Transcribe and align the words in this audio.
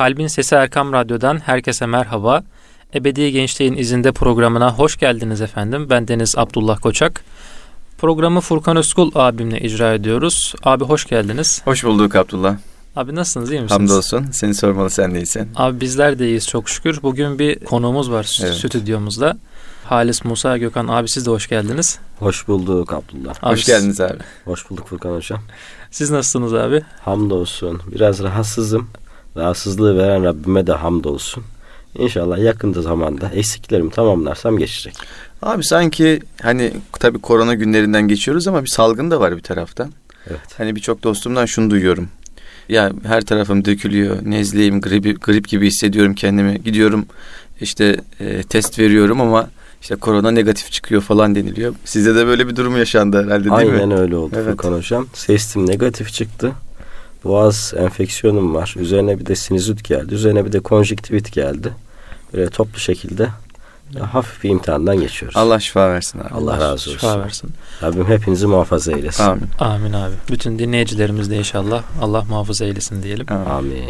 Kalbin 0.00 0.26
Sesi 0.26 0.54
Erkam 0.54 0.92
Radyo'dan 0.92 1.38
herkese 1.38 1.86
merhaba. 1.86 2.42
Ebedi 2.94 3.32
Gençliğin 3.32 3.76
izinde 3.76 4.12
programına 4.12 4.74
hoş 4.74 4.96
geldiniz 4.96 5.40
efendim. 5.40 5.86
Ben 5.90 6.08
Deniz 6.08 6.38
Abdullah 6.38 6.80
Koçak. 6.80 7.24
Programı 7.98 8.40
Furkan 8.40 8.76
Özkul 8.76 9.10
abimle 9.14 9.60
icra 9.60 9.94
ediyoruz. 9.94 10.54
Abi 10.64 10.84
hoş 10.84 11.06
geldiniz. 11.06 11.62
Hoş 11.64 11.84
bulduk 11.84 12.16
Abdullah. 12.16 12.56
Abi 12.96 13.14
nasılsınız 13.14 13.50
iyi 13.50 13.60
misiniz? 13.60 13.80
Hamdolsun. 13.80 14.26
Seni 14.30 14.54
sormalı 14.54 14.90
sen 14.90 15.14
değilsin. 15.14 15.48
Abi 15.56 15.80
bizler 15.80 16.18
de 16.18 16.26
iyiyiz 16.26 16.48
çok 16.48 16.68
şükür. 16.68 17.02
Bugün 17.02 17.38
bir 17.38 17.64
konuğumuz 17.64 18.10
var 18.10 18.38
evet. 18.44 18.54
stüdyomuzda. 18.54 19.36
Halis 19.84 20.24
Musa 20.24 20.58
Gökhan 20.58 20.88
abi 20.88 21.08
siz 21.08 21.26
de 21.26 21.30
hoş 21.30 21.48
geldiniz. 21.48 21.98
Hoş 22.18 22.48
bulduk 22.48 22.92
Abdullah. 22.92 23.34
Abi, 23.42 23.52
hoş 23.52 23.64
geldiniz 23.64 24.00
abi. 24.00 24.18
Hoş 24.44 24.70
bulduk 24.70 24.88
Furkan 24.88 25.14
Hocam. 25.14 25.40
Siz 25.90 26.10
nasılsınız 26.10 26.54
abi? 26.54 26.82
Hamdolsun. 27.00 27.82
Biraz 27.92 28.22
rahatsızım. 28.22 28.88
Rahatsızlığı 29.40 29.98
veren 29.98 30.24
Rabbime 30.24 30.66
de 30.66 30.72
hamdolsun. 30.72 31.44
İnşallah 31.98 32.38
yakında 32.38 32.82
zamanda 32.82 33.28
eksiklerimi 33.28 33.90
tamamlarsam 33.90 34.58
geçecek. 34.58 34.94
Abi 35.42 35.64
sanki 35.64 36.20
hani 36.42 36.72
tabii 36.92 37.18
korona 37.18 37.54
günlerinden 37.54 38.08
geçiyoruz 38.08 38.48
ama 38.48 38.62
bir 38.64 38.68
salgın 38.68 39.10
da 39.10 39.20
var 39.20 39.36
bir 39.36 39.42
taraftan. 39.42 39.92
Evet. 40.26 40.40
Hani 40.56 40.76
birçok 40.76 41.02
dostumdan 41.02 41.46
şunu 41.46 41.70
duyuyorum. 41.70 42.08
Ya 42.68 42.92
her 43.06 43.24
tarafım 43.24 43.64
dökülüyor, 43.64 44.16
nezleyim, 44.22 44.80
grip, 44.80 45.22
grip 45.22 45.48
gibi 45.48 45.66
hissediyorum 45.66 46.14
kendimi. 46.14 46.62
Gidiyorum 46.62 47.06
işte 47.60 47.96
e, 48.20 48.42
test 48.42 48.78
veriyorum 48.78 49.20
ama 49.20 49.48
işte 49.82 49.96
korona 49.96 50.30
negatif 50.30 50.72
çıkıyor 50.72 51.02
falan 51.02 51.34
deniliyor. 51.34 51.74
Sizde 51.84 52.14
de 52.14 52.26
böyle 52.26 52.48
bir 52.48 52.56
durum 52.56 52.76
yaşandı 52.76 53.24
herhalde 53.24 53.44
değil 53.44 53.54
Aynen 53.54 53.74
mi? 53.74 53.80
Aynen 53.80 53.98
öyle 53.98 54.16
oldu 54.16 54.34
evet. 54.38 54.50
Furkan 54.50 54.72
Hocam. 54.72 55.06
Testim 55.26 55.66
negatif 55.66 56.12
çıktı. 56.12 56.52
Boğaz 57.24 57.74
enfeksiyonum 57.76 58.54
var. 58.54 58.74
Üzerine 58.78 59.18
bir 59.18 59.26
de 59.26 59.36
sinüzit 59.36 59.84
geldi. 59.84 60.14
Üzerine 60.14 60.44
bir 60.44 60.52
de 60.52 60.60
konjüktivit 60.60 61.32
geldi. 61.32 61.72
Böyle 62.34 62.50
toplu 62.50 62.78
şekilde 62.78 63.28
hafif 63.98 64.44
bir 64.44 64.50
imtihandan 64.50 65.00
geçiyoruz. 65.00 65.36
Allah 65.36 65.60
şifa 65.60 65.90
versin 65.90 66.18
abi. 66.18 66.28
Allah 66.34 66.52
razı 66.52 66.72
olsun. 66.72 66.92
Şifa 66.92 67.20
versin. 67.20 67.50
Rabbim 67.82 68.08
hepinizi 68.08 68.46
muhafaza 68.46 68.92
eylesin. 68.92 69.24
Amin. 69.24 69.48
Amin 69.58 69.92
abi. 69.92 70.14
Bütün 70.30 70.58
dinleyicilerimiz 70.58 71.30
de 71.30 71.36
inşallah 71.36 71.82
Allah 72.02 72.24
muhafaza 72.28 72.64
eylesin 72.64 73.02
diyelim. 73.02 73.26
Amin. 73.32 73.84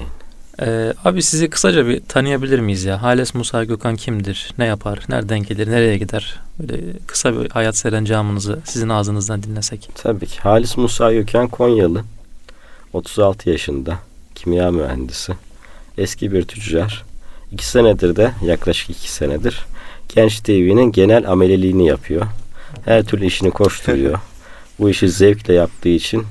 Ee, 0.63 0.93
abi 1.05 1.23
sizi 1.23 1.51
kısaca 1.51 1.87
bir 1.87 2.01
tanıyabilir 2.09 2.59
miyiz 2.59 2.85
ya? 2.85 3.03
Hales 3.03 3.35
Musa 3.35 3.65
Gökhan 3.65 3.97
kimdir? 3.97 4.55
Ne 4.59 4.67
yapar? 4.67 5.01
Nereden 5.09 5.43
gelir? 5.43 5.71
Nereye 5.71 5.99
gider? 5.99 6.41
Böyle 6.59 6.83
kısa 7.07 7.41
bir 7.41 7.51
hayat 7.51 7.77
serencamınızı 7.77 8.59
sizin 8.65 8.89
ağzınızdan 8.89 9.43
dinlesek. 9.43 9.89
Tabii 9.95 10.27
ki. 10.27 10.41
Halis 10.41 10.77
Musa 10.77 11.13
Gökhan 11.13 11.49
Konyalı. 11.49 12.03
36 12.93 13.51
yaşında. 13.51 13.99
Kimya 14.35 14.71
mühendisi. 14.71 15.33
Eski 15.99 16.33
bir 16.33 16.43
tüccar. 16.43 17.05
İki 17.53 17.67
senedir 17.67 18.17
de 18.17 18.33
yaklaşık 18.43 18.91
iki 18.91 19.13
senedir 19.13 19.67
Genç 20.15 20.41
TV'nin 20.41 20.93
genel 20.93 21.31
ameliliğini 21.31 21.87
yapıyor. 21.87 22.27
Her 22.85 23.05
türlü 23.05 23.27
işini 23.27 23.51
koşturuyor. 23.51 24.19
Bu 24.79 24.91
işi 24.91 25.09
zevkle 25.09 25.55
yaptığı 25.55 25.89
için 25.89 26.27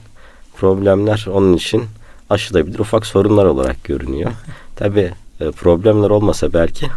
problemler 0.57 1.25
onun 1.31 1.53
için 1.53 1.83
aşılabilir 2.29 2.79
ufak 2.79 3.05
sorunlar 3.05 3.45
olarak 3.45 3.83
görünüyor. 3.83 4.31
Tabi 4.75 5.11
e, 5.39 5.51
problemler 5.51 6.09
olmasa 6.09 6.53
belki 6.53 6.87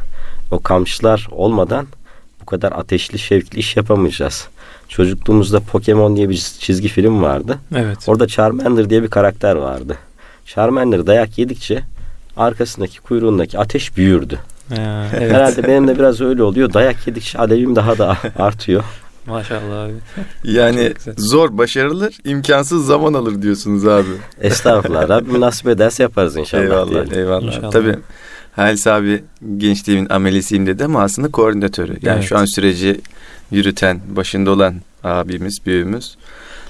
o 0.51 0.63
kamçılar 0.63 1.29
olmadan 1.31 1.87
bu 2.41 2.47
kadar 2.47 2.73
ateşli 2.73 3.19
şevkli 3.19 3.59
iş 3.59 3.77
yapamayacağız. 3.77 4.49
Çocukluğumuzda 4.93 5.61
Pokemon 5.61 6.17
diye 6.17 6.29
bir 6.29 6.37
çizgi 6.37 6.89
film 6.89 7.23
vardı. 7.23 7.59
Evet. 7.75 7.99
Orada 8.07 8.27
Charmander 8.27 8.91
diye 8.91 9.03
bir 9.03 9.09
karakter 9.09 9.55
vardı. 9.55 9.97
Charmander 10.45 11.07
dayak 11.07 11.39
yedikçe 11.39 11.83
arkasındaki 12.37 13.01
kuyruğundaki 13.01 13.59
ateş 13.59 13.97
büyürdü. 13.97 14.39
Ya, 14.77 15.07
evet. 15.17 15.33
Herhalde 15.33 15.63
benim 15.63 15.89
de 15.89 15.99
biraz 15.99 16.21
öyle 16.21 16.43
oluyor. 16.43 16.73
Dayak 16.73 17.07
yedikçe 17.07 17.39
alevim 17.39 17.77
daha 17.77 17.99
da 17.99 18.17
artıyor. 18.39 18.85
Maşallah 19.27 19.85
abi. 19.85 19.93
Yani 20.45 20.93
zor 21.17 21.59
başarılır, 21.59 22.15
imkansız 22.25 22.87
zaman 22.87 23.15
alır 23.15 23.43
diyorsunuz 23.43 23.87
abi. 23.87 24.11
Estağfurullah. 24.41 25.09
Rabbim 25.09 25.41
nasip 25.41 25.67
ederse 25.67 26.03
yaparız 26.03 26.37
inşallah. 26.37 26.63
Eyvallah, 26.63 26.91
diyelim. 26.91 27.19
eyvallah. 27.19 27.43
İnşallah. 27.43 27.71
Tabii 27.71 27.97
Halis 28.57 28.87
abi 28.87 29.25
gençliğimin 29.57 30.09
amelisiyim 30.09 30.67
dedi 30.67 30.85
ama 30.85 31.03
aslında 31.03 31.29
koordinatörü. 31.29 31.97
Yani 32.03 32.17
evet. 32.17 32.29
şu 32.29 32.39
an 32.39 32.45
süreci 32.45 33.01
yürüten, 33.53 34.01
başında 34.17 34.51
olan 34.51 34.75
abimiz, 35.05 35.67
büyüğümüz. 35.67 36.17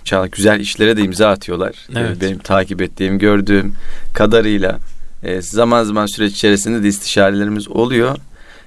Çok 0.04 0.32
güzel 0.32 0.60
işlere 0.60 0.96
de 0.96 1.02
imza 1.02 1.28
atıyorlar. 1.28 1.74
Evet. 1.96 2.20
Benim 2.20 2.38
takip 2.38 2.82
ettiğim, 2.82 3.18
gördüğüm 3.18 3.74
kadarıyla 4.14 4.78
e, 5.22 5.42
zaman 5.42 5.84
zaman 5.84 6.06
süreç 6.06 6.32
içerisinde 6.32 6.82
de 6.82 6.88
istişarelerimiz 6.88 7.68
oluyor. 7.68 8.16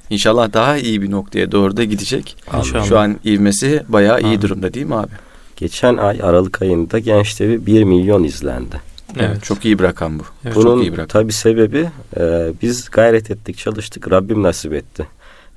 İnşallah 0.10 0.54
daha 0.54 0.78
iyi 0.78 1.02
bir 1.02 1.12
noktaya 1.12 1.52
doğru 1.52 1.78
da 1.78 1.84
gidecek. 1.84 2.38
İnşallah. 2.58 2.86
Şu 2.86 3.00
an 3.00 3.20
ivmesi 3.26 3.84
bayağı 3.88 4.22
iyi 4.22 4.42
durumda 4.42 4.74
değil 4.74 4.86
mi 4.86 4.96
abi? 4.96 5.12
Geçen 5.58 5.98
ay 5.98 6.20
Aralık 6.24 6.62
ayında 6.62 7.00
Genç 7.00 7.36
TV 7.36 7.66
1 7.66 7.84
milyon 7.84 8.24
izlendi. 8.24 8.82
Evet. 9.20 9.44
Çok 9.44 9.66
iyi 9.66 9.80
bir 9.80 9.84
rakam 9.84 10.20
bu. 10.20 10.24
Evet. 10.46 10.56
Bunun 10.56 10.66
çok 10.66 10.84
iyi 10.84 10.94
bir 10.94 10.98
rakam. 10.98 11.08
tabi 11.08 11.34
sebebi 11.34 11.90
e, 12.18 12.52
biz 12.62 12.90
gayret 12.92 13.32
ettik, 13.32 13.58
çalıştık. 13.58 14.12
Rabbim 14.12 14.44
nasip 14.44 14.74
etti. 14.74 15.08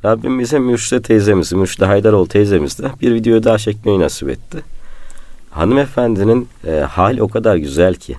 Rabbim 0.04 0.38
bize 0.38 0.58
Mürşide 0.58 1.02
teyzemizi, 1.02 1.56
Mürşide 1.56 1.84
Haydaroğlu 1.84 2.28
teyzemizle 2.28 2.90
bir 3.00 3.14
video 3.14 3.42
daha 3.42 3.58
çekmeyi 3.58 4.00
nasip 4.00 4.28
etti. 4.28 4.58
Hanımefendinin 5.50 6.48
e, 6.66 6.70
hal 6.70 7.18
o 7.18 7.28
kadar 7.28 7.56
güzel 7.56 7.94
ki 7.94 8.16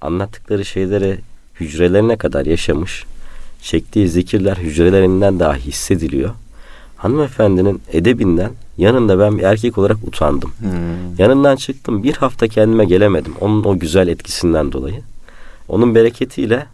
anlattıkları 0.00 0.64
şeyleri 0.64 1.18
hücrelerine 1.60 2.16
kadar 2.16 2.46
yaşamış. 2.46 3.04
Çektiği 3.62 4.08
zikirler 4.08 4.56
hücrelerinden 4.56 5.40
daha 5.40 5.54
hissediliyor. 5.54 6.30
Hanımefendinin 6.96 7.82
edebinden 7.92 8.50
yanında 8.78 9.18
ben 9.18 9.38
bir 9.38 9.42
erkek 9.42 9.78
olarak 9.78 9.96
utandım. 10.06 10.52
Hmm. 10.58 10.70
Yanından 11.18 11.56
çıktım 11.56 12.02
bir 12.02 12.14
hafta 12.14 12.48
kendime 12.48 12.84
gelemedim. 12.84 13.34
Onun 13.40 13.64
o 13.64 13.78
güzel 13.78 14.08
etkisinden 14.08 14.72
dolayı. 14.72 15.02
Onun 15.68 15.94
bereketiyle 15.94 16.66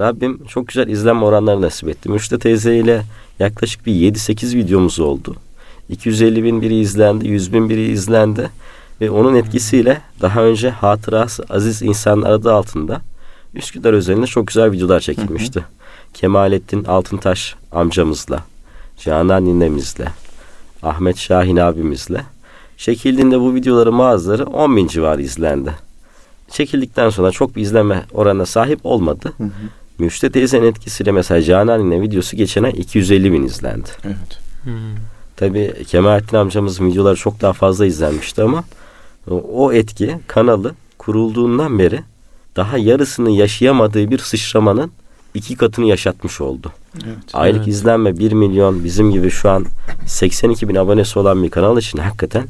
Rabbim 0.00 0.44
çok 0.44 0.68
güzel 0.68 0.88
izlenme 0.88 1.24
oranları 1.24 1.60
nasip 1.60 1.88
etti. 1.88 2.08
Müşte 2.08 2.38
teyze 2.38 2.76
ile 2.76 3.02
yaklaşık 3.38 3.86
bir 3.86 3.92
7-8 3.92 4.56
videomuz 4.56 5.00
oldu. 5.00 5.36
250 5.88 6.44
bin 6.44 6.62
biri 6.62 6.78
izlendi, 6.78 7.28
100 7.28 7.52
bin 7.52 7.68
biri 7.68 7.90
izlendi. 7.90 8.50
Ve 9.00 9.10
onun 9.10 9.34
etkisiyle 9.34 10.00
daha 10.22 10.42
önce 10.42 10.70
hatırası 10.70 11.44
aziz 11.50 11.82
insanlar 11.82 12.30
adı 12.30 12.52
altında 12.52 13.00
Üsküdar 13.54 13.92
özelinde 13.92 14.26
çok 14.26 14.46
güzel 14.46 14.72
videolar 14.72 15.00
çekilmişti. 15.00 15.60
Hı 15.60 15.64
hı. 15.64 16.12
Kemalettin 16.14 16.84
Altıntaş 16.84 17.54
amcamızla, 17.72 18.44
Canan 19.04 19.44
ninemizle, 19.44 20.08
Ahmet 20.82 21.18
Şahin 21.18 21.56
abimizle 21.56 22.22
çekildiğinde 22.76 23.40
bu 23.40 23.54
videoların 23.54 23.98
bazıları 23.98 24.46
10 24.46 24.76
bin 24.76 24.86
civarı 24.86 25.22
izlendi. 25.22 25.74
Çekildikten 26.50 27.10
sonra 27.10 27.30
çok 27.30 27.56
bir 27.56 27.62
izleme 27.62 28.04
oranına 28.12 28.46
sahip 28.46 28.80
olmadı. 28.84 29.32
Hı 29.38 29.44
hı. 29.44 29.50
Müşte 29.98 30.30
teyzenin 30.30 30.66
etkisiyle 30.66 31.12
mesela 31.12 31.42
Canan 31.42 31.90
nine 31.90 32.02
videosu 32.02 32.36
geçen 32.36 32.62
ay 32.62 32.72
250 32.76 33.32
bin 33.32 33.42
izlendi. 33.42 33.88
Evet. 34.04 34.38
Hmm. 34.64 34.72
Tabii 35.36 35.84
Kemalettin 35.86 36.36
amcamızın 36.36 36.86
videoları 36.86 37.16
çok 37.16 37.40
daha 37.40 37.52
fazla 37.52 37.86
izlenmişti 37.86 38.42
ama 38.42 38.64
o 39.52 39.72
etki 39.72 40.18
kanalı 40.26 40.74
kurulduğundan 40.98 41.78
beri 41.78 42.00
daha 42.56 42.78
yarısını 42.78 43.30
yaşayamadığı 43.30 44.10
bir 44.10 44.18
sıçramanın 44.18 44.92
iki 45.34 45.56
katını 45.56 45.86
yaşatmış 45.86 46.40
oldu. 46.40 46.72
Evet, 47.04 47.16
Aylık 47.32 47.58
evet. 47.58 47.68
izlenme 47.68 48.18
1 48.18 48.32
milyon 48.32 48.84
bizim 48.84 49.10
gibi 49.10 49.30
şu 49.30 49.50
an 49.50 49.66
82 50.06 50.68
bin 50.68 50.74
abonesi 50.74 51.18
olan 51.18 51.42
bir 51.42 51.50
kanal 51.50 51.78
için 51.78 51.98
hakikaten 51.98 52.46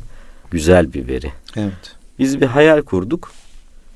güzel 0.51 0.93
bir 0.93 1.09
veri. 1.09 1.33
Evet. 1.57 1.97
Biz 2.19 2.41
bir 2.41 2.47
hayal 2.47 2.83
kurduk. 2.83 3.31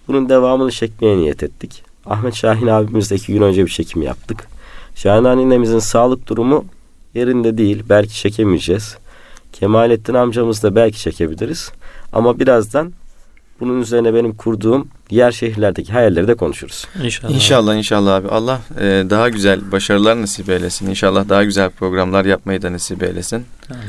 Bunun 0.09 0.29
devamını 0.29 0.71
çekmeye 0.71 1.17
niyet 1.17 1.43
ettik. 1.43 1.92
Ahmet 2.07 2.35
Şahin 2.35 2.67
abimizle 2.67 3.17
iki 3.17 3.33
gün 3.33 3.43
önce 3.43 3.67
bir 3.67 3.71
çekim 3.71 4.03
yaptık. 4.03 4.49
Şahin 4.94 5.25
annemizin 5.25 5.79
sağlık 5.79 6.29
durumu 6.29 6.65
yerinde 7.15 7.59
değil. 7.59 7.82
Belki 7.88 8.15
çekemeyeceğiz. 8.15 8.97
Kemalettin 9.53 10.15
amcamız 10.15 10.62
da 10.62 10.75
belki 10.75 11.00
çekebiliriz. 11.00 11.73
Ama 12.12 12.38
birazdan 12.38 12.93
bunun 13.61 13.81
üzerine 13.81 14.15
benim 14.15 14.35
kurduğum 14.35 14.88
diğer 15.11 15.32
şehirlerdeki 15.32 15.93
hayalleri 15.93 16.29
de 16.29 16.35
konuşuruz. 16.35 16.87
İnşallah. 17.03 17.35
İnşallah 17.35 17.75
inşallah 17.75 18.15
abi. 18.15 18.29
Allah 18.29 18.61
e, 18.81 18.85
daha 19.11 19.29
güzel 19.29 19.73
başarılar 19.73 20.23
nasip 20.23 20.49
eylesin. 20.49 20.91
İnşallah 20.91 21.29
daha 21.29 21.44
güzel 21.44 21.71
programlar 21.71 22.25
yapmayı 22.25 22.62
da 22.62 22.73
nasip 22.73 23.03
eylesin. 23.03 23.44
Tamam. 23.69 23.82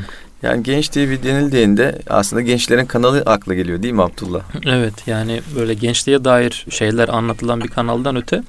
Yani 0.44 0.64
Genç 0.64 0.88
TV 0.88 1.24
denildiğinde 1.24 2.00
aslında 2.10 2.42
gençlerin 2.42 2.86
kanalı 2.86 3.24
akla 3.26 3.54
geliyor 3.54 3.84
değil 3.84 3.94
mi 3.94 4.04
Abdullah? 4.04 4.42
Evet 4.66 4.94
yani 5.08 5.42
böyle 5.56 5.74
gençliğe 5.74 6.24
dair 6.24 6.66
şeyler 6.70 7.10
anlatılan 7.10 7.62
bir 7.62 7.68
kanaldan 7.68 8.16
öte 8.16 8.44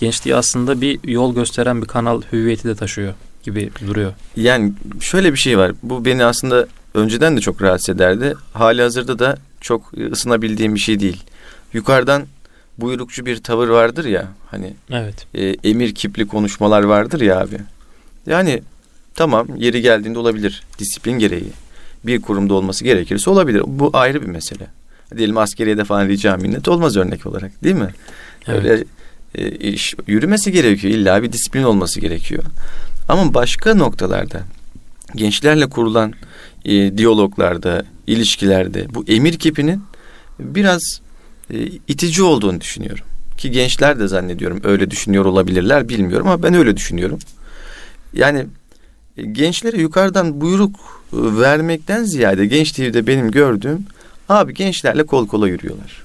gençliği 0.00 0.36
aslında 0.36 0.80
bir 0.80 1.08
yol 1.08 1.34
gösteren 1.34 1.82
bir 1.82 1.86
kanal 1.86 2.22
hüviyeti 2.32 2.68
de 2.68 2.74
taşıyor 2.74 3.14
gibi 3.42 3.70
duruyor. 3.86 4.12
Yani 4.36 4.72
şöyle 5.00 5.32
bir 5.32 5.38
şey 5.38 5.58
var. 5.58 5.72
Bu 5.82 6.04
beni 6.04 6.24
aslında 6.24 6.66
önceden 6.94 7.36
de 7.36 7.40
çok 7.40 7.62
rahatsız 7.62 7.94
ederdi. 7.94 8.34
Hali 8.52 8.82
hazırda 8.82 9.18
da 9.18 9.36
çok 9.60 9.92
ısınabildiğim 10.10 10.74
bir 10.74 10.80
şey 10.80 11.00
değil. 11.00 11.24
Yukarıdan 11.72 12.26
buyrukçu 12.78 13.26
bir 13.26 13.42
tavır 13.42 13.68
vardır 13.68 14.04
ya 14.04 14.28
hani 14.50 14.74
evet. 14.90 15.26
e, 15.34 15.70
emir 15.70 15.94
kipli 15.94 16.28
konuşmalar 16.28 16.82
vardır 16.82 17.20
ya 17.20 17.40
abi. 17.40 17.58
Yani 18.26 18.62
tamam 19.16 19.48
yeri 19.56 19.82
geldiğinde 19.82 20.18
olabilir 20.18 20.62
disiplin 20.78 21.18
gereği. 21.18 21.50
Bir 22.04 22.22
kurumda 22.22 22.54
olması 22.54 22.84
gerekirse 22.84 23.30
olabilir. 23.30 23.62
Bu 23.66 23.90
ayrı 23.92 24.22
bir 24.22 24.26
mesele. 24.26 24.66
Diyelim 25.16 25.38
askeriyede 25.38 25.84
falan 25.84 26.08
rica 26.08 26.36
minnet 26.36 26.68
olmaz 26.68 26.96
örnek 26.96 27.26
olarak 27.26 27.64
değil 27.64 27.74
mi? 27.74 27.94
Evet. 28.48 28.64
Öyle 28.64 28.84
e, 29.34 29.50
iş 29.50 29.94
yürümesi 30.06 30.52
gerekiyor. 30.52 30.94
İlla 30.94 31.22
bir 31.22 31.32
disiplin 31.32 31.62
olması 31.62 32.00
gerekiyor. 32.00 32.42
Ama 33.08 33.34
başka 33.34 33.74
noktalarda 33.74 34.42
gençlerle 35.14 35.66
kurulan 35.66 36.12
e, 36.64 36.98
diyaloglarda, 36.98 37.84
ilişkilerde 38.06 38.94
bu 38.94 39.04
emir 39.08 39.38
kipinin 39.38 39.82
biraz 40.38 41.00
e, 41.50 41.66
itici 41.88 42.22
olduğunu 42.22 42.60
düşünüyorum. 42.60 43.04
Ki 43.36 43.50
gençler 43.50 43.98
de 43.98 44.08
zannediyorum 44.08 44.60
öyle 44.64 44.90
düşünüyor 44.90 45.24
olabilirler 45.24 45.88
bilmiyorum 45.88 46.26
ama 46.26 46.42
ben 46.42 46.54
öyle 46.54 46.76
düşünüyorum. 46.76 47.18
Yani 48.12 48.46
gençlere 49.22 49.80
yukarıdan 49.80 50.40
buyruk 50.40 50.76
e, 51.12 51.16
vermekten 51.40 52.04
ziyade 52.04 52.46
Genç 52.46 52.72
TV'de 52.72 53.06
benim 53.06 53.30
gördüğüm 53.30 53.86
abi 54.28 54.54
gençlerle 54.54 55.02
kol 55.02 55.26
kola 55.26 55.48
yürüyorlar. 55.48 56.02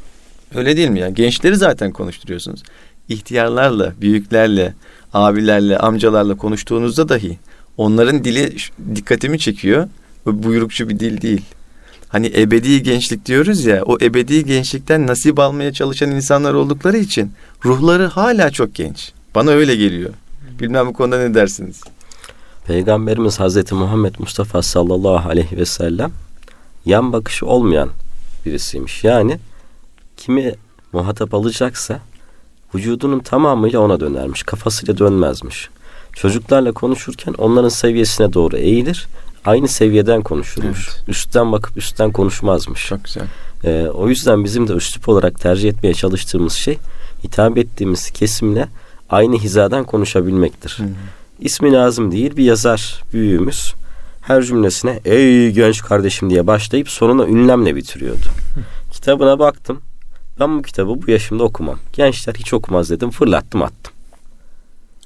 Öyle 0.56 0.78
değil 0.78 0.90
mi 0.90 1.00
ya? 1.00 1.10
Gençleri 1.10 1.56
zaten 1.56 1.92
konuşturuyorsunuz. 1.92 2.64
İhtiyarlarla, 3.10 3.94
büyüklerle, 4.02 4.74
abilerle, 5.14 5.78
amcalarla 5.78 6.38
konuştuğunuzda 6.38 7.10
dahi 7.10 7.38
onların 7.78 8.24
dili 8.24 8.56
dikkatimi 8.96 9.40
çekiyor. 9.40 9.88
Buyrukçu 10.26 10.90
bir 10.90 11.00
dil 11.00 11.22
değil. 11.22 11.42
Hani 12.08 12.32
ebedi 12.36 12.84
gençlik 12.84 13.26
diyoruz 13.26 13.66
ya 13.66 13.84
o 13.84 13.98
ebedi 14.02 14.46
gençlikten 14.46 15.08
nasip 15.08 15.40
almaya 15.40 15.74
çalışan 15.74 16.12
insanlar 16.12 16.54
oldukları 16.54 16.98
için 16.98 17.32
ruhları 17.66 18.06
hala 18.06 18.52
çok 18.52 18.76
genç. 18.76 19.12
Bana 19.36 19.52
öyle 19.52 19.76
geliyor. 19.76 20.14
Bilmem 20.60 20.88
bu 20.88 20.94
konuda 20.94 21.18
ne 21.18 21.34
dersiniz? 21.34 21.82
Peygamberimiz 22.68 23.40
Hazreti 23.40 23.76
Muhammed 23.76 24.16
Mustafa 24.20 24.62
sallallahu 24.62 25.30
aleyhi 25.30 25.58
ve 25.58 25.66
sellem 25.66 26.12
yan 26.86 27.14
bakışı 27.14 27.46
olmayan 27.46 27.90
birisiymiş. 28.46 29.04
Yani 29.04 29.40
kimi 30.18 30.56
muhatap 30.94 31.34
alacaksa 31.34 32.00
vücudunun 32.76 33.20
tamamıyla 33.20 33.80
ona 33.80 34.00
dönermiş. 34.00 34.44
Kafasıyla 34.44 34.98
dönmezmiş. 34.98 35.70
Çocuklarla 36.14 36.72
konuşurken 36.72 37.34
onların 37.38 37.70
seviyesine 37.70 38.34
doğru 38.34 38.58
eğilir. 38.58 39.08
Aynı 39.46 39.68
seviyeden 39.68 40.22
konuşurmuş. 40.22 40.90
Evet. 40.92 41.10
Üstten 41.10 41.52
bakıp 41.52 41.78
üstten 41.78 42.12
konuşmazmış. 42.12 42.88
Çok 42.88 43.04
güzel. 43.04 43.24
Ee, 43.64 43.88
o 43.94 44.10
yüzden 44.10 44.44
bizim 44.44 44.68
de 44.68 44.74
üslup 44.74 45.10
olarak 45.10 45.40
tercih 45.40 45.70
etmeye 45.70 45.94
çalıştığımız 45.94 46.54
şey 46.54 46.78
hitap 47.24 47.58
ettiğimiz 47.58 48.12
kesimle 48.12 48.68
aynı 49.10 49.38
hizadan 49.38 49.84
konuşabilmektir. 49.84 50.76
Hı 50.78 50.84
hı. 50.84 50.88
İsmi 51.42 51.72
lazım 51.72 52.12
değil 52.12 52.38
bir 52.38 52.44
yazar 52.44 53.04
büyüğümüz 53.14 53.74
her 54.22 54.42
cümlesine 54.42 55.00
ey 55.06 55.52
genç 55.52 55.82
kardeşim 55.82 56.30
diye 56.30 56.48
başlayıp 56.48 56.90
sonuna 56.90 57.26
ünlemle 57.26 57.76
bitiriyordu. 57.76 58.26
Kitabına 58.92 59.40
baktım. 59.40 59.82
Ben 60.40 60.58
bu 60.58 60.62
kitabı 60.62 61.02
bu 61.02 61.12
yaşımda 61.12 61.44
okumam. 61.44 61.80
Gençler 61.94 62.34
hiç 62.34 62.54
okumaz 62.54 62.90
dedim. 62.90 63.12
Fırlattım 63.12 63.62
attım. 63.62 63.94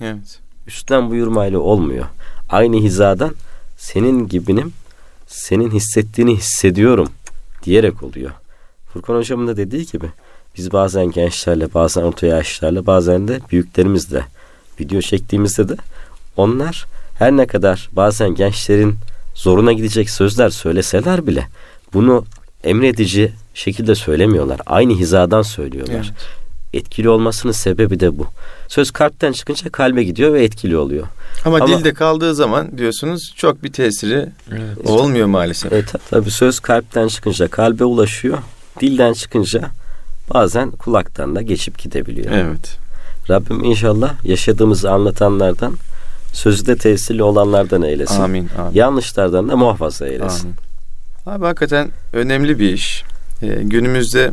Evet. 0.01 0.39
Üstten 0.67 1.09
buyurmayla 1.09 1.59
olmuyor. 1.59 2.05
Aynı 2.49 2.75
hizadan 2.75 3.35
senin 3.77 4.27
gibinim, 4.27 4.73
senin 5.27 5.71
hissettiğini 5.71 6.35
hissediyorum 6.35 7.07
diyerek 7.63 8.03
oluyor. 8.03 8.31
Furkan 8.93 9.15
hocamın 9.15 9.47
da 9.47 9.57
dediği 9.57 9.85
gibi 9.85 10.09
biz 10.57 10.73
bazen 10.73 11.11
gençlerle, 11.11 11.73
bazen 11.73 12.01
orta 12.01 12.27
yaşlarla, 12.27 12.85
bazen 12.85 13.27
de 13.27 13.39
büyüklerimizle 13.51 14.25
video 14.79 15.01
çektiğimizde 15.01 15.69
de 15.69 15.75
onlar 16.37 16.85
her 17.19 17.31
ne 17.31 17.47
kadar 17.47 17.89
bazen 17.91 18.35
gençlerin 18.35 18.95
zoruna 19.35 19.73
gidecek 19.73 20.09
sözler 20.09 20.49
söyleseler 20.49 21.27
bile 21.27 21.47
bunu 21.93 22.25
emredici 22.63 23.31
şekilde 23.53 23.95
söylemiyorlar. 23.95 24.59
Aynı 24.65 24.93
hizadan 24.93 25.41
söylüyorlar. 25.41 25.95
Evet. 25.95 26.35
Etkili 26.73 27.09
olmasının 27.09 27.53
sebebi 27.53 27.99
de 27.99 28.17
bu. 28.17 28.27
Söz 28.67 28.91
kalpten 28.91 29.31
çıkınca 29.31 29.69
kalbe 29.69 30.03
gidiyor 30.03 30.33
ve 30.33 30.43
etkili 30.43 30.77
oluyor. 30.77 31.07
Ama, 31.45 31.57
Ama 31.57 31.67
dilde 31.67 31.93
kaldığı 31.93 32.35
zaman 32.35 32.77
diyorsunuz 32.77 33.33
çok 33.35 33.63
bir 33.63 33.73
tesiri 33.73 34.29
evet. 34.51 34.85
olmuyor 34.85 35.27
maalesef. 35.27 35.73
Evet 35.73 35.93
tabii 36.09 36.31
söz 36.31 36.59
kalpten 36.59 37.07
çıkınca 37.07 37.47
kalbe 37.47 37.83
ulaşıyor. 37.83 38.37
Dilden 38.81 39.13
çıkınca 39.13 39.69
bazen 40.33 40.71
kulaktan 40.71 41.35
da 41.35 41.41
geçip 41.41 41.79
gidebiliyor. 41.79 42.31
Evet. 42.31 42.77
Rabbim 43.29 43.63
inşallah 43.63 44.25
yaşadığımızı 44.25 44.91
anlatanlardan 44.91 45.73
sözde 46.35 46.77
tesirli 46.77 47.23
olanlardan 47.23 47.81
eylesin. 47.81 48.21
Amin, 48.21 48.49
amin. 48.57 48.75
Yanlışlardan 48.75 49.49
da 49.49 49.55
muhafaza 49.55 50.07
eylesin. 50.07 50.43
Amin. 51.25 51.37
Abi 51.37 51.45
hakikaten 51.45 51.89
önemli 52.13 52.59
bir 52.59 52.73
iş. 52.73 53.03
Ee, 53.41 53.47
günümüzde 53.47 54.31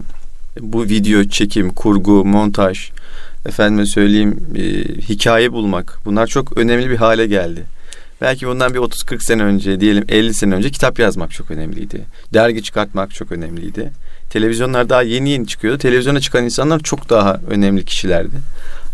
bu 0.61 0.85
video 0.85 1.25
çekim, 1.25 1.71
kurgu, 1.71 2.25
montaj, 2.25 2.91
efendime 3.47 3.87
söyleyeyim 3.87 4.41
e, 4.55 4.63
hikaye 5.03 5.53
bulmak 5.53 5.99
bunlar 6.05 6.27
çok 6.27 6.57
önemli 6.57 6.91
bir 6.91 6.97
hale 6.97 7.27
geldi. 7.27 7.65
Belki 8.21 8.47
bundan 8.47 8.75
bir 8.75 8.79
30-40 8.79 9.25
sene 9.25 9.43
önce 9.43 9.81
diyelim 9.81 10.05
50 10.09 10.35
sene 10.35 10.55
önce 10.55 10.71
kitap 10.71 10.99
yazmak 10.99 11.31
çok 11.31 11.51
önemliydi. 11.51 12.05
Dergi 12.35 12.63
çıkartmak 12.63 13.15
çok 13.15 13.33
önemliydi. 13.33 13.93
Televizyonlar 14.31 14.89
daha 14.89 15.03
yeni 15.03 15.31
yeni 15.31 15.47
çıkıyordu. 15.47 15.79
Televizyona 15.79 16.21
çıkan 16.21 16.45
insanlar 16.45 16.81
çok 16.81 17.11
daha 17.11 17.41
önemli 17.51 17.85
kişilerdi. 17.85 18.37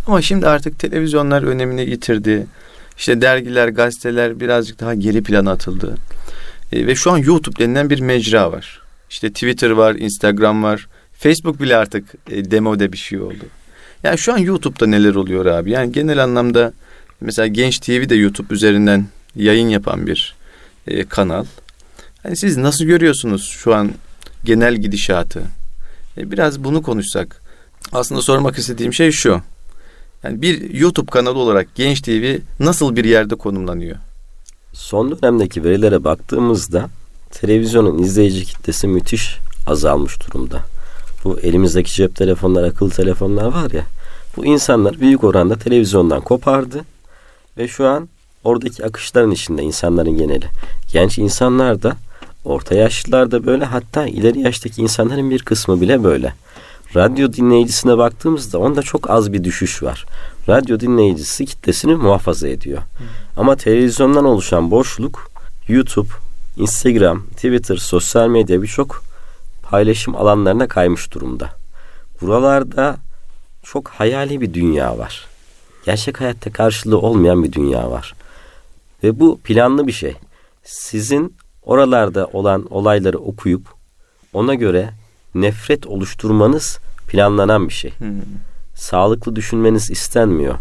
Ama 0.07 0.23
şimdi 0.23 0.47
artık 0.47 0.79
televizyonlar 0.79 1.43
önemini 1.43 1.91
yitirdi. 1.91 2.47
İşte 2.99 3.21
dergiler, 3.21 3.69
gazeteler 3.69 4.41
birazcık 4.41 4.81
daha 4.81 4.95
geri 4.95 5.23
plana 5.23 5.51
atıldı. 5.51 5.95
E, 6.73 6.87
ve 6.87 6.95
şu 6.95 7.13
an 7.13 7.19
YouTube 7.19 7.59
denilen 7.59 7.91
bir 7.91 8.01
mecra 8.01 8.53
var. 8.53 8.83
İşte 9.11 9.29
Twitter 9.29 9.71
var, 9.71 9.95
Instagram 9.95 10.63
var. 10.63 10.89
Facebook 11.13 11.61
bile 11.61 11.77
artık 11.77 12.15
e, 12.31 12.51
demode 12.51 12.93
bir 12.93 12.97
şey 12.99 13.21
oldu. 13.21 13.45
Yani 14.03 14.19
şu 14.19 14.33
an 14.33 14.39
YouTube'da 14.39 14.87
neler 14.87 15.15
oluyor 15.15 15.47
abi? 15.47 15.71
Yani 15.71 15.93
genel 15.93 16.25
anlamda 16.25 16.73
mesela 17.21 17.47
Genç 17.47 17.79
TV 17.79 18.09
de 18.09 18.15
YouTube 18.15 18.55
üzerinden 18.55 19.07
yayın 19.37 19.69
yapan 19.69 20.07
bir 20.07 20.35
e, 20.87 21.05
kanal. 21.05 21.45
Hani 22.23 22.37
siz 22.37 22.57
nasıl 22.57 22.85
görüyorsunuz 22.85 23.45
şu 23.45 23.75
an 23.75 23.93
genel 24.45 24.75
gidişatı? 24.75 25.43
E, 26.19 26.31
biraz 26.31 26.65
bunu 26.65 26.83
konuşsak. 26.83 27.43
Aslında 27.93 28.23
sormak 28.23 28.59
istediğim 28.59 28.93
şey 28.93 29.11
şu. 29.11 29.43
Yani 30.23 30.43
bir 30.43 30.75
YouTube 30.75 31.11
kanalı 31.11 31.39
olarak 31.39 31.75
Genç 31.75 32.01
TV 32.01 32.39
nasıl 32.61 32.97
bir 32.97 33.05
yerde 33.05 33.35
konumlanıyor? 33.35 33.97
Son 34.73 35.11
dönemdeki 35.11 35.65
verilere 35.65 36.05
baktığımızda 36.05 36.89
televizyonun 37.31 37.99
izleyici 37.99 38.45
kitlesi 38.45 38.87
müthiş 38.87 39.39
azalmış 39.67 40.27
durumda. 40.27 40.61
Bu 41.25 41.41
elimizdeki 41.41 41.93
cep 41.93 42.17
telefonlar, 42.17 42.65
akıllı 42.65 42.91
telefonlar 42.91 43.45
var 43.45 43.71
ya. 43.71 43.85
Bu 44.37 44.47
insanlar 44.47 45.01
büyük 45.01 45.25
oranda 45.25 45.57
televizyondan 45.57 46.21
kopardı 46.21 46.85
ve 47.59 47.69
şu 47.69 47.87
an 47.87 48.09
oradaki 48.45 48.85
akışların 48.85 49.31
içinde 49.31 49.63
insanların 49.63 50.17
geneli. 50.17 50.47
Genç 50.93 51.19
insanlar 51.19 51.83
da 51.83 51.97
orta 52.45 52.75
yaşlılar 52.75 53.31
da 53.31 53.47
böyle 53.47 53.65
hatta 53.65 54.07
ileri 54.07 54.41
yaştaki 54.41 54.83
insanların 54.83 55.31
bir 55.31 55.43
kısmı 55.43 55.81
bile 55.81 56.05
böyle. 56.05 56.33
Radyo 56.95 57.33
dinleyicisine 57.33 57.99
baktığımızda 57.99 58.59
onda 58.59 58.83
çok 58.83 59.11
az 59.11 59.33
bir 59.33 59.45
düşüş 59.45 59.83
var. 59.83 60.07
Radyo 60.49 60.81
dinleyicisi 60.81 61.47
kitlesini 61.47 61.95
muhafaza 61.95 62.49
ediyor. 62.49 62.79
Hmm. 62.79 63.07
Ama 63.37 63.57
televizyondan 63.57 64.25
oluşan 64.25 64.71
boşluk 64.71 65.31
YouTube, 65.69 66.09
Instagram, 66.57 67.23
Twitter, 67.27 67.77
sosyal 67.77 68.29
medya 68.29 68.63
birçok 68.63 69.03
paylaşım 69.63 70.17
alanlarına 70.17 70.69
kaymış 70.69 71.13
durumda. 71.15 71.51
Buralarda 72.21 72.97
çok 73.63 73.89
hayali 73.89 74.41
bir 74.41 74.55
dünya 74.55 74.99
var. 74.99 75.27
Gerçek 75.85 76.21
hayatta 76.21 76.53
karşılığı 76.53 76.99
olmayan 76.99 77.45
bir 77.45 77.53
dünya 77.53 77.91
var. 77.91 78.15
Ve 79.05 79.21
bu 79.21 79.39
planlı 79.45 79.87
bir 79.87 79.93
şey. 79.93 80.15
Sizin 80.65 81.37
oralarda 81.63 82.27
olan 82.27 82.67
olayları 82.71 83.19
okuyup 83.19 83.63
ona 84.33 84.55
göre 84.55 84.91
nefret 85.35 85.87
oluşturmanız 85.87 86.79
planlanan 87.09 87.69
bir 87.69 87.73
şey. 87.73 87.91
Hmm. 87.99 88.09
Sağlıklı 88.75 89.37
düşünmeniz 89.37 89.91
istenmiyor. 89.91 90.55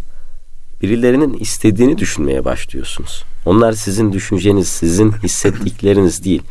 Birilerinin 0.82 1.34
istediğini 1.34 1.98
düşünmeye 1.98 2.46
başlıyorsunuz. 2.46 3.24
Onlar 3.46 3.72
sizin 3.72 4.14
düşünceniz, 4.14 4.68
sizin 4.68 5.12
hissettikleriniz 5.12 6.24
değil. 6.24 6.42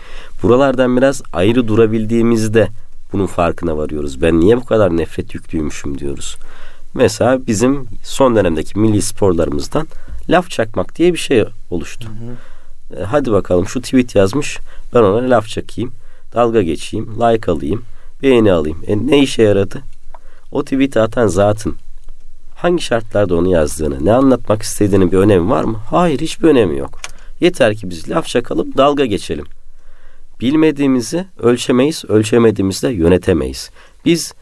Buralardan 0.42 0.96
biraz 0.96 1.22
ayrı 1.32 1.68
durabildiğimizde 1.68 2.68
bunun 3.12 3.26
farkına 3.26 3.76
varıyoruz. 3.76 4.22
Ben 4.22 4.40
niye 4.40 4.56
bu 4.56 4.64
kadar 4.64 4.96
nefret 4.96 5.34
yüklüymüşüm 5.34 5.98
diyoruz. 5.98 6.36
Mesela 6.94 7.46
bizim 7.46 7.86
son 8.04 8.36
dönemdeki 8.36 8.78
milli 8.78 9.02
sporlarımızdan 9.02 9.88
laf 10.28 10.50
çakmak 10.50 10.96
diye 10.96 11.12
bir 11.12 11.18
şey 11.18 11.44
oluştu. 11.70 12.08
Hı 12.08 12.24
hı. 12.24 13.00
E, 13.00 13.04
hadi 13.04 13.32
bakalım 13.32 13.68
şu 13.68 13.82
tweet 13.82 14.14
yazmış 14.14 14.58
ben 14.94 15.00
ona 15.00 15.30
laf 15.30 15.48
çakayım, 15.48 15.92
dalga 16.34 16.62
geçeyim, 16.62 17.14
like 17.20 17.50
alayım, 17.50 17.82
beğeni 18.22 18.52
alayım. 18.52 18.82
E, 18.86 19.06
ne 19.06 19.18
işe 19.18 19.42
yaradı? 19.42 19.82
o 20.52 20.64
tweet'i 20.64 21.00
atan 21.00 21.26
zatın 21.26 21.76
hangi 22.56 22.82
şartlarda 22.82 23.36
onu 23.36 23.48
yazdığını, 23.48 24.04
ne 24.04 24.12
anlatmak 24.12 24.62
istediğinin 24.62 25.12
bir 25.12 25.18
önemi 25.18 25.50
var 25.50 25.64
mı? 25.64 25.80
Hayır, 25.90 26.20
hiçbir 26.20 26.48
önemi 26.48 26.78
yok. 26.78 27.00
Yeter 27.40 27.74
ki 27.74 27.90
biz 27.90 28.10
laf 28.10 28.26
çakalım, 28.26 28.76
dalga 28.76 29.04
geçelim. 29.04 29.46
Bilmediğimizi 30.40 31.26
ölçemeyiz, 31.38 32.04
ölçemediğimizde 32.08 32.88
yönetemeyiz. 32.88 33.70
Biz 34.04 34.34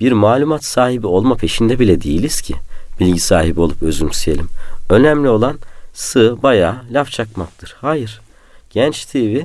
bir 0.00 0.12
malumat 0.12 0.64
sahibi 0.64 1.06
olma 1.06 1.34
peşinde 1.34 1.78
bile 1.78 2.02
değiliz 2.02 2.40
ki 2.40 2.54
bilgi 3.00 3.20
sahibi 3.20 3.60
olup 3.60 3.82
özümseyelim. 3.82 4.48
Önemli 4.90 5.28
olan 5.28 5.58
sığ, 5.92 6.42
bayağı 6.42 6.76
laf 6.90 7.10
çakmaktır. 7.10 7.76
Hayır. 7.80 8.20
Genç 8.70 9.04
TV 9.04 9.40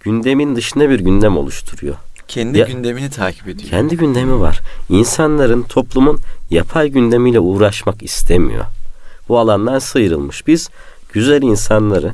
gündemin 0.00 0.56
dışında 0.56 0.90
bir 0.90 1.00
gündem 1.00 1.36
oluşturuyor. 1.36 1.96
Kendi 2.28 2.58
ya, 2.58 2.66
gündemini 2.66 3.10
takip 3.10 3.48
ediyor. 3.48 3.70
Kendi 3.70 3.96
gündemi 3.96 4.40
var. 4.40 4.60
İnsanların, 4.88 5.62
toplumun 5.62 6.18
yapay 6.50 6.88
gündemiyle 6.88 7.40
uğraşmak 7.40 8.02
istemiyor. 8.02 8.64
Bu 9.28 9.38
alandan 9.38 9.78
sıyrılmış. 9.78 10.46
Biz 10.46 10.68
güzel 11.12 11.42
insanları 11.42 12.12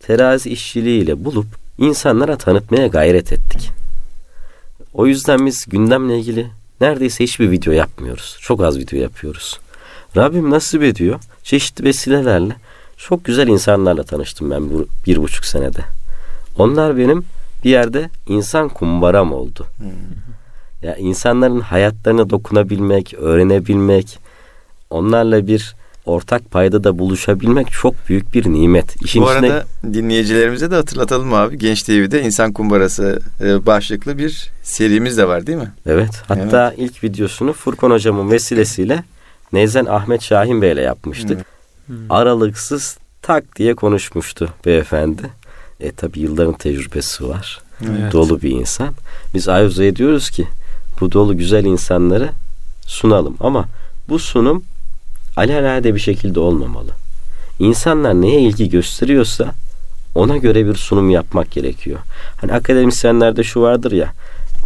terazi 0.00 0.50
işçiliğiyle 0.50 1.24
bulup 1.24 1.46
insanlara 1.78 2.36
tanıtmaya 2.36 2.86
gayret 2.86 3.32
ettik. 3.32 3.70
O 4.94 5.06
yüzden 5.06 5.46
biz 5.46 5.64
gündemle 5.66 6.18
ilgili 6.18 6.46
neredeyse 6.80 7.24
hiçbir 7.24 7.50
video 7.50 7.72
yapmıyoruz. 7.72 8.38
Çok 8.40 8.62
az 8.62 8.78
video 8.78 8.98
yapıyoruz. 8.98 9.60
Rabbim 10.16 10.50
nasip 10.50 10.82
ediyor. 10.82 11.20
Çeşitli 11.42 11.84
vesilelerle 11.84 12.56
çok 12.96 13.24
güzel 13.24 13.48
insanlarla 13.48 14.02
tanıştım 14.02 14.50
ben 14.50 14.70
bu 14.70 14.86
bir 15.06 15.16
buçuk 15.16 15.44
senede. 15.44 15.84
Onlar 16.58 16.98
benim 16.98 17.24
bir 17.64 17.70
yerde 17.70 18.10
insan 18.28 18.68
kumbaram 18.68 19.32
oldu. 19.32 19.66
Hmm. 19.76 19.88
Ya 20.82 20.96
insanların 20.96 21.60
hayatlarına 21.60 22.30
dokunabilmek, 22.30 23.14
öğrenebilmek, 23.14 24.18
onlarla 24.90 25.46
bir 25.46 25.76
ortak 26.06 26.50
payda 26.50 26.84
da 26.84 26.98
buluşabilmek 26.98 27.70
çok 27.70 27.94
büyük 28.08 28.34
bir 28.34 28.52
nimet. 28.52 29.02
İşin 29.02 29.22
Bu 29.22 29.28
arada 29.28 29.46
içine... 29.46 29.94
dinleyicilerimize 29.94 30.70
de 30.70 30.74
hatırlatalım 30.74 31.34
abi. 31.34 31.58
Genç 31.58 31.82
TV'de 31.82 32.22
İnsan 32.22 32.52
Kumbarası 32.52 33.20
e, 33.40 33.66
başlıklı 33.66 34.18
bir 34.18 34.50
serimiz 34.62 35.18
de 35.18 35.28
var 35.28 35.46
değil 35.46 35.58
mi? 35.58 35.72
Evet. 35.86 36.22
Hatta 36.28 36.74
evet. 36.76 36.78
ilk 36.78 37.04
videosunu 37.04 37.52
Furkan 37.52 37.90
hocamın 37.90 38.30
vesilesiyle 38.30 39.04
Neyzen 39.52 39.84
Ahmet 39.84 40.22
Şahin 40.22 40.62
Bey 40.62 40.72
ile 40.72 40.82
yapmıştık. 40.82 41.46
Hmm. 41.86 41.96
Aralıksız 42.10 42.98
tak 43.22 43.56
diye 43.56 43.74
konuşmuştu 43.74 44.48
beyefendi. 44.66 45.22
E 45.80 45.92
tabi 45.92 46.20
yılların 46.20 46.52
tecrübesi 46.52 47.28
var. 47.28 47.60
Evet. 47.82 48.12
Dolu 48.12 48.42
bir 48.42 48.50
insan. 48.50 48.94
Biz 49.34 49.48
arzu 49.48 49.82
ediyoruz 49.82 50.30
ki 50.30 50.48
bu 51.00 51.12
dolu 51.12 51.36
güzel 51.36 51.64
insanları 51.64 52.30
sunalım 52.86 53.36
ama 53.40 53.64
bu 54.08 54.18
sunum 54.18 54.64
alelade 55.36 55.94
bir 55.94 56.00
şekilde 56.00 56.40
olmamalı. 56.40 56.90
İnsanlar 57.58 58.14
neye 58.14 58.40
ilgi 58.40 58.68
gösteriyorsa 58.68 59.54
ona 60.14 60.36
göre 60.36 60.66
bir 60.66 60.74
sunum 60.74 61.10
yapmak 61.10 61.50
gerekiyor. 61.50 61.98
Hani 62.40 62.52
akademisyenlerde 62.52 63.44
şu 63.44 63.60
vardır 63.60 63.92
ya 63.92 64.12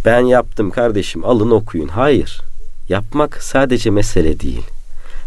ben 0.05 0.19
yaptım 0.19 0.71
kardeşim 0.71 1.25
alın 1.25 1.51
okuyun. 1.51 1.87
Hayır. 1.87 2.41
Yapmak 2.89 3.43
sadece 3.43 3.89
mesele 3.89 4.39
değil. 4.39 4.63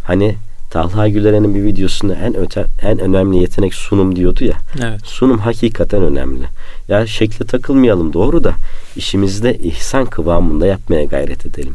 Hani 0.04 0.36
Talha 0.72 1.08
Güleren'in 1.08 1.54
bir 1.54 1.62
videosunda 1.62 2.14
en 2.14 2.36
öte, 2.36 2.66
en 2.82 2.98
önemli 2.98 3.38
yetenek 3.38 3.74
sunum 3.74 4.16
diyordu 4.16 4.44
ya. 4.44 4.56
Evet. 4.82 5.00
Sunum 5.04 5.38
hakikaten 5.38 6.02
önemli. 6.02 6.44
Ya 6.88 7.06
şekle 7.06 7.46
takılmayalım 7.46 8.12
doğru 8.12 8.44
da 8.44 8.54
işimizde 8.96 9.58
ihsan 9.58 10.06
kıvamında 10.06 10.66
yapmaya 10.66 11.04
gayret 11.04 11.46
edelim. 11.46 11.74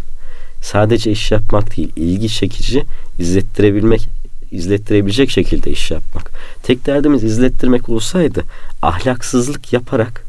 Sadece 0.62 1.12
iş 1.12 1.32
yapmak 1.32 1.78
değil, 1.78 1.92
ilgi 1.96 2.30
çekici, 2.30 2.84
izlettirebilmek, 3.20 4.08
izlettirebilecek 4.52 5.30
şekilde 5.30 5.72
iş 5.72 5.92
yapmak. 5.92 6.32
Tek 6.64 6.86
derdimiz 6.86 7.24
izlettirmek 7.24 7.90
olsaydı 7.90 8.44
ahlaksızlık 8.82 9.74
yaparak 9.74 10.24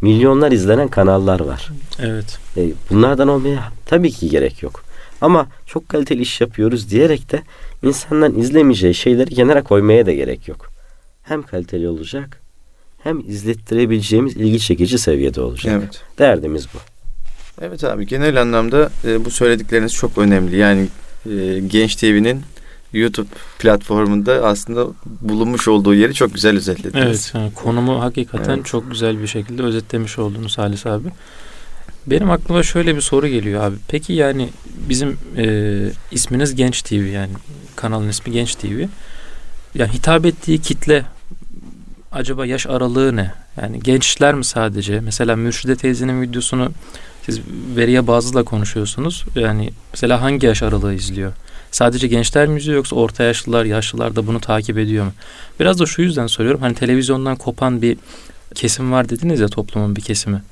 milyonlar 0.00 0.52
izlenen 0.52 0.88
kanallar 0.88 1.40
var. 1.40 1.70
Evet. 1.98 2.38
E, 2.56 2.70
bunlardan 2.90 3.28
olmaya 3.28 3.72
tabii 3.86 4.10
ki 4.10 4.28
gerek 4.28 4.62
yok. 4.62 4.89
Ama 5.20 5.48
çok 5.66 5.88
kaliteli 5.88 6.22
iş 6.22 6.40
yapıyoruz 6.40 6.90
diyerek 6.90 7.32
de 7.32 7.42
insanların 7.82 8.38
izlemeyeceği 8.38 8.94
şeyleri 8.94 9.34
kenara 9.34 9.62
koymaya 9.62 10.06
da 10.06 10.12
gerek 10.12 10.48
yok. 10.48 10.70
Hem 11.22 11.42
kaliteli 11.42 11.88
olacak 11.88 12.40
hem 13.02 13.20
izlettirebileceğimiz 13.28 14.36
ilgi 14.36 14.60
çekici 14.60 14.98
seviyede 14.98 15.40
olacak. 15.40 15.82
Evet. 15.82 16.02
Derdimiz 16.18 16.66
bu. 16.74 16.78
Evet 17.60 17.84
abi 17.84 18.06
genel 18.06 18.40
anlamda 18.40 18.90
e, 19.04 19.24
bu 19.24 19.30
söyledikleriniz 19.30 19.92
çok 19.92 20.18
önemli. 20.18 20.56
Yani 20.56 20.88
e, 21.26 21.60
Genç 21.60 21.96
TV'nin 21.96 22.42
YouTube 22.92 23.28
platformunda 23.58 24.32
aslında 24.32 24.86
bulunmuş 25.20 25.68
olduğu 25.68 25.94
yeri 25.94 26.14
çok 26.14 26.34
güzel 26.34 26.56
özetlediniz. 26.56 27.04
Evet 27.06 27.32
yani 27.34 27.54
konumu 27.54 28.00
hakikaten 28.02 28.54
evet. 28.54 28.66
çok 28.66 28.90
güzel 28.90 29.22
bir 29.22 29.26
şekilde 29.26 29.62
özetlemiş 29.62 30.18
oldunuz 30.18 30.58
Halis 30.58 30.86
abi. 30.86 31.08
Benim 32.06 32.30
aklıma 32.30 32.62
şöyle 32.62 32.96
bir 32.96 33.00
soru 33.00 33.28
geliyor 33.28 33.64
abi. 33.64 33.76
Peki 33.88 34.12
yani 34.12 34.48
bizim 34.88 35.18
e, 35.36 35.44
isminiz 36.10 36.54
Genç 36.54 36.82
TV 36.82 36.94
yani 36.94 37.32
kanalın 37.76 38.08
ismi 38.08 38.32
Genç 38.32 38.54
TV. 38.54 38.84
Yani 39.74 39.92
hitap 39.92 40.26
ettiği 40.26 40.60
kitle 40.60 41.04
acaba 42.12 42.46
yaş 42.46 42.66
aralığı 42.66 43.16
ne? 43.16 43.32
Yani 43.62 43.80
gençler 43.80 44.34
mi 44.34 44.44
sadece? 44.44 45.00
Mesela 45.00 45.36
Mürşide 45.36 45.76
teyzenin 45.76 46.22
videosunu 46.22 46.72
siz 47.26 47.40
veriye 47.76 48.06
bazıyla 48.06 48.42
konuşuyorsunuz. 48.42 49.24
Yani 49.34 49.70
mesela 49.92 50.22
hangi 50.22 50.46
yaş 50.46 50.62
aralığı 50.62 50.94
izliyor? 50.94 51.32
Sadece 51.70 52.08
gençler 52.08 52.48
mi 52.48 52.60
izliyor 52.60 52.76
yoksa 52.76 52.96
orta 52.96 53.22
yaşlılar, 53.22 53.64
yaşlılar 53.64 54.16
da 54.16 54.26
bunu 54.26 54.40
takip 54.40 54.78
ediyor 54.78 55.04
mu? 55.04 55.12
Biraz 55.60 55.78
da 55.78 55.86
şu 55.86 56.02
yüzden 56.02 56.26
soruyorum. 56.26 56.60
Hani 56.60 56.74
televizyondan 56.74 57.36
kopan 57.36 57.82
bir 57.82 57.96
kesim 58.54 58.92
var 58.92 59.08
dediniz 59.08 59.40
ya 59.40 59.48
toplumun 59.48 59.96
bir 59.96 60.00
kesimi. 60.00 60.42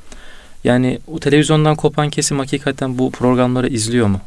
Yani 0.64 0.98
o 1.06 1.18
televizyondan 1.18 1.76
kopan 1.76 2.10
kesim 2.10 2.38
hakikaten 2.38 2.98
bu 2.98 3.10
programları 3.10 3.68
izliyor 3.68 4.06
mu? 4.06 4.20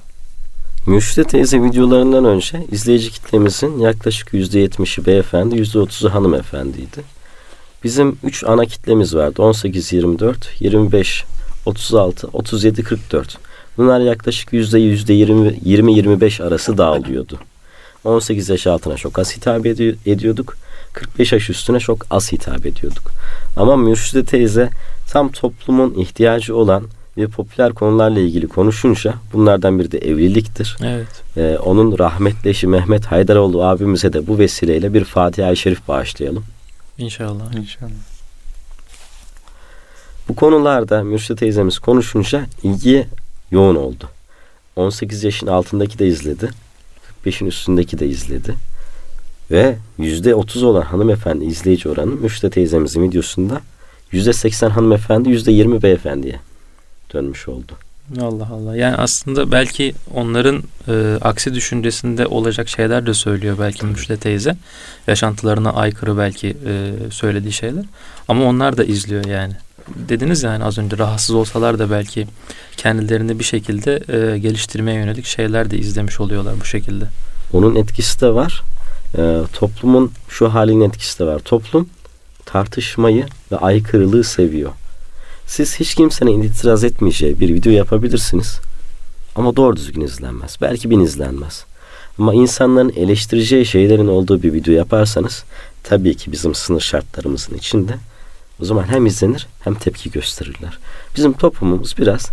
Müşte 0.86 1.24
teyze 1.24 1.64
videolarından 1.64 2.26
önce 2.26 2.66
izleyici 2.72 3.12
kitlemizin 3.12 3.80
yaklaşık 3.80 4.34
%70'i 4.34 5.06
beyefendi, 5.06 5.56
%30'u 5.56 6.14
hanımefendiydi. 6.14 7.02
Bizim 7.84 8.18
3 8.24 8.44
ana 8.44 8.66
kitlemiz 8.66 9.16
vardı. 9.16 9.42
18-24, 9.42 10.36
25 10.60 11.24
36, 11.66 12.28
37, 12.28 12.84
44. 12.84 13.38
Bunlar 13.78 14.00
yaklaşık 14.00 14.54
yüzde 14.54 14.80
yüzde 14.80 15.14
20-25 15.14 16.44
arası 16.44 16.78
dağılıyordu. 16.78 17.40
18 18.04 18.50
yaş 18.50 18.68
altına 18.68 18.96
çok 18.96 19.20
az 19.20 19.36
hitap 19.36 19.66
ediyorduk. 20.06 20.58
45 20.94 21.32
yaş 21.32 21.50
üstüne 21.50 21.80
çok 21.80 22.06
az 22.10 22.32
hitap 22.32 22.66
ediyorduk. 22.66 23.12
Ama 23.58 23.78
Mürşide 23.78 24.26
teyze 24.26 24.70
tam 25.12 25.32
toplumun 25.32 25.94
ihtiyacı 25.94 26.56
olan 26.56 26.84
ve 27.18 27.28
popüler 27.28 27.74
konularla 27.74 28.20
ilgili 28.20 28.48
konuşunca 28.48 29.14
bunlardan 29.34 29.80
biri 29.80 29.92
de 29.92 29.98
evliliktir. 29.98 30.78
Evet. 30.84 31.24
Ee, 31.38 31.58
onun 31.58 32.00
rahmetli 32.00 32.50
eşi 32.50 32.68
Mehmet 32.68 33.06
Haydaroğlu 33.06 33.64
abimize 33.64 34.14
de 34.14 34.28
bu 34.28 34.40
vesileyle 34.40 34.94
bir 34.94 35.04
Fatiha-i 35.04 35.58
Şerif 35.58 35.88
bağışlayalım. 35.88 36.44
İnşallah. 36.98 37.56
İnşallah. 37.56 37.92
Bu 40.30 40.36
konularda 40.36 41.04
Mürşit 41.04 41.38
teyzemiz 41.38 41.80
konuşunca 41.80 42.46
ilgi 42.64 43.08
yoğun 43.52 43.76
oldu. 43.76 44.10
18 44.76 45.24
yaşın 45.24 45.48
altındaki 45.48 46.00
de 46.00 46.08
izledi. 46.08 46.50
45'in 47.26 47.48
üstündeki 47.48 48.00
de 48.00 48.08
izledi. 48.08 48.56
Ve 49.52 49.78
%30 50.00 50.66
olan 50.66 50.82
hanımefendi 50.82 51.46
izleyici 51.46 51.90
oranı 51.90 52.12
Mürşit 52.12 52.54
teyzemizin 52.54 53.04
videosunda 53.04 53.62
%80 54.14 54.70
hanımefendi 54.70 55.30
%20 55.30 55.82
beyefendiye 55.82 56.40
dönmüş 57.14 57.48
oldu. 57.48 57.72
Allah 58.22 58.48
Allah. 58.52 58.76
Yani 58.76 58.96
aslında 58.96 59.52
belki 59.52 59.94
onların 60.14 60.64
e, 60.88 61.18
aksi 61.22 61.54
düşüncesinde 61.54 62.28
olacak 62.28 62.70
şeyler 62.70 63.06
de 63.06 63.14
söylüyor 63.14 63.58
belki 63.60 63.86
Müşte 63.86 64.18
teyze. 64.18 64.56
Yaşantılarına 65.08 65.74
aykırı 65.74 66.18
belki 66.18 66.48
e, 66.48 66.94
söylediği 67.12 67.54
şeyler. 67.54 67.86
Ama 68.28 68.46
onlar 68.46 68.78
da 68.78 68.84
izliyor 68.84 69.26
yani 69.26 69.54
dediniz 69.96 70.44
yani 70.44 70.64
az 70.64 70.78
önce 70.78 70.98
rahatsız 70.98 71.36
olsalar 71.36 71.80
da 71.80 71.92
belki 71.92 72.28
kendilerini 72.78 73.40
bir 73.40 73.44
şekilde 73.44 73.94
e, 73.94 74.38
geliştirmeye 74.38 74.98
yönelik 74.98 75.26
şeyler 75.26 75.72
de 75.72 75.78
izlemiş 75.78 76.20
oluyorlar 76.20 76.54
bu 76.62 76.66
şekilde. 76.66 77.06
Onun 77.54 77.76
etkisi 77.76 78.22
de 78.22 78.34
var. 78.34 78.62
E, 79.18 79.42
toplumun 79.54 80.12
şu 80.30 80.54
halinin 80.54 80.82
etkisi 80.82 81.20
de 81.20 81.26
var. 81.26 81.40
Toplum 81.40 81.90
tartışmayı 82.52 83.26
ve 83.52 83.58
aykırılığı 83.58 84.24
seviyor. 84.24 84.72
Siz 85.48 85.80
hiç 85.80 85.96
kimsenin 85.96 86.42
itiraz 86.42 86.84
etmeyeceği 86.84 87.40
bir 87.40 87.54
video 87.54 87.72
yapabilirsiniz. 87.74 88.60
Ama 89.36 89.56
doğru 89.56 89.76
düzgün 89.76 90.02
izlenmez. 90.02 90.58
Belki 90.62 90.90
bin 90.90 91.00
izlenmez. 91.00 91.66
Ama 92.20 92.34
insanların 92.34 92.94
eleştireceği 92.96 93.66
şeylerin 93.66 94.08
olduğu 94.08 94.44
bir 94.44 94.54
video 94.54 94.74
yaparsanız 94.74 95.44
tabii 95.84 96.16
ki 96.16 96.32
bizim 96.32 96.56
sınır 96.56 96.82
şartlarımızın 96.82 97.56
içinde 97.56 97.96
o 98.62 98.66
zaman 98.66 98.84
hem 98.84 99.06
izlenir 99.06 99.48
hem 99.64 99.76
tepki 99.76 100.12
gösterirler. 100.12 100.80
Bizim 101.16 101.34
toplumumuz 101.34 101.98
biraz 101.98 102.30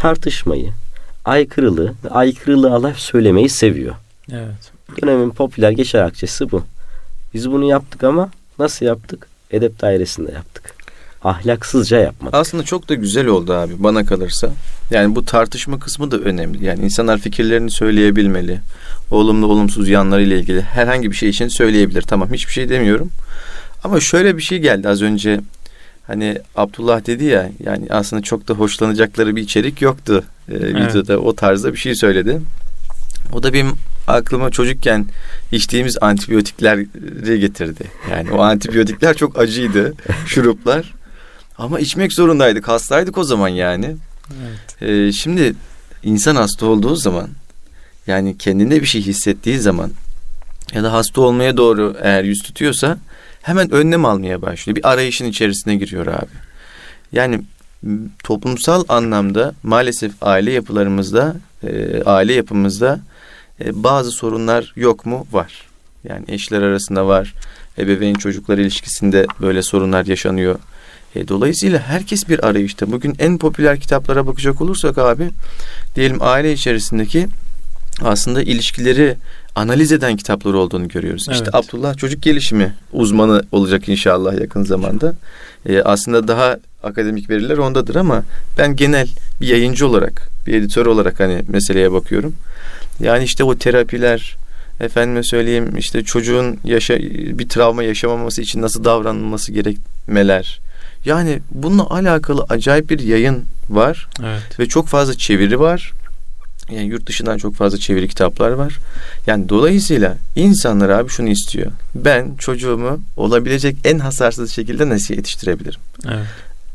tartışmayı, 0.00 0.72
aykırılığı 1.24 1.94
ve 2.04 2.08
aykırılığı 2.08 2.74
alay 2.74 2.94
söylemeyi 2.96 3.48
seviyor. 3.48 3.94
Evet. 4.32 4.72
Dönemin 5.02 5.30
popüler 5.30 5.70
geçer 5.70 6.02
akçesi 6.02 6.52
bu. 6.52 6.62
Biz 7.34 7.50
bunu 7.50 7.64
yaptık 7.64 8.04
ama 8.04 8.30
nasıl 8.58 8.86
yaptık? 8.86 9.29
Edep 9.50 9.80
dairesinde 9.80 10.32
yaptık. 10.32 10.74
Ahlaksızca 11.24 11.98
yapmadık. 11.98 12.34
Aslında 12.34 12.62
çok 12.62 12.88
da 12.88 12.94
güzel 12.94 13.26
oldu 13.26 13.52
abi 13.52 13.72
bana 13.78 14.06
kalırsa. 14.06 14.50
Yani 14.90 15.14
bu 15.14 15.24
tartışma 15.24 15.78
kısmı 15.78 16.10
da 16.10 16.18
önemli. 16.18 16.64
Yani 16.64 16.84
insanlar 16.84 17.18
fikirlerini 17.18 17.70
söyleyebilmeli. 17.70 18.60
Olumlu 19.10 19.46
olumsuz 19.46 19.88
yanlarıyla 19.88 20.36
ilgili 20.36 20.60
herhangi 20.60 21.10
bir 21.10 21.16
şey 21.16 21.28
için 21.28 21.48
söyleyebilir. 21.48 22.02
Tamam 22.02 22.32
hiçbir 22.32 22.52
şey 22.52 22.68
demiyorum. 22.68 23.10
Ama 23.84 24.00
şöyle 24.00 24.36
bir 24.36 24.42
şey 24.42 24.58
geldi 24.58 24.88
az 24.88 25.02
önce. 25.02 25.40
Hani 26.06 26.38
Abdullah 26.56 27.06
dedi 27.06 27.24
ya 27.24 27.50
yani 27.64 27.86
aslında 27.90 28.22
çok 28.22 28.48
da 28.48 28.54
hoşlanacakları 28.54 29.36
bir 29.36 29.42
içerik 29.42 29.82
yoktu. 29.82 30.24
Evet. 30.48 30.74
Videoda 30.74 31.18
o 31.18 31.34
tarzda 31.34 31.72
bir 31.72 31.78
şey 31.78 31.94
söyledi. 31.94 32.40
O 33.32 33.42
da 33.42 33.52
benim 33.52 33.72
aklıma 34.10 34.50
çocukken 34.50 35.06
içtiğimiz 35.52 35.98
antibiyotikleri 36.00 37.40
getirdi. 37.40 37.84
Yani 38.10 38.30
o 38.30 38.40
antibiyotikler 38.40 39.16
çok 39.16 39.38
acıydı. 39.38 39.94
Şuruplar. 40.26 40.94
Ama 41.58 41.80
içmek 41.80 42.12
zorundaydık. 42.12 42.68
Hastaydık 42.68 43.18
o 43.18 43.24
zaman 43.24 43.48
yani. 43.48 43.96
Evet. 44.42 44.82
Ee, 44.82 45.12
şimdi 45.12 45.54
insan 46.02 46.36
hasta 46.36 46.66
olduğu 46.66 46.96
zaman 46.96 47.28
yani 48.06 48.38
kendinde 48.38 48.80
bir 48.80 48.86
şey 48.86 49.02
hissettiği 49.02 49.58
zaman 49.58 49.90
ya 50.74 50.82
da 50.82 50.92
hasta 50.92 51.20
olmaya 51.20 51.56
doğru 51.56 51.96
eğer 52.02 52.24
yüz 52.24 52.42
tutuyorsa 52.42 52.98
hemen 53.42 53.70
önlem 53.70 54.04
almaya 54.04 54.42
başlıyor. 54.42 54.76
Bir 54.76 54.92
arayışın 54.92 55.24
içerisine 55.24 55.76
giriyor 55.76 56.06
abi. 56.06 56.30
Yani 57.12 57.40
toplumsal 58.24 58.84
anlamda 58.88 59.54
maalesef 59.62 60.12
aile 60.22 60.52
yapılarımızda, 60.52 61.36
e, 61.66 62.02
aile 62.02 62.32
yapımızda 62.32 63.00
e, 63.64 63.82
bazı 63.84 64.10
sorunlar 64.10 64.72
yok 64.76 65.06
mu? 65.06 65.26
Var. 65.32 65.52
Yani 66.04 66.24
eşler 66.28 66.62
arasında 66.62 67.06
var. 67.06 67.34
Ebeveyn 67.78 68.14
çocuklar 68.14 68.58
ilişkisinde 68.58 69.26
böyle 69.40 69.62
sorunlar 69.62 70.06
yaşanıyor. 70.06 70.58
E, 71.14 71.28
dolayısıyla 71.28 71.78
herkes 71.78 72.28
bir 72.28 72.46
arayışta. 72.46 72.92
Bugün 72.92 73.14
en 73.18 73.38
popüler 73.38 73.80
kitaplara 73.80 74.26
bakacak 74.26 74.60
olursak 74.60 74.98
abi 74.98 75.30
diyelim 75.96 76.18
aile 76.20 76.52
içerisindeki 76.52 77.26
aslında 78.02 78.42
ilişkileri 78.42 79.16
analiz 79.54 79.92
eden 79.92 80.16
kitaplar 80.16 80.54
olduğunu 80.54 80.88
görüyoruz. 80.88 81.26
Evet. 81.28 81.38
İşte 81.38 81.50
Abdullah 81.52 81.96
çocuk 81.96 82.22
gelişimi 82.22 82.74
uzmanı 82.92 83.42
olacak 83.52 83.88
inşallah 83.88 84.40
yakın 84.40 84.64
zamanda. 84.64 85.14
E, 85.66 85.82
aslında 85.82 86.28
daha 86.28 86.56
akademik 86.82 87.30
veriler 87.30 87.58
ondadır 87.58 87.96
ama 87.96 88.22
ben 88.58 88.76
genel 88.76 89.08
bir 89.40 89.46
yayıncı 89.46 89.86
olarak, 89.88 90.28
bir 90.46 90.54
editör 90.54 90.86
olarak 90.86 91.20
hani 91.20 91.42
meseleye 91.48 91.92
bakıyorum. 91.92 92.34
Yani 93.00 93.24
işte 93.24 93.44
o 93.44 93.58
terapiler, 93.58 94.36
efendime 94.80 95.22
söyleyeyim 95.22 95.76
işte 95.76 96.04
çocuğun 96.04 96.58
yaşa 96.64 96.98
bir 97.38 97.48
travma 97.48 97.82
yaşamaması 97.82 98.42
için 98.42 98.62
nasıl 98.62 98.84
davranılması 98.84 99.52
gerekmeler. 99.52 100.60
Yani 101.04 101.40
bununla 101.50 101.90
alakalı 101.90 102.46
acayip 102.48 102.90
bir 102.90 102.98
yayın 102.98 103.44
var 103.70 104.08
Evet. 104.22 104.60
ve 104.60 104.66
çok 104.68 104.88
fazla 104.88 105.14
çeviri 105.14 105.60
var. 105.60 105.92
Yani 106.70 106.86
yurt 106.86 107.06
dışından 107.06 107.38
çok 107.38 107.54
fazla 107.54 107.78
çeviri 107.78 108.08
kitaplar 108.08 108.50
var. 108.50 108.78
Yani 109.26 109.48
dolayısıyla 109.48 110.16
insanlar 110.36 110.88
abi 110.88 111.08
şunu 111.08 111.28
istiyor. 111.28 111.72
Ben 111.94 112.34
çocuğumu 112.38 113.00
olabilecek 113.16 113.76
en 113.84 113.98
hasarsız 113.98 114.50
şekilde 114.52 114.88
nasıl 114.88 115.14
yetiştirebilirim? 115.14 115.80
Evet. 116.08 116.26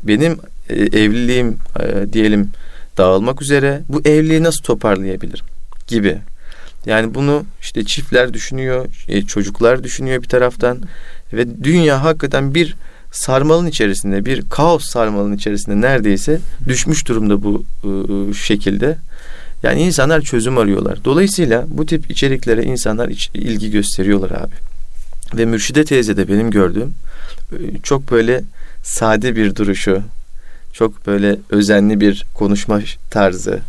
Benim 0.02 0.38
e, 0.68 0.74
evliliğim 0.74 1.56
e, 1.80 2.12
diyelim 2.12 2.50
dağılmak 2.96 3.42
üzere 3.42 3.82
bu 3.88 4.00
evliliği 4.04 4.42
nasıl 4.42 4.62
toparlayabilirim 4.62 5.44
gibi. 5.86 6.18
Yani 6.86 7.14
bunu 7.14 7.44
işte 7.60 7.84
çiftler 7.84 8.34
düşünüyor, 8.34 8.86
e, 9.08 9.22
çocuklar 9.22 9.84
düşünüyor 9.84 10.22
bir 10.22 10.28
taraftan 10.28 10.78
ve 11.32 11.64
dünya 11.64 12.04
hakikaten 12.04 12.54
bir 12.54 12.76
sarmalın 13.12 13.66
içerisinde, 13.66 14.24
bir 14.24 14.42
kaos 14.50 14.84
sarmalın 14.84 15.36
içerisinde 15.36 15.80
neredeyse 15.80 16.40
düşmüş 16.68 17.08
durumda 17.08 17.42
bu 17.42 17.64
e, 17.84 18.34
şekilde. 18.34 18.98
Yani 19.62 19.82
insanlar 19.82 20.20
çözüm 20.20 20.58
arıyorlar. 20.58 21.04
Dolayısıyla 21.04 21.64
bu 21.68 21.86
tip 21.86 22.10
içeriklere 22.10 22.62
insanlar 22.62 23.08
ilgi 23.34 23.70
gösteriyorlar 23.70 24.30
abi. 24.30 24.54
Ve 25.34 25.44
Mürşide 25.44 25.84
teyze 25.84 26.16
de 26.16 26.28
benim 26.28 26.50
gördüğüm 26.50 26.94
e, 27.52 27.58
çok 27.82 28.10
böyle 28.10 28.42
sade 28.82 29.36
bir 29.36 29.54
duruşu, 29.56 30.02
çok 30.72 31.06
böyle 31.06 31.36
özenli 31.50 32.00
bir 32.00 32.24
konuşma 32.34 32.80
tarzı. 33.10 33.60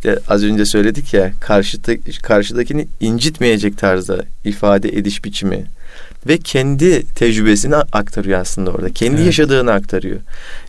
İşte 0.00 0.18
az 0.28 0.44
önce 0.44 0.64
söyledik 0.66 1.14
ya 1.14 1.32
karşıda, 1.40 1.92
karşıdakini 2.22 2.86
incitmeyecek 3.00 3.78
tarzda 3.78 4.24
ifade 4.44 4.88
ediş 4.88 5.24
biçimi 5.24 5.64
ve 6.26 6.38
kendi 6.38 7.06
tecrübesini 7.06 7.76
aktarıyor 7.76 8.40
aslında 8.40 8.70
orada. 8.70 8.90
Kendi 8.92 9.16
Evet. 9.16 9.26
yaşadığını 9.26 9.72
aktarıyor. 9.72 10.16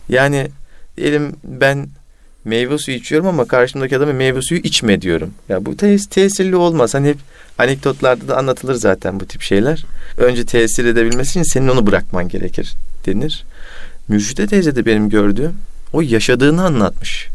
Yani 0.08 0.48
diyelim 0.96 1.32
ben 1.44 1.88
meyve 2.44 2.78
suyu 2.78 2.96
içiyorum 2.96 3.26
ama 3.26 3.44
karşımdaki 3.44 3.96
adama 3.96 4.12
meyve 4.12 4.42
suyu 4.42 4.60
içme 4.60 5.02
diyorum. 5.02 5.30
Ya 5.48 5.66
bu 5.66 5.72
tes- 5.72 6.08
tesirli 6.08 6.56
olmaz. 6.56 6.94
Hani 6.94 7.08
hep 7.08 7.18
anekdotlarda 7.58 8.28
da 8.28 8.36
anlatılır 8.36 8.74
zaten 8.74 9.20
bu 9.20 9.26
tip 9.26 9.42
şeyler. 9.42 9.84
Önce 10.18 10.44
tesir 10.44 10.84
edebilmesi 10.84 11.30
için 11.30 11.42
senin 11.42 11.68
onu 11.68 11.86
bırakman 11.86 12.28
gerekir 12.28 12.72
denir. 13.06 13.44
Mürşide 14.08 14.46
teyze 14.46 14.76
de 14.76 14.86
benim 14.86 15.08
gördüğüm 15.08 15.52
o 15.92 16.00
yaşadığını 16.00 16.64
anlatmış. 16.64 17.28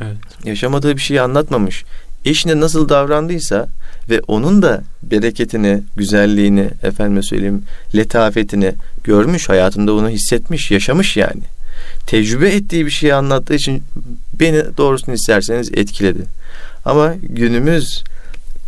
Evet. 0.00 0.16
Yaşamadığı 0.44 0.96
bir 0.96 1.00
şeyi 1.00 1.20
anlatmamış. 1.20 1.84
Eşine 2.24 2.60
nasıl 2.60 2.88
davrandıysa 2.88 3.66
ve 4.10 4.20
onun 4.20 4.62
da 4.62 4.82
bereketini, 5.02 5.82
güzelliğini, 5.96 6.70
efendime 6.82 7.22
söyleyeyim, 7.22 7.62
letafetini 7.94 8.74
görmüş, 9.04 9.48
hayatında 9.48 9.94
onu 9.94 10.08
hissetmiş, 10.08 10.70
yaşamış 10.70 11.16
yani. 11.16 11.42
Tecrübe 12.06 12.48
ettiği 12.48 12.86
bir 12.86 12.90
şeyi 12.90 13.14
anlattığı 13.14 13.54
için 13.54 13.82
beni 14.40 14.76
doğrusunu 14.76 15.14
isterseniz 15.14 15.70
etkiledi. 15.74 16.22
Ama 16.84 17.14
günümüz 17.22 18.04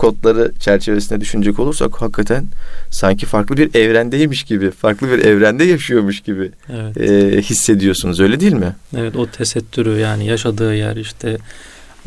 kodları 0.03 0.53
çerçevesinde 0.61 1.21
düşünecek 1.21 1.59
olursak 1.59 2.03
hakikaten 2.03 2.47
sanki 2.91 3.27
farklı 3.27 3.57
bir 3.57 3.75
evrendeymiş 3.75 4.43
gibi, 4.43 4.71
farklı 4.71 5.11
bir 5.11 5.19
evrende 5.19 5.65
yaşıyormuş 5.65 6.21
gibi 6.21 6.51
Evet. 6.73 6.97
e, 6.97 7.43
hissediyorsunuz 7.43 8.21
öyle 8.21 8.41
değil 8.41 8.53
mi? 8.53 8.77
Evet 8.97 9.17
o 9.17 9.27
tesettürü 9.27 9.99
yani 9.99 10.27
yaşadığı 10.27 10.75
yer 10.75 10.97
işte 10.97 11.39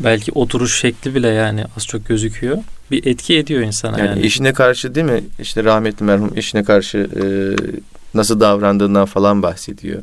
belki 0.00 0.32
oturuş 0.32 0.80
şekli 0.80 1.14
bile 1.14 1.28
yani 1.28 1.64
az 1.76 1.86
çok 1.86 2.06
gözüküyor. 2.06 2.58
Bir 2.90 3.06
etki 3.06 3.36
ediyor 3.36 3.62
insana 3.62 3.98
Yani, 3.98 4.08
yani. 4.08 4.26
eşine 4.26 4.52
karşı 4.52 4.94
değil 4.94 5.06
mi? 5.06 5.24
İşte 5.40 5.64
rahmetli 5.64 6.04
merhum 6.04 6.32
eşine 6.36 6.64
karşı 6.64 6.98
e, 6.98 7.24
nasıl 8.14 8.40
davrandığından 8.40 9.06
falan 9.06 9.42
bahsediyor. 9.42 10.02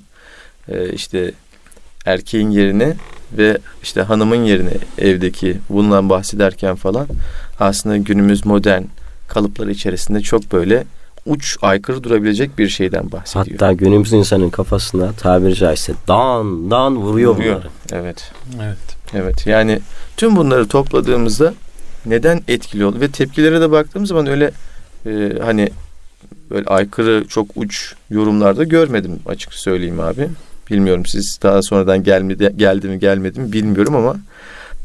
E, 0.67 0.93
işte 0.93 1.31
erkeğin 2.05 2.49
yerine 2.49 2.95
ve 3.37 3.57
işte 3.83 4.01
hanımın 4.01 4.43
yerine 4.43 4.73
evdeki 4.97 5.57
bundan 5.69 6.09
bahsederken 6.09 6.75
falan 6.75 7.07
aslında 7.59 7.97
günümüz 7.97 8.45
modern 8.45 8.81
kalıpları 9.27 9.71
içerisinde 9.71 10.21
çok 10.21 10.51
böyle 10.51 10.83
uç 11.25 11.57
aykırı 11.61 12.03
durabilecek 12.03 12.57
bir 12.57 12.69
şeyden 12.69 13.11
bahsediyor. 13.11 13.59
Hatta 13.59 13.73
günümüz 13.73 14.13
insanın 14.13 14.49
kafasına 14.49 15.11
tabiri 15.11 15.55
caizse 15.55 15.93
dan 16.07 16.71
dan 16.71 16.95
vuruyor, 16.97 17.35
Vuruyor. 17.35 17.55
bunları. 17.55 17.67
Evet. 17.91 18.31
Evet. 18.61 18.77
Evet 19.13 19.47
yani 19.47 19.79
tüm 20.17 20.35
bunları 20.35 20.67
topladığımızda 20.67 21.53
neden 22.05 22.41
etkili 22.47 22.85
oldu 22.85 22.99
ve 22.99 23.07
tepkilere 23.07 23.61
de 23.61 23.71
baktığım 23.71 24.05
zaman 24.05 24.27
öyle 24.27 24.51
e, 25.05 25.31
hani 25.43 25.69
böyle 26.51 26.65
aykırı 26.65 27.25
çok 27.27 27.47
uç 27.55 27.95
yorumlarda 28.09 28.63
görmedim 28.63 29.19
açık 29.25 29.53
söyleyeyim 29.53 29.99
abi. 29.99 30.29
Bilmiyorum 30.71 31.05
siz 31.05 31.39
daha 31.43 31.61
sonradan 31.61 32.03
gelmedi, 32.03 32.53
geldi 32.57 32.87
mi 32.87 32.99
gelmedi 32.99 33.39
mi 33.39 33.53
bilmiyorum 33.53 33.95
ama 33.95 34.15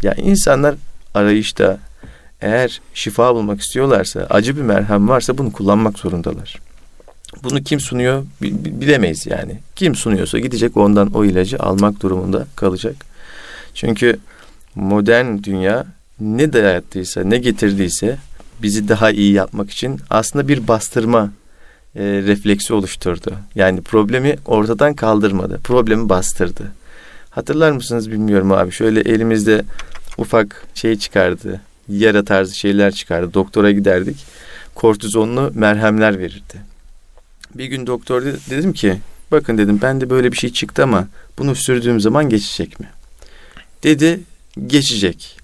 ya 0.03 0.15
insanlar 0.15 0.75
arayışta 1.15 1.79
eğer 2.41 2.81
şifa 2.95 3.35
bulmak 3.35 3.61
istiyorlarsa 3.61 4.27
acı 4.31 4.57
bir 4.57 4.63
merhem 4.63 5.09
varsa 5.09 5.39
bunu 5.39 5.53
kullanmak 5.53 5.99
zorundalar. 5.99 6.57
Bunu 7.43 7.63
kim 7.63 7.81
sunuyor 7.81 8.25
bi- 8.43 8.65
bi- 8.65 8.81
bilemeyiz 8.81 9.27
yani. 9.27 9.59
Kim 9.77 9.95
sunuyorsa 9.95 10.39
gidecek 10.39 10.77
ondan 10.77 11.15
o 11.15 11.25
ilacı 11.25 11.59
almak 11.59 12.03
durumunda 12.03 12.47
kalacak. 12.57 12.97
Çünkü 13.75 14.19
modern 14.75 15.43
dünya 15.43 15.87
ne 16.21 16.53
dayattıysa, 16.53 17.25
ne 17.25 17.39
getirdiyse 17.39 18.19
bizi 18.63 18.89
daha 18.89 19.11
iyi 19.11 19.33
yapmak 19.33 19.71
için 19.71 20.01
aslında 20.11 20.49
bir 20.49 20.69
bastırma 20.69 21.31
e, 21.97 22.03
refleksi 22.03 22.75
oluşturdu. 22.75 23.35
Yani 23.55 23.81
problemi 23.83 24.37
ortadan 24.47 24.95
kaldırmadı. 24.95 25.61
Problemi 25.65 26.09
bastırdı. 26.09 26.73
Hatırlar 27.31 27.73
mısınız 27.73 28.11
bilmiyorum 28.11 28.53
abi. 28.53 28.73
Şöyle 28.73 29.01
elimizde 29.01 29.65
ufak 30.19 30.67
şey 30.75 30.99
çıkardı. 30.99 31.61
Yara 31.89 32.25
tarzı 32.25 32.55
şeyler 32.57 32.93
çıkardı. 32.93 33.35
Doktora 33.35 33.71
giderdik. 33.71 34.25
Kortizonlu 34.75 35.53
merhemler 35.55 36.19
verirdi. 36.19 36.55
Bir 37.55 37.65
gün 37.67 37.87
doktor 37.87 38.25
de- 38.25 38.37
dedim 38.51 38.73
ki 38.73 38.99
bakın 39.31 39.59
dedim 39.59 39.79
ben 39.83 40.01
de 40.01 40.11
böyle 40.11 40.33
bir 40.33 40.37
şey 40.37 40.53
çıktı 40.53 40.83
ama 40.83 41.09
bunu 41.39 41.55
sürdüğüm 41.55 42.01
zaman 42.01 42.29
geçecek 42.29 42.81
mi? 42.81 42.87
Dedi 43.83 44.21
geçecek. 44.67 45.39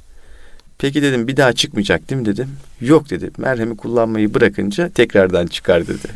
Peki 0.78 1.02
dedim 1.02 1.28
bir 1.28 1.36
daha 1.36 1.52
çıkmayacak 1.52 2.10
değil 2.10 2.20
mi 2.20 2.26
dedim. 2.26 2.48
Yok 2.80 3.10
dedi. 3.10 3.30
Merhemi 3.38 3.76
kullanmayı 3.76 4.34
bırakınca 4.34 4.88
tekrardan 4.88 5.46
çıkar 5.46 5.86
dedi. 5.86 6.08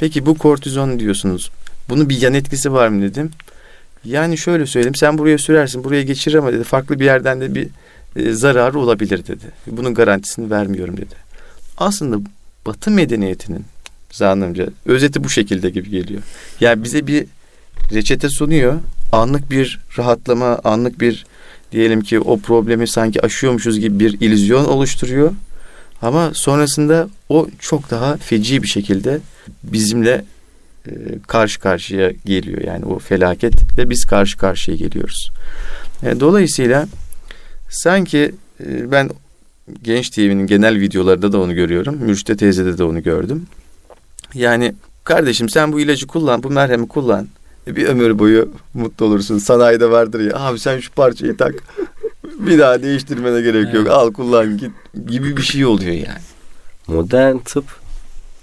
Peki 0.00 0.26
bu 0.26 0.38
kortizon 0.38 0.98
diyorsunuz. 0.98 1.50
Bunun 1.88 2.08
bir 2.08 2.20
yan 2.20 2.34
etkisi 2.34 2.72
var 2.72 2.88
mı 2.88 3.02
dedim. 3.02 3.30
Yani 4.04 4.38
şöyle 4.38 4.66
söyleyeyim 4.66 4.94
sen 4.94 5.18
buraya 5.18 5.38
sürersin 5.38 5.84
buraya 5.84 6.02
geçirir 6.02 6.34
ama 6.34 6.52
dedi 6.52 6.64
farklı 6.64 7.00
bir 7.00 7.04
yerden 7.04 7.40
de 7.40 7.54
bir 7.54 7.68
e, 8.16 8.32
zararı 8.32 8.78
olabilir 8.78 9.26
dedi. 9.26 9.44
Bunun 9.66 9.94
garantisini 9.94 10.50
vermiyorum 10.50 10.96
dedi. 10.96 11.14
Aslında 11.78 12.20
Batı 12.66 12.90
medeniyetinin 12.90 13.64
zannımca 14.10 14.68
özeti 14.86 15.24
bu 15.24 15.28
şekilde 15.28 15.70
gibi 15.70 15.90
geliyor. 15.90 16.22
Yani 16.60 16.84
bize 16.84 17.06
bir 17.06 17.26
reçete 17.92 18.28
sunuyor. 18.28 18.74
Anlık 19.12 19.50
bir 19.50 19.80
rahatlama, 19.98 20.60
anlık 20.64 21.00
bir 21.00 21.26
diyelim 21.72 22.00
ki 22.00 22.20
o 22.20 22.38
problemi 22.38 22.88
sanki 22.88 23.22
aşıyormuşuz 23.22 23.80
gibi 23.80 24.00
bir 24.00 24.20
illüzyon 24.20 24.64
oluşturuyor. 24.64 25.32
Ama 26.02 26.30
sonrasında 26.34 27.08
o 27.28 27.46
çok 27.58 27.90
daha 27.90 28.16
feci 28.16 28.62
bir 28.62 28.68
şekilde 28.68 29.20
bizimle 29.62 30.24
e, 30.86 30.92
karşı 31.26 31.60
karşıya 31.60 32.10
geliyor. 32.24 32.62
Yani 32.62 32.84
o 32.84 32.98
felaket 32.98 33.78
ve 33.78 33.90
biz 33.90 34.04
karşı 34.04 34.38
karşıya 34.38 34.76
geliyoruz. 34.76 35.30
E, 36.02 36.20
dolayısıyla 36.20 36.86
sanki 37.68 38.34
e, 38.66 38.90
ben 38.90 39.10
Genç 39.82 40.10
TV'nin 40.10 40.46
genel 40.46 40.80
videolarında 40.80 41.32
da 41.32 41.40
onu 41.40 41.54
görüyorum. 41.54 41.96
Mürşide 41.96 42.36
teyzede 42.36 42.78
de 42.78 42.84
onu 42.84 43.02
gördüm. 43.02 43.46
Yani 44.34 44.74
kardeşim 45.04 45.48
sen 45.48 45.72
bu 45.72 45.80
ilacı 45.80 46.06
kullan, 46.06 46.42
bu 46.42 46.50
merhemi 46.50 46.88
kullan. 46.88 47.28
Bir 47.66 47.86
ömür 47.86 48.18
boyu 48.18 48.52
mutlu 48.74 49.06
olursun. 49.06 49.38
Sanayide 49.38 49.90
vardır 49.90 50.20
ya 50.20 50.36
abi 50.36 50.58
sen 50.58 50.80
şu 50.80 50.92
parçayı 50.92 51.36
tak. 51.36 51.54
Bir 52.46 52.58
daha 52.58 52.82
değiştirmene 52.82 53.40
gerek 53.40 53.74
yok. 53.74 53.88
Al 53.88 54.12
kullan 54.12 54.58
git 54.58 54.70
gibi 55.06 55.36
bir 55.36 55.42
şey 55.42 55.66
oluyor 55.66 55.92
yani. 55.92 56.20
Modern 56.86 57.38
tıp 57.38 57.64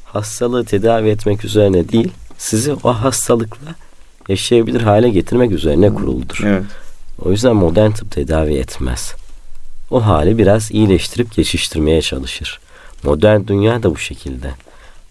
hastalığı 0.05 0.65
tedavi 0.65 1.09
etmek 1.09 1.45
üzerine 1.45 1.89
değil, 1.89 2.11
sizi 2.37 2.73
o 2.73 2.89
hastalıkla 2.89 3.75
yaşayabilir 4.27 4.81
hale 4.81 5.09
getirmek 5.09 5.51
üzerine 5.51 5.93
kuruludur. 5.93 6.41
Evet. 6.45 6.63
O 7.21 7.31
yüzden 7.31 7.55
modern 7.55 7.91
tıp 7.91 8.11
tedavi 8.11 8.53
etmez. 8.53 9.13
O 9.91 10.05
hali 10.05 10.37
biraz 10.37 10.71
iyileştirip 10.71 11.35
geçiştirmeye 11.35 12.01
çalışır. 12.01 12.59
Modern 13.03 13.47
dünya 13.47 13.83
da 13.83 13.91
bu 13.91 13.97
şekilde. 13.97 14.51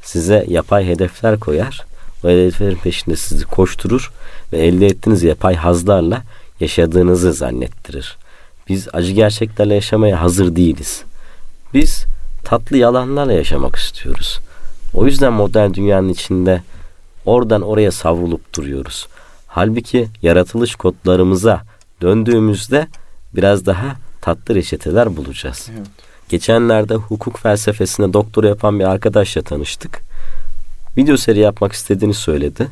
Size 0.03 0.45
yapay 0.49 0.87
hedefler 0.87 1.41
koyar. 1.41 1.85
O 2.25 2.29
hedeflerin 2.29 2.77
peşinde 2.77 3.17
sizi 3.17 3.45
koşturur 3.45 4.13
ve 4.53 4.59
elde 4.59 4.87
ettiğiniz 4.87 5.23
yapay 5.23 5.55
hazlarla 5.55 6.23
yaşadığınızı 6.61 7.33
zannettirir. 7.33 8.17
Biz 8.69 8.89
acı 8.93 9.13
gerçeklerle 9.13 9.75
yaşamaya 9.75 10.23
hazır 10.23 10.57
değiliz. 10.57 11.03
Biz 11.75 12.05
tatlı 12.45 12.77
yalanlarla 12.77 13.33
yaşamak 13.33 13.77
istiyoruz. 13.77 14.41
O 14.95 15.07
yüzden 15.07 15.33
modern 15.33 15.75
dünyanın 15.75 16.09
içinde 16.09 16.63
oradan 17.25 17.63
oraya 17.63 17.93
savrulup 17.93 18.55
duruyoruz. 18.55 19.07
Halbuki 19.47 20.09
yaratılış 20.23 20.75
kodlarımıza 20.75 21.63
döndüğümüzde 22.03 22.89
biraz 23.35 23.67
daha 23.67 23.97
tatlı 24.21 24.55
reçeteler 24.55 25.17
bulacağız. 25.17 25.71
Evet. 25.77 25.87
Geçenlerde 26.29 26.95
hukuk 26.95 27.39
felsefesine 27.39 28.13
doktora 28.13 28.49
yapan 28.49 28.79
bir 28.79 28.85
arkadaşla 28.85 29.43
tanıştık. 29.43 30.01
Video 30.97 31.17
seri 31.17 31.39
yapmak 31.39 31.73
istediğini 31.73 32.15
söyledi. 32.15 32.69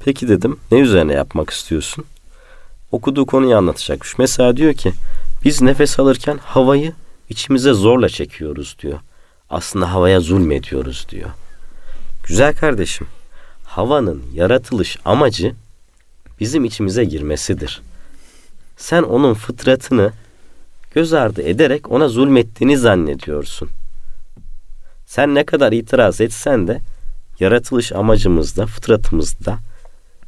Peki 0.00 0.28
dedim 0.28 0.56
ne 0.72 0.78
üzerine 0.78 1.12
yapmak 1.12 1.50
istiyorsun? 1.50 2.04
Okuduğu 2.92 3.26
konuyu 3.26 3.56
anlatacakmış. 3.56 4.18
Mesela 4.18 4.56
diyor 4.56 4.74
ki 4.74 4.92
biz 5.46 5.62
nefes 5.62 5.98
alırken 6.00 6.38
havayı 6.38 6.92
içimize 7.28 7.72
zorla 7.72 8.08
çekiyoruz 8.08 8.76
diyor. 8.82 8.98
Aslında 9.50 9.92
havaya 9.92 10.20
zulmediyoruz 10.20 11.06
diyor. 11.10 11.30
Güzel 12.24 12.54
kardeşim, 12.54 13.06
havanın 13.64 14.22
yaratılış 14.34 14.98
amacı 15.04 15.54
bizim 16.40 16.64
içimize 16.64 17.04
girmesidir. 17.04 17.82
Sen 18.76 19.02
onun 19.02 19.34
fıtratını 19.34 20.12
göz 20.94 21.12
ardı 21.12 21.42
ederek 21.42 21.90
ona 21.90 22.08
zulmettiğini 22.08 22.78
zannediyorsun. 22.78 23.68
Sen 25.06 25.34
ne 25.34 25.44
kadar 25.44 25.72
itiraz 25.72 26.20
etsen 26.20 26.68
de 26.68 26.80
yaratılış 27.40 27.92
amacımızda, 27.92 28.66
fıtratımızda 28.66 29.58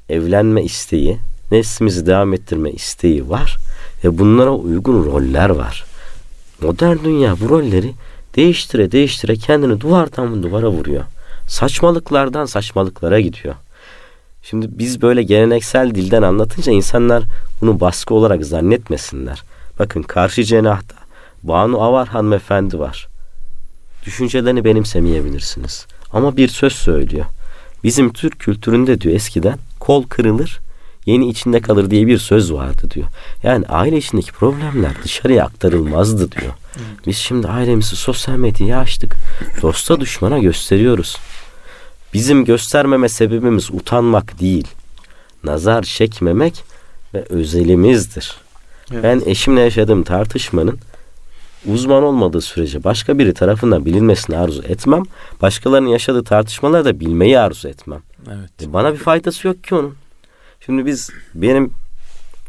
evlenme 0.08 0.62
isteği, 0.62 1.18
neslimizi 1.50 2.06
devam 2.06 2.34
ettirme 2.34 2.70
isteği 2.70 3.28
var 3.28 3.67
ve 4.04 4.18
bunlara 4.18 4.50
uygun 4.50 5.04
roller 5.04 5.50
var. 5.50 5.84
Modern 6.62 6.96
dünya 7.04 7.40
bu 7.40 7.48
rolleri 7.48 7.94
değiştire 8.36 8.92
değiştire 8.92 9.36
kendini 9.36 9.80
duvardan 9.80 10.42
duvara 10.42 10.68
vuruyor. 10.68 11.04
Saçmalıklardan 11.46 12.46
saçmalıklara 12.46 13.20
gidiyor. 13.20 13.54
Şimdi 14.42 14.66
biz 14.70 15.02
böyle 15.02 15.22
geleneksel 15.22 15.94
dilden 15.94 16.22
anlatınca 16.22 16.72
insanlar 16.72 17.24
bunu 17.60 17.80
baskı 17.80 18.14
olarak 18.14 18.44
zannetmesinler. 18.44 19.42
Bakın 19.78 20.02
karşı 20.02 20.44
cenahta 20.44 20.94
Banu 21.42 21.82
Avar 21.82 22.08
hanımefendi 22.08 22.78
var. 22.78 23.08
Düşüncelerini 24.06 24.64
benimsemeyebilirsiniz. 24.64 25.86
Ama 26.12 26.36
bir 26.36 26.48
söz 26.48 26.72
söylüyor. 26.72 27.24
Bizim 27.84 28.12
Türk 28.12 28.38
kültüründe 28.38 29.00
diyor 29.00 29.14
eskiden 29.14 29.58
kol 29.80 30.02
kırılır, 30.02 30.60
yeni 31.08 31.28
içinde 31.28 31.60
kalır 31.60 31.90
diye 31.90 32.06
bir 32.06 32.18
söz 32.18 32.52
vardı 32.52 32.82
diyor. 32.94 33.06
Yani 33.42 33.66
aile 33.66 33.96
içindeki 33.96 34.32
problemler 34.32 34.92
dışarıya 35.04 35.44
aktarılmazdı 35.44 36.32
diyor. 36.32 36.52
Biz 37.06 37.16
şimdi 37.16 37.48
ailemizi 37.48 37.96
sosyal 37.96 38.36
medyaya 38.36 38.78
açtık. 38.78 39.16
Dosta 39.62 40.00
düşmana 40.00 40.38
gösteriyoruz. 40.38 41.16
Bizim 42.14 42.44
göstermeme 42.44 43.08
sebebimiz 43.08 43.70
utanmak 43.70 44.40
değil. 44.40 44.66
Nazar 45.44 45.82
çekmemek 45.82 46.64
ve 47.14 47.24
özelimizdir. 47.28 48.36
Evet. 48.92 49.04
Ben 49.04 49.22
eşimle 49.26 49.60
yaşadığım 49.60 50.02
tartışmanın 50.02 50.78
uzman 51.66 52.02
olmadığı 52.02 52.40
sürece 52.40 52.84
başka 52.84 53.18
biri 53.18 53.34
tarafından 53.34 53.84
bilinmesini 53.84 54.38
arzu 54.38 54.62
etmem. 54.62 55.02
Başkalarının 55.42 55.88
yaşadığı 55.88 56.24
tartışmaları 56.24 56.84
da 56.84 57.00
bilmeyi 57.00 57.38
arzu 57.38 57.68
etmem. 57.68 58.00
Evet. 58.26 58.68
E 58.68 58.72
bana 58.72 58.92
bir 58.92 58.98
faydası 58.98 59.46
yok 59.48 59.64
ki 59.64 59.74
onun. 59.74 59.94
Şimdi 60.68 60.86
biz 60.86 61.10
benim 61.34 61.70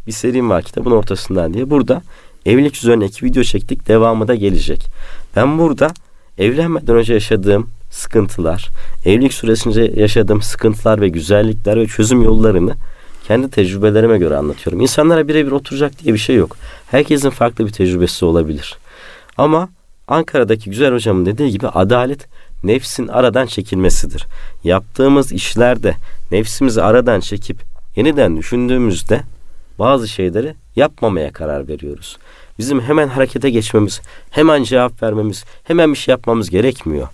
bir 0.07 0.11
serim 0.11 0.49
var 0.49 0.63
kitabın 0.63 0.91
ortasından 0.91 1.53
diye 1.53 1.69
burada 1.69 2.01
evlilik 2.45 2.77
üzerine 2.77 3.05
iki 3.05 3.25
video 3.25 3.43
çektik 3.43 3.87
devamı 3.87 4.27
da 4.27 4.35
gelecek. 4.35 4.87
Ben 5.35 5.59
burada 5.59 5.91
evlenmeden 6.37 6.95
önce 6.95 7.13
yaşadığım 7.13 7.69
sıkıntılar, 7.91 8.69
evlilik 9.05 9.33
süresince 9.33 9.93
yaşadığım 9.95 10.41
sıkıntılar 10.41 11.01
ve 11.01 11.09
güzellikler 11.09 11.79
ve 11.79 11.87
çözüm 11.87 12.21
yollarını 12.21 12.75
kendi 13.27 13.49
tecrübelerime 13.49 14.17
göre 14.17 14.37
anlatıyorum. 14.37 14.81
İnsanlara 14.81 15.27
birebir 15.27 15.51
oturacak 15.51 15.99
diye 16.03 16.13
bir 16.13 16.19
şey 16.19 16.35
yok. 16.35 16.57
Herkesin 16.91 17.29
farklı 17.29 17.67
bir 17.67 17.71
tecrübesi 17.71 18.25
olabilir. 18.25 18.77
Ama 19.37 19.69
Ankara'daki 20.07 20.69
güzel 20.69 20.93
hocamın 20.93 21.25
dediği 21.25 21.51
gibi 21.51 21.67
adalet 21.67 22.27
nefsin 22.63 23.07
aradan 23.07 23.45
çekilmesidir. 23.45 24.25
Yaptığımız 24.63 25.31
işlerde 25.31 25.95
nefsimizi 26.31 26.81
aradan 26.81 27.19
çekip 27.19 27.68
yeniden 27.99 28.37
düşündüğümüzde 28.37 29.21
bazı 29.79 30.07
şeyleri 30.07 30.55
yapmamaya 30.75 31.31
karar 31.31 31.67
veriyoruz. 31.67 32.17
Bizim 32.59 32.81
hemen 32.81 33.07
harekete 33.07 33.49
geçmemiz, 33.49 34.01
hemen 34.29 34.63
cevap 34.63 35.03
vermemiz, 35.03 35.45
hemen 35.63 35.93
bir 35.93 35.97
şey 35.97 36.11
yapmamız 36.11 36.49
gerekmiyor. 36.49 37.07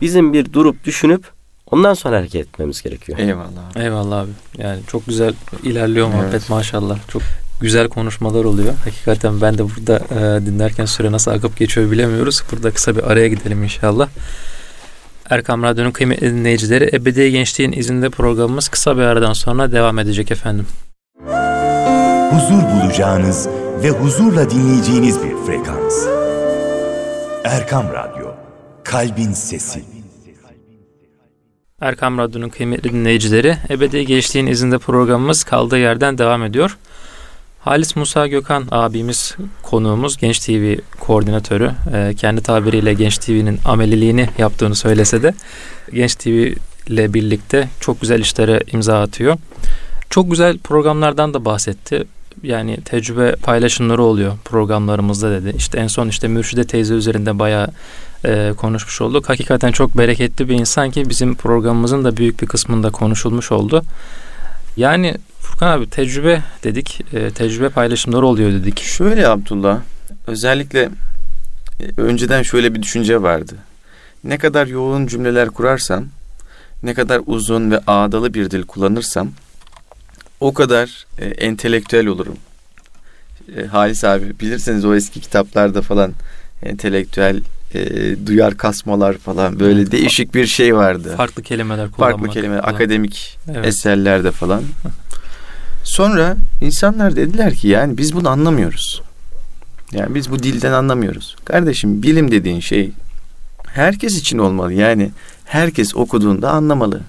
Bizim 0.00 0.32
bir 0.32 0.52
durup 0.52 0.84
düşünüp 0.84 1.24
Ondan 1.70 1.94
sonra 1.94 2.16
hareket 2.16 2.46
etmemiz 2.46 2.82
gerekiyor. 2.82 3.18
Eyvallah. 3.18 3.76
Eyvallah 3.76 4.20
abi. 4.20 4.30
Yani 4.58 4.80
çok 4.86 5.06
güzel 5.06 5.34
ilerliyor 5.62 6.08
muhabbet 6.08 6.30
evet. 6.30 6.50
maşallah. 6.50 6.98
Çok 7.08 7.22
güzel 7.60 7.88
konuşmalar 7.88 8.44
oluyor. 8.44 8.74
Hakikaten 8.84 9.40
ben 9.40 9.58
de 9.58 9.64
burada 9.64 9.96
e, 9.96 10.46
dinlerken 10.46 10.84
süre 10.84 11.12
nasıl 11.12 11.30
akıp 11.30 11.56
geçiyor 11.56 11.90
bilemiyoruz. 11.90 12.42
Burada 12.52 12.70
kısa 12.70 12.96
bir 12.96 13.02
araya 13.02 13.28
gidelim 13.28 13.62
inşallah. 13.62 14.08
Erkam 15.30 15.62
Radyo'nun 15.62 15.90
kıymetli 15.90 16.30
dinleyicileri 16.30 16.90
Ebedi 16.96 17.30
Gençliğin 17.30 17.72
izinde 17.72 18.10
programımız 18.10 18.68
kısa 18.68 18.96
bir 18.96 19.02
aradan 19.02 19.32
sonra 19.32 19.72
devam 19.72 19.98
edecek 19.98 20.30
efendim. 20.30 20.66
Huzur 22.30 22.62
bulacağınız 22.62 23.48
ve 23.82 23.90
huzurla 23.90 24.50
dinleyeceğiniz 24.50 25.22
bir 25.22 25.46
frekans. 25.46 26.06
Erkam 27.44 27.86
Radyo, 27.92 28.26
Kalbin 28.84 29.32
Sesi. 29.32 29.82
Erkam 31.80 32.18
Radyo'nun 32.18 32.48
kıymetli 32.48 32.92
dinleyicileri, 32.92 33.56
Ebedi 33.70 34.06
Gençliğin 34.06 34.46
izinde 34.46 34.78
programımız 34.78 35.44
kaldığı 35.44 35.78
yerden 35.78 36.18
devam 36.18 36.42
ediyor. 36.42 36.78
Halis 37.60 37.96
Musa 37.96 38.26
Gökhan 38.26 38.64
abimiz 38.70 39.36
konuğumuz 39.62 40.16
Genç 40.16 40.38
TV 40.38 40.76
koordinatörü. 41.00 41.72
E, 41.94 42.14
kendi 42.14 42.42
tabiriyle 42.42 42.94
Genç 42.94 43.18
TV'nin 43.18 43.58
ameliliğini 43.64 44.28
yaptığını 44.38 44.74
söylese 44.74 45.22
de 45.22 45.34
Genç 45.92 46.14
TV 46.14 46.28
ile 46.86 47.14
birlikte 47.14 47.68
çok 47.80 48.00
güzel 48.00 48.20
işlere 48.20 48.60
imza 48.72 49.00
atıyor. 49.02 49.36
Çok 50.10 50.30
güzel 50.30 50.58
programlardan 50.58 51.34
da 51.34 51.44
bahsetti. 51.44 52.04
yani 52.42 52.76
tecrübe 52.84 53.36
paylaşımları 53.36 54.02
oluyor 54.02 54.32
programlarımızda 54.44 55.30
dedi. 55.30 55.56
İşte 55.56 55.78
en 55.78 55.86
son 55.86 56.08
işte 56.08 56.28
Mürşide 56.28 56.64
teyze 56.64 56.94
üzerinde 56.94 57.38
bayağı 57.38 57.68
e, 58.24 58.52
konuşmuş 58.56 59.00
olduk. 59.00 59.28
Hakikaten 59.28 59.72
çok 59.72 59.98
bereketli 59.98 60.48
bir 60.48 60.54
insan 60.54 60.90
ki 60.90 61.08
bizim 61.08 61.34
programımızın 61.34 62.04
da 62.04 62.16
büyük 62.16 62.42
bir 62.42 62.46
kısmında 62.46 62.90
konuşulmuş 62.90 63.52
oldu. 63.52 63.84
Yani 64.80 65.14
Furkan 65.40 65.68
abi 65.68 65.90
tecrübe 65.90 66.42
dedik. 66.64 67.00
E, 67.12 67.30
tecrübe 67.30 67.68
paylaşımları 67.68 68.26
oluyor 68.26 68.52
dedik. 68.52 68.80
Şöyle 68.80 69.28
Abdullah 69.28 69.80
özellikle 70.26 70.90
e, 71.80 71.84
önceden 71.96 72.42
şöyle 72.42 72.74
bir 72.74 72.82
düşünce 72.82 73.22
vardı. 73.22 73.54
Ne 74.24 74.38
kadar 74.38 74.66
yoğun 74.66 75.06
cümleler 75.06 75.48
kurarsam, 75.48 76.06
ne 76.82 76.94
kadar 76.94 77.20
uzun 77.26 77.70
ve 77.70 77.78
ağdalı 77.86 78.34
bir 78.34 78.50
dil 78.50 78.62
kullanırsam 78.62 79.30
o 80.40 80.54
kadar 80.54 81.06
e, 81.18 81.26
entelektüel 81.26 82.06
olurum. 82.06 82.36
E, 83.56 83.66
Halis 83.66 84.04
abi 84.04 84.40
bilirseniz 84.40 84.84
o 84.84 84.94
eski 84.94 85.20
kitaplarda 85.20 85.82
falan 85.82 86.12
entelektüel 86.62 87.40
e, 87.74 88.26
duyar 88.26 88.56
kasmalar 88.56 89.18
falan 89.18 89.60
böyle 89.60 89.80
evet. 89.80 89.92
değişik 89.92 90.34
bir 90.34 90.46
şey 90.46 90.76
vardı. 90.76 91.14
Farklı 91.16 91.42
kelimeler 91.42 91.90
kullanmak. 91.90 92.20
Farklı 92.20 92.34
kelimeler, 92.34 92.62
falan. 92.62 92.74
akademik 92.74 93.38
evet. 93.50 93.66
eserlerde 93.66 94.30
falan. 94.30 94.62
Sonra 95.84 96.36
insanlar 96.60 97.16
dediler 97.16 97.54
ki 97.54 97.68
yani 97.68 97.98
biz 97.98 98.14
bunu 98.14 98.28
anlamıyoruz. 98.28 99.02
Yani 99.92 100.14
biz 100.14 100.30
bu 100.30 100.42
dilden 100.42 100.72
anlamıyoruz. 100.72 101.36
Kardeşim 101.44 102.02
bilim 102.02 102.30
dediğin 102.30 102.60
şey 102.60 102.92
herkes 103.66 104.18
için 104.18 104.38
olmalı. 104.38 104.72
Yani 104.72 105.10
herkes 105.44 105.96
okuduğunda 105.96 106.50
anlamalı. 106.50 107.00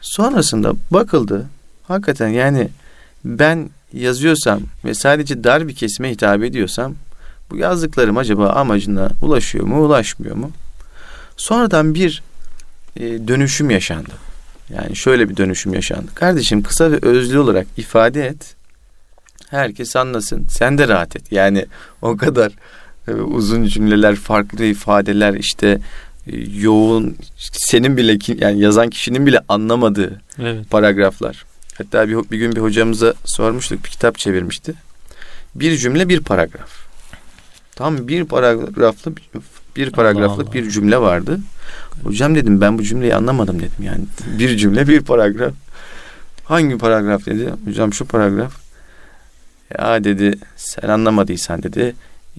Sonrasında 0.00 0.72
bakıldı. 0.90 1.46
Hakikaten 1.88 2.28
yani 2.28 2.68
ben 3.24 3.70
yazıyorsam 3.92 4.60
ve 4.84 4.94
sadece 4.94 5.44
dar 5.44 5.68
bir 5.68 5.74
kesime 5.74 6.10
hitap 6.10 6.42
ediyorsam 6.42 6.94
bu 7.50 7.56
yazdıklarım 7.56 8.16
acaba 8.16 8.48
amacına 8.48 9.10
ulaşıyor 9.22 9.64
mu, 9.64 9.84
ulaşmıyor 9.84 10.36
mu? 10.36 10.50
Sonradan 11.36 11.94
bir 11.94 12.22
e, 12.96 13.02
dönüşüm 13.02 13.70
yaşandı. 13.70 14.12
Yani 14.74 14.96
şöyle 14.96 15.28
bir 15.28 15.36
dönüşüm 15.36 15.74
yaşandı. 15.74 16.14
Kardeşim 16.14 16.62
kısa 16.62 16.92
ve 16.92 16.98
özlü 17.02 17.38
olarak 17.38 17.66
ifade 17.76 18.26
et. 18.26 18.54
Herkes 19.50 19.96
anlasın. 19.96 20.46
Sen 20.50 20.78
de 20.78 20.88
rahat 20.88 21.16
et. 21.16 21.32
Yani 21.32 21.66
o 22.02 22.16
kadar 22.16 22.52
e, 23.08 23.12
uzun 23.12 23.64
cümleler, 23.66 24.16
farklı 24.16 24.64
ifadeler 24.64 25.34
işte 25.34 25.78
e, 26.26 26.36
yoğun 26.36 27.16
senin 27.52 27.96
bile 27.96 28.18
yani 28.38 28.60
yazan 28.60 28.90
kişinin 28.90 29.26
bile 29.26 29.40
anlamadığı 29.48 30.20
evet. 30.38 30.70
paragraflar. 30.70 31.44
Hatta 31.78 32.08
bir, 32.08 32.16
bir 32.30 32.38
gün 32.38 32.56
bir 32.56 32.60
hocamıza 32.60 33.14
sormuştuk. 33.24 33.84
Bir 33.84 33.90
kitap 33.90 34.18
çevirmişti. 34.18 34.74
Bir 35.54 35.76
cümle 35.76 36.08
bir 36.08 36.20
paragraf. 36.20 36.89
Tam 37.80 38.08
bir 38.08 38.24
paragraflı 38.24 39.12
bir 39.76 39.90
paragraflık 39.90 40.46
Allah 40.46 40.50
Allah. 40.50 40.54
bir 40.54 40.70
cümle 40.70 40.98
vardı. 40.98 41.40
Hocam 42.04 42.34
dedim 42.34 42.60
ben 42.60 42.78
bu 42.78 42.82
cümleyi 42.82 43.14
anlamadım 43.14 43.58
dedim 43.58 43.82
yani. 43.82 44.04
Bir 44.38 44.56
cümle 44.56 44.88
bir 44.88 45.00
paragraf. 45.00 45.52
Hangi 46.44 46.78
paragraf 46.78 47.26
dedi. 47.26 47.54
Hocam 47.64 47.92
şu 47.92 48.04
paragraf. 48.04 48.52
Ya 49.78 50.04
dedi 50.04 50.38
sen 50.56 50.88
anlamadıysan 50.88 51.62
dedi. 51.62 51.94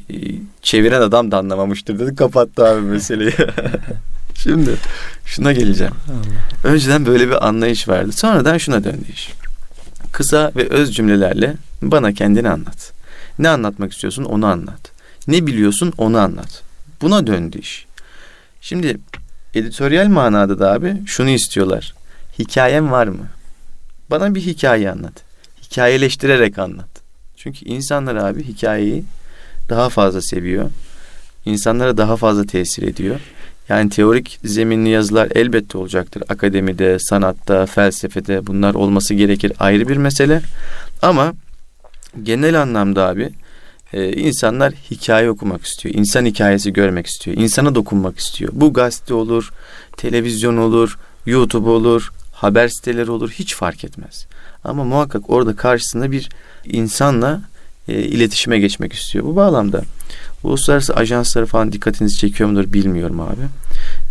E, 0.10 0.16
çeviren 0.62 1.02
adam 1.02 1.32
da 1.32 1.38
anlamamıştır 1.38 2.00
dedi. 2.00 2.16
Kapattı 2.16 2.68
abi 2.68 2.82
meseleyi. 2.82 3.34
Şimdi 4.36 4.76
şuna 5.26 5.54
geleceğim. 5.54 5.94
Allah. 6.10 6.74
Önceden 6.74 7.06
böyle 7.06 7.28
bir 7.28 7.48
anlayış 7.48 7.88
vardı. 7.88 8.12
Sonradan 8.12 8.58
şuna 8.58 8.84
döndü 8.84 9.06
iş. 9.14 9.34
Kısa 10.12 10.52
ve 10.56 10.70
öz 10.70 10.96
cümlelerle 10.96 11.56
bana 11.82 12.14
kendini 12.14 12.50
anlat. 12.50 12.94
Ne 13.40 13.50
anlatmak 13.50 13.92
istiyorsun 13.94 14.24
onu 14.24 14.46
anlat. 14.46 15.01
Ne 15.32 15.48
biliyorsun 15.48 15.94
onu 15.98 16.18
anlat. 16.18 16.64
Buna 17.02 17.28
döndü 17.28 17.60
iş. 17.60 17.86
Şimdi 18.62 18.98
editoryal 19.54 20.08
manada 20.08 20.60
da 20.60 20.72
abi 20.72 21.02
şunu 21.06 21.30
istiyorlar. 21.30 21.94
Hikayem 22.40 22.92
var 22.92 23.08
mı? 23.08 23.28
Bana 24.10 24.36
bir 24.36 24.42
hikaye 24.42 24.92
anlat. 24.92 25.14
Hikayeleştirerek 25.64 26.60
anlat. 26.60 26.90
Çünkü 27.36 27.66
insanlar 27.66 28.16
abi 28.16 28.44
hikayeyi 28.44 29.04
daha 29.70 29.90
fazla 29.90 30.22
seviyor. 30.22 30.70
İnsanlara 31.46 31.98
daha 31.98 32.18
fazla 32.18 32.44
tesir 32.44 32.84
ediyor. 32.84 33.20
Yani 33.70 33.90
teorik 33.90 34.40
zeminli 34.44 34.90
yazılar 34.90 35.30
elbette 35.36 35.78
olacaktır. 35.78 36.24
Akademide, 36.30 37.00
sanatta, 37.00 37.66
felsefede 37.66 38.48
bunlar 38.48 38.74
olması 38.74 39.14
gerekir 39.14 39.54
ayrı 39.60 39.88
bir 39.88 39.98
mesele. 39.98 40.42
Ama 41.02 41.34
genel 42.24 42.62
anlamda 42.62 43.08
abi 43.08 43.30
e, 43.94 44.14
insanlar 44.14 44.74
hikaye 44.92 45.30
okumak 45.30 45.66
istiyor. 45.66 45.96
İnsan 45.96 46.26
hikayesi 46.26 46.74
görmek 46.74 47.08
istiyor. 47.08 47.38
İnsana 47.38 47.76
dokunmak 47.76 48.20
istiyor. 48.20 48.52
Bu 48.56 48.74
gazete 48.74 49.14
olur, 49.14 49.52
televizyon 49.98 50.58
olur, 50.58 50.98
YouTube 51.26 51.70
olur, 51.70 52.12
haber 52.32 52.68
siteleri 52.68 53.12
olur 53.12 53.32
hiç 53.32 53.56
fark 53.56 53.84
etmez. 53.84 54.28
Ama 54.64 54.84
muhakkak 54.84 55.30
orada 55.30 55.56
karşısında 55.56 56.12
bir 56.12 56.30
insanla 56.66 57.42
e, 57.88 57.94
iletişime 57.94 58.60
geçmek 58.60 58.94
istiyor. 58.94 59.26
Bu 59.26 59.36
bağlamda 59.36 59.82
uluslararası 60.44 60.96
ajansları 60.96 61.46
falan 61.46 61.72
dikkatinizi 61.72 62.18
çekiyor 62.18 62.50
mudur 62.50 62.74
bilmiyorum 62.74 63.20
abi. 63.20 63.42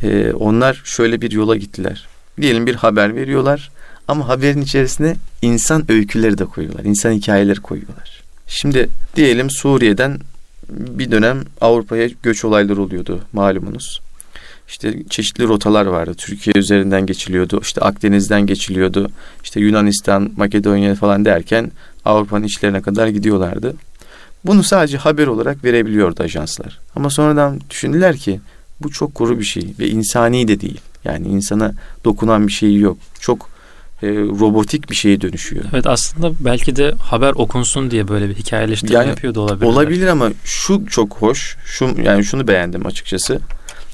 E, 0.06 0.32
onlar 0.32 0.82
şöyle 0.84 1.20
bir 1.20 1.30
yola 1.30 1.56
gittiler. 1.56 2.08
Diyelim 2.40 2.66
bir 2.66 2.74
haber 2.74 3.14
veriyorlar 3.14 3.70
ama 4.08 4.28
haberin 4.28 4.62
içerisine 4.62 5.16
insan 5.42 5.90
öyküleri 5.90 6.38
de 6.38 6.44
koyuyorlar. 6.44 6.84
İnsan 6.84 7.12
hikayeleri 7.12 7.60
koyuyorlar. 7.60 8.19
Şimdi 8.50 8.88
diyelim 9.16 9.50
Suriye'den 9.50 10.18
bir 10.70 11.10
dönem 11.10 11.42
Avrupa'ya 11.60 12.08
göç 12.22 12.44
olayları 12.44 12.82
oluyordu 12.82 13.20
malumunuz. 13.32 14.00
İşte 14.68 14.94
çeşitli 15.10 15.48
rotalar 15.48 15.86
vardı. 15.86 16.14
Türkiye 16.14 16.54
üzerinden 16.56 17.06
geçiliyordu. 17.06 17.60
İşte 17.62 17.80
Akdeniz'den 17.80 18.46
geçiliyordu. 18.46 19.10
İşte 19.44 19.60
Yunanistan, 19.60 20.30
Makedonya 20.36 20.94
falan 20.94 21.24
derken 21.24 21.70
Avrupa'nın 22.04 22.44
içlerine 22.44 22.82
kadar 22.82 23.08
gidiyorlardı. 23.08 23.74
Bunu 24.44 24.62
sadece 24.62 24.98
haber 24.98 25.26
olarak 25.26 25.64
verebiliyordu 25.64 26.22
ajanslar. 26.22 26.78
Ama 26.96 27.10
sonradan 27.10 27.60
düşündüler 27.70 28.16
ki 28.16 28.40
bu 28.80 28.90
çok 28.90 29.14
kuru 29.14 29.38
bir 29.38 29.44
şey 29.44 29.74
ve 29.78 29.88
insani 29.88 30.48
de 30.48 30.60
değil. 30.60 30.80
Yani 31.04 31.28
insana 31.28 31.72
dokunan 32.04 32.46
bir 32.46 32.52
şey 32.52 32.76
yok. 32.76 32.98
Çok 33.20 33.49
e, 34.02 34.08
robotik 34.16 34.90
bir 34.90 34.94
şeye 34.94 35.20
dönüşüyor. 35.20 35.64
Evet 35.72 35.86
aslında 35.86 36.32
belki 36.40 36.76
de 36.76 36.92
haber 36.92 37.32
okunsun 37.32 37.90
diye 37.90 38.08
böyle 38.08 38.28
bir 38.28 38.34
hikayeleştirme 38.34 38.94
yani, 38.94 39.08
yapıyor 39.08 39.34
da 39.34 39.40
olabilir. 39.40 39.66
Olabilir 39.66 40.06
ama 40.06 40.30
şu 40.44 40.86
çok 40.86 41.16
hoş. 41.16 41.56
Şu 41.64 41.94
yani 42.04 42.24
şunu 42.24 42.48
beğendim 42.48 42.86
açıkçası. 42.86 43.40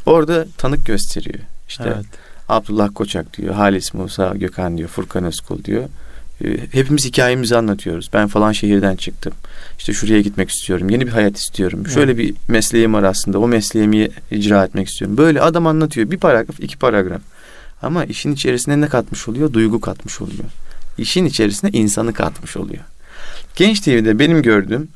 Orada 0.07 0.47
tanık 0.59 0.87
gösteriyor. 0.87 1.39
İşte 1.69 1.85
evet. 1.87 2.07
Abdullah 2.49 2.89
Koçak 2.95 3.37
diyor, 3.37 3.55
Halis 3.55 3.95
Musa 3.95 4.35
Gökhan 4.35 4.79
diyor, 4.79 4.89
Furkan 4.89 5.25
Özkul 5.25 5.65
diyor. 5.65 5.85
E, 6.45 6.59
hepimiz 6.73 7.05
hikayemizi 7.05 7.57
anlatıyoruz. 7.57 8.11
Ben 8.13 8.27
falan 8.27 8.53
şehirden 8.53 8.97
çıktım. 8.97 9.33
İşte 9.79 9.93
şuraya 9.93 10.21
gitmek 10.21 10.51
istiyorum. 10.51 10.91
Yeni 10.91 11.07
bir 11.07 11.13
hayat 11.13 11.37
istiyorum. 11.37 11.87
Şöyle 11.87 12.13
evet. 12.13 12.25
bir 12.25 12.53
mesleğim 12.53 12.95
var 12.95 13.03
aslında. 13.03 13.39
O 13.39 13.49
mesleğimi 13.49 14.09
icra 14.31 14.65
etmek 14.65 14.89
istiyorum. 14.89 15.17
Böyle 15.17 15.41
adam 15.41 15.67
anlatıyor. 15.67 16.11
Bir 16.11 16.19
paragraf, 16.19 16.61
iki 16.61 16.79
paragraf. 16.79 17.21
Ama 17.83 18.05
işin 18.05 18.33
içerisine 18.33 18.81
ne 18.81 18.89
katmış 18.89 19.29
oluyor? 19.29 19.53
Duygu 19.53 19.81
katmış 19.81 20.21
oluyor. 20.21 20.45
İşin 20.99 21.25
içerisine 21.25 21.71
insanı 21.71 22.13
katmış 22.13 22.57
oluyor. 22.57 22.85
Genç 23.57 23.81
TV'de 23.81 24.19
benim 24.19 24.43
gördüğüm 24.43 24.89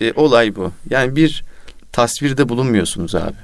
e, 0.00 0.12
olay 0.12 0.56
bu. 0.56 0.72
Yani 0.90 1.16
bir 1.16 1.44
tasvirde 1.92 2.48
bulunmuyorsunuz 2.48 3.14
abi. 3.14 3.36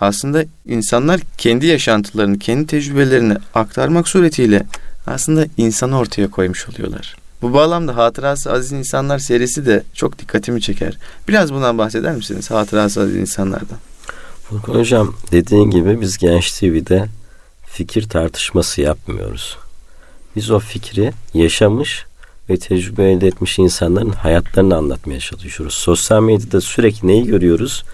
Aslında 0.00 0.44
insanlar 0.66 1.20
kendi 1.38 1.66
yaşantılarını, 1.66 2.38
kendi 2.38 2.66
tecrübelerini 2.66 3.36
aktarmak 3.54 4.08
suretiyle 4.08 4.66
aslında 5.06 5.46
insanı 5.56 5.98
ortaya 5.98 6.30
koymuş 6.30 6.68
oluyorlar. 6.68 7.16
Bu 7.42 7.52
bağlamda 7.52 7.96
Hatırası 7.96 8.52
Aziz 8.52 8.72
İnsanlar 8.72 9.18
serisi 9.18 9.66
de 9.66 9.82
çok 9.94 10.18
dikkatimi 10.18 10.60
çeker. 10.60 10.98
Biraz 11.28 11.52
bundan 11.52 11.78
bahseder 11.78 12.14
misiniz? 12.14 12.50
Hatırası 12.50 13.00
Aziz 13.00 13.16
İnsanlardan. 13.16 13.78
Furkan 14.42 14.74
Hocam 14.74 15.14
dediğin 15.32 15.70
gibi 15.70 16.00
biz 16.00 16.18
Genç 16.18 16.52
TV'de 16.52 17.06
fikir 17.74 18.08
tartışması 18.08 18.80
yapmıyoruz. 18.80 19.56
Biz 20.36 20.50
o 20.50 20.58
fikri 20.58 21.12
yaşamış 21.34 22.06
ve 22.50 22.56
tecrübe 22.56 23.12
elde 23.12 23.26
etmiş 23.26 23.58
insanların 23.58 24.10
hayatlarını 24.10 24.76
anlatmaya 24.76 25.20
çalışıyoruz. 25.20 25.74
Sosyal 25.74 26.22
medyada 26.22 26.60
sürekli 26.60 27.08
neyi 27.08 27.26
görüyoruz? 27.26 27.84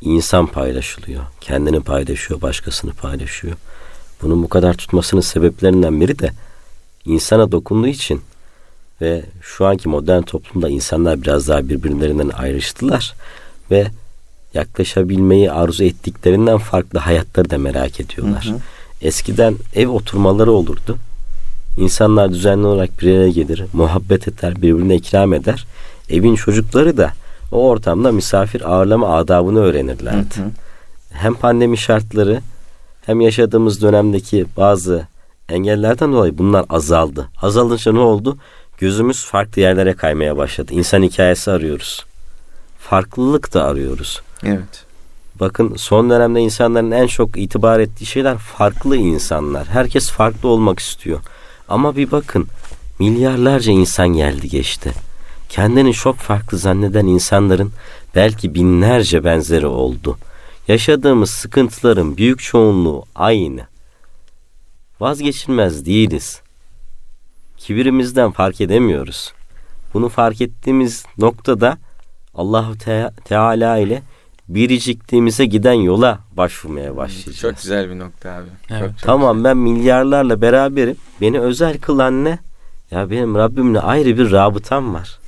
İnsan 0.00 0.46
paylaşılıyor. 0.46 1.22
Kendini 1.40 1.80
paylaşıyor, 1.80 2.40
başkasını 2.42 2.92
paylaşıyor. 2.92 3.56
Bunun 4.22 4.42
bu 4.42 4.48
kadar 4.48 4.74
tutmasının 4.74 5.20
sebeplerinden 5.20 6.00
biri 6.00 6.18
de 6.18 6.30
insana 7.04 7.52
dokunduğu 7.52 7.86
için 7.86 8.20
ve 9.00 9.24
şu 9.42 9.66
anki 9.66 9.88
modern 9.88 10.22
toplumda 10.22 10.68
insanlar 10.68 11.22
biraz 11.22 11.48
daha 11.48 11.68
birbirlerinden 11.68 12.28
ayrıştılar 12.28 13.14
ve 13.70 13.86
yaklaşabilmeyi 14.54 15.52
arzu 15.52 15.84
ettiklerinden 15.84 16.58
farklı 16.58 16.98
hayatları 16.98 17.50
da 17.50 17.58
merak 17.58 18.00
ediyorlar. 18.00 18.44
Hı 18.44 18.50
hı. 18.50 18.60
Eskiden 19.02 19.56
ev 19.74 19.88
oturmaları 19.88 20.52
olurdu. 20.52 20.96
İnsanlar 21.76 22.30
düzenli 22.30 22.66
olarak 22.66 23.00
bir 23.00 23.06
yere 23.06 23.30
gelir, 23.30 23.64
muhabbet 23.72 24.28
eder, 24.28 24.62
birbirine 24.62 24.94
ikram 24.94 25.32
eder. 25.32 25.66
Evin 26.10 26.34
çocukları 26.34 26.96
da 26.96 27.12
o 27.52 27.68
ortamda 27.68 28.12
misafir 28.12 28.72
ağırlama 28.72 29.16
adabını 29.16 29.60
öğrenirlerdi. 29.60 30.36
Hı 30.36 30.42
hı. 30.42 30.50
Hem 31.12 31.34
pandemi 31.34 31.78
şartları 31.78 32.40
hem 33.06 33.20
yaşadığımız 33.20 33.82
dönemdeki 33.82 34.46
bazı 34.56 35.06
engellerden 35.48 36.12
dolayı 36.12 36.38
bunlar 36.38 36.64
azaldı. 36.68 37.28
Azalınca 37.42 37.92
ne 37.92 37.98
oldu? 37.98 38.38
Gözümüz 38.78 39.24
farklı 39.24 39.60
yerlere 39.60 39.94
kaymaya 39.94 40.36
başladı. 40.36 40.74
İnsan 40.74 41.02
hikayesi 41.02 41.50
arıyoruz. 41.50 42.04
Farklılık 42.78 43.54
da 43.54 43.64
arıyoruz. 43.64 44.20
Evet. 44.44 44.84
Bakın 45.40 45.76
son 45.76 46.10
dönemde 46.10 46.40
insanların 46.40 46.90
en 46.90 47.06
çok 47.06 47.38
itibar 47.38 47.80
ettiği 47.80 48.06
şeyler 48.06 48.38
farklı 48.38 48.96
insanlar. 48.96 49.68
Herkes 49.68 50.10
farklı 50.10 50.48
olmak 50.48 50.78
istiyor. 50.78 51.20
Ama 51.68 51.96
bir 51.96 52.10
bakın 52.10 52.46
milyarlarca 52.98 53.72
insan 53.72 54.08
geldi 54.08 54.48
geçti. 54.48 54.92
Kendini 55.48 55.92
çok 55.92 56.16
farklı 56.16 56.58
zanneden 56.58 57.06
insanların 57.06 57.72
belki 58.14 58.54
binlerce 58.54 59.24
benzeri 59.24 59.66
oldu. 59.66 60.18
Yaşadığımız 60.68 61.30
sıkıntıların 61.30 62.16
büyük 62.16 62.40
çoğunluğu 62.40 63.04
aynı. 63.14 63.66
Vazgeçilmez 65.00 65.86
değiliz. 65.86 66.40
Kibirimizden 67.56 68.30
fark 68.30 68.60
edemiyoruz. 68.60 69.32
Bunu 69.94 70.08
fark 70.08 70.40
ettiğimiz 70.40 71.04
noktada 71.18 71.78
Allahu 72.34 72.74
Teala 73.24 73.78
ile 73.78 74.02
biricikliğimize 74.54 75.46
giden 75.46 75.72
yola 75.72 76.18
başvurmaya 76.32 76.96
başlayacağız. 76.96 77.38
Çok 77.38 77.56
güzel 77.56 77.90
bir 77.90 77.98
nokta 77.98 78.30
abi. 78.30 78.48
Evet. 78.70 78.80
Çok, 78.80 78.90
çok 78.90 79.06
tamam 79.06 79.36
güzel. 79.36 79.50
ben 79.50 79.56
milyarlarla 79.56 80.40
beraberim. 80.40 80.96
Beni 81.20 81.40
özel 81.40 81.78
kılan 81.78 82.24
ne? 82.24 82.38
Ya 82.90 83.10
benim 83.10 83.34
Rabbimle 83.34 83.80
ayrı 83.80 84.18
bir 84.18 84.30
rabıtam 84.30 84.94
var. 84.94 85.18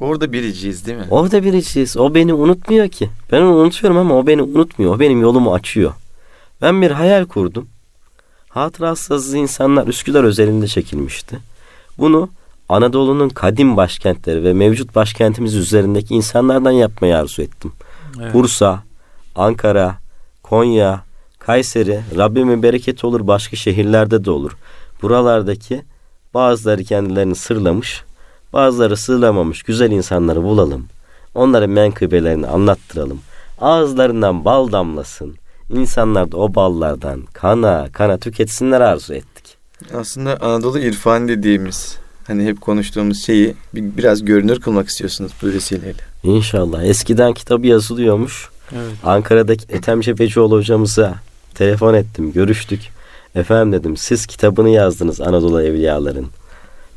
Orada 0.00 0.32
biriciyiz 0.32 0.86
değil 0.86 0.98
mi? 0.98 1.06
Orada 1.10 1.44
biriciyiz. 1.44 1.96
O 1.96 2.14
beni 2.14 2.34
unutmuyor 2.34 2.88
ki. 2.88 3.10
Ben 3.32 3.40
onu 3.40 3.54
unutuyorum 3.54 3.98
ama 3.98 4.18
o 4.18 4.26
beni 4.26 4.42
unutmuyor. 4.42 4.96
O 4.96 5.00
benim 5.00 5.20
yolumu 5.20 5.54
açıyor. 5.54 5.92
Ben 6.62 6.82
bir 6.82 6.90
hayal 6.90 7.24
kurdum. 7.24 7.68
Hatırasız 8.48 9.34
insanlar 9.34 9.86
Üsküdar 9.86 10.24
özelinde 10.24 10.66
çekilmişti. 10.66 11.38
Bunu 11.98 12.28
Anadolu'nun 12.68 13.28
kadim 13.28 13.76
başkentleri 13.76 14.44
ve 14.44 14.52
mevcut 14.52 14.94
başkentimiz 14.94 15.54
üzerindeki 15.54 16.14
insanlardan 16.14 16.70
yapmayı 16.70 17.16
arzu 17.16 17.42
ettim. 17.42 17.72
Evet. 18.20 18.34
Bursa, 18.34 18.82
Ankara, 19.34 19.94
Konya, 20.42 21.04
Kayseri, 21.38 22.00
Rabbimin 22.16 22.62
bereketi 22.62 23.06
olur 23.06 23.26
başka 23.26 23.56
şehirlerde 23.56 24.24
de 24.24 24.30
olur. 24.30 24.56
Buralardaki 25.02 25.82
bazıları 26.34 26.84
kendilerini 26.84 27.34
sırlamış, 27.34 28.04
bazıları 28.52 28.96
sırlamamış 28.96 29.62
güzel 29.62 29.90
insanları 29.90 30.42
bulalım. 30.42 30.86
Onların 31.34 31.70
menkıbelerini 31.70 32.46
anlattıralım. 32.46 33.20
Ağızlarından 33.60 34.44
bal 34.44 34.72
damlasın. 34.72 35.36
İnsanlar 35.70 36.32
da 36.32 36.36
o 36.36 36.54
ballardan 36.54 37.22
kana 37.32 37.88
kana 37.92 38.18
tüketsinler 38.18 38.80
arzu 38.80 39.14
ettik. 39.14 39.56
Aslında 39.94 40.36
Anadolu 40.40 40.78
irfan 40.78 41.28
dediğimiz 41.28 41.98
hani 42.26 42.44
hep 42.44 42.60
konuştuğumuz 42.60 43.22
şeyi 43.22 43.54
biraz 43.74 44.24
görünür 44.24 44.60
kılmak 44.60 44.88
istiyorsunuz 44.88 45.32
bu 45.42 45.46
vesileyle. 45.46 46.11
İnşallah. 46.22 46.82
Eskiden 46.82 47.32
kitabı 47.32 47.66
yazılıyormuş. 47.66 48.48
Evet. 48.72 48.92
Ankara'daki 49.04 49.64
Ethem 49.68 50.00
Cebecioğlu 50.00 50.56
hocamıza 50.56 51.14
telefon 51.54 51.94
ettim, 51.94 52.32
görüştük. 52.32 52.80
Efendim 53.34 53.80
dedim 53.80 53.96
siz 53.96 54.26
kitabını 54.26 54.68
yazdınız 54.68 55.20
Anadolu 55.20 55.62
Evliyaların. 55.62 56.26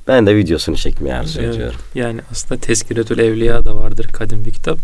Ben 0.07 0.27
de 0.27 0.35
videosunu 0.35 0.75
çekmeye 0.75 1.15
arzu 1.15 1.41
evet. 1.41 1.55
ediyorum. 1.55 1.79
Yani 1.95 2.21
aslında 2.31 2.61
Teskiretül 2.61 3.19
Evliya 3.19 3.65
da 3.65 3.75
vardır 3.75 4.07
kadim 4.13 4.45
bir 4.45 4.51
kitap. 4.51 4.77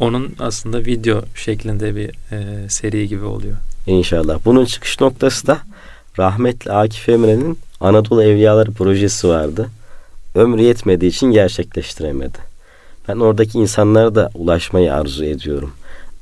Onun 0.00 0.34
aslında 0.38 0.78
video 0.84 1.22
şeklinde 1.34 1.96
bir 1.96 2.08
e, 2.32 2.68
seri 2.68 3.08
gibi 3.08 3.24
oluyor. 3.24 3.56
İnşallah. 3.86 4.38
Bunun 4.44 4.64
çıkış 4.64 5.00
noktası 5.00 5.46
da 5.46 5.58
rahmetli 6.18 6.72
Akif 6.72 7.08
Emre'nin 7.08 7.58
Anadolu 7.80 8.22
Evliyaları 8.22 8.72
projesi 8.72 9.28
vardı. 9.28 9.68
Ömrü 10.34 10.62
yetmediği 10.62 11.10
için 11.10 11.26
gerçekleştiremedi. 11.26 12.38
Ben 13.08 13.16
oradaki 13.16 13.58
insanlara 13.58 14.14
da 14.14 14.30
ulaşmayı 14.34 14.94
arzu 14.94 15.24
ediyorum. 15.24 15.72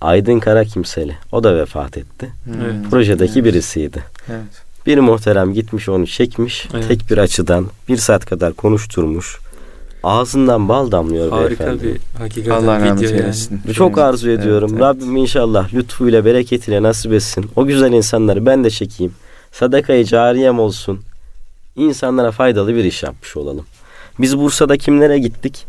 Aydın 0.00 0.40
Kara 0.40 0.64
kimseli. 0.64 1.16
O 1.32 1.44
da 1.44 1.56
vefat 1.56 1.96
etti. 1.96 2.32
Evet. 2.48 2.74
Projedeki 2.90 3.32
evet. 3.32 3.44
birisiydi. 3.44 4.04
Evet. 4.28 4.62
Bir 4.86 4.98
muhterem 4.98 5.52
gitmiş 5.52 5.88
onu 5.88 6.06
çekmiş. 6.06 6.68
Evet. 6.74 6.88
Tek 6.88 7.10
bir 7.10 7.18
açıdan 7.18 7.66
bir 7.88 7.96
saat 7.96 8.26
kadar 8.26 8.52
konuşturmuş. 8.52 9.38
Ağzından 10.02 10.68
bal 10.68 10.90
damlıyor 10.90 11.30
Harika 11.30 11.66
beyefendi. 11.66 11.84
bir 11.84 12.00
hakikaten 12.18 12.50
Allah 12.50 12.80
rahmet 12.80 13.02
video 13.02 13.10
eylesin. 13.10 13.60
Yani. 13.64 13.74
Çok 13.74 13.98
arzu 13.98 14.30
ediyorum. 14.30 14.70
Evet, 14.72 14.82
evet. 14.82 14.96
Rabbim 14.96 15.16
inşallah 15.16 15.74
lütfuyla 15.74 16.24
bereketiyle 16.24 16.82
nasip 16.82 17.12
etsin. 17.12 17.50
O 17.56 17.66
güzel 17.66 17.92
insanları 17.92 18.46
ben 18.46 18.64
de 18.64 18.70
çekeyim. 18.70 19.12
Sadakayı 19.52 20.04
cariyem 20.04 20.58
olsun. 20.58 21.00
İnsanlara 21.76 22.30
faydalı 22.30 22.74
bir 22.74 22.84
iş 22.84 23.02
yapmış 23.02 23.36
olalım. 23.36 23.66
Biz 24.18 24.38
Bursa'da 24.38 24.76
kimlere 24.76 25.18
gittik? 25.18 25.66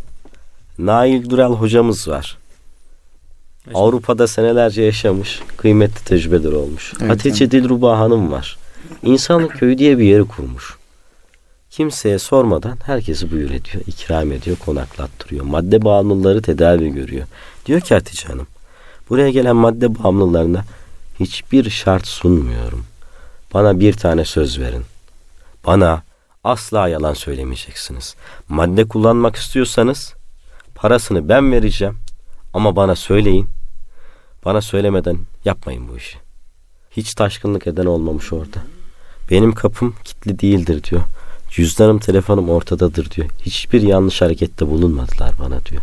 Nail 0.77 1.29
Dural 1.29 1.53
hocamız 1.53 2.07
var. 2.07 2.37
Yaşam. 3.67 3.81
Avrupa'da 3.81 4.27
senelerce 4.27 4.81
yaşamış, 4.81 5.39
kıymetli 5.57 6.03
tecrübeler 6.03 6.51
olmuş. 6.51 6.93
Evet, 6.99 7.11
Hatice 7.11 7.43
evet. 7.43 7.51
Dilruba 7.51 7.99
Hanım 7.99 8.31
var. 8.31 8.57
İnsanlık 9.03 9.59
köyü 9.59 9.77
diye 9.77 9.97
bir 9.97 10.03
yeri 10.03 10.23
kurmuş. 10.23 10.77
Kimseye 11.69 12.19
sormadan 12.19 12.77
herkesi 12.85 13.31
buyur 13.31 13.49
ediyor, 13.49 13.83
ikram 13.87 14.31
ediyor, 14.31 14.57
konaklattırıyor. 14.57 15.45
Madde 15.45 15.83
bağımlıları 15.83 16.41
tedavi 16.41 16.89
görüyor. 16.89 17.27
Diyor 17.65 17.81
ki 17.81 17.93
Hatice 17.93 18.27
Hanım, 18.27 18.47
buraya 19.09 19.29
gelen 19.29 19.55
madde 19.55 20.03
bağımlılarına 20.03 20.65
hiçbir 21.19 21.69
şart 21.69 22.07
sunmuyorum. 22.07 22.85
Bana 23.53 23.79
bir 23.79 23.93
tane 23.93 24.25
söz 24.25 24.59
verin. 24.59 24.83
Bana 25.65 26.03
asla 26.43 26.87
yalan 26.87 27.13
söylemeyeceksiniz. 27.13 28.15
Madde 28.49 28.87
kullanmak 28.87 29.35
istiyorsanız 29.35 30.13
parasını 30.85 31.29
ben 31.29 31.51
vereceğim 31.51 31.97
ama 32.53 32.75
bana 32.75 32.95
söyleyin. 32.95 33.47
Bana 34.45 34.61
söylemeden 34.61 35.17
yapmayın 35.45 35.87
bu 35.87 35.97
işi. 35.97 36.17
Hiç 36.91 37.13
taşkınlık 37.13 37.67
eden 37.67 37.85
olmamış 37.85 38.33
orada. 38.33 38.57
Benim 39.31 39.51
kapım 39.51 39.95
kilitli 40.03 40.39
değildir 40.39 40.83
diyor. 40.83 41.01
Cüzdanım 41.49 41.99
telefonum 41.99 42.49
ortadadır 42.49 43.11
diyor. 43.11 43.29
Hiçbir 43.41 43.81
yanlış 43.81 44.21
harekette 44.21 44.67
bulunmadılar 44.67 45.31
bana 45.39 45.65
diyor. 45.65 45.81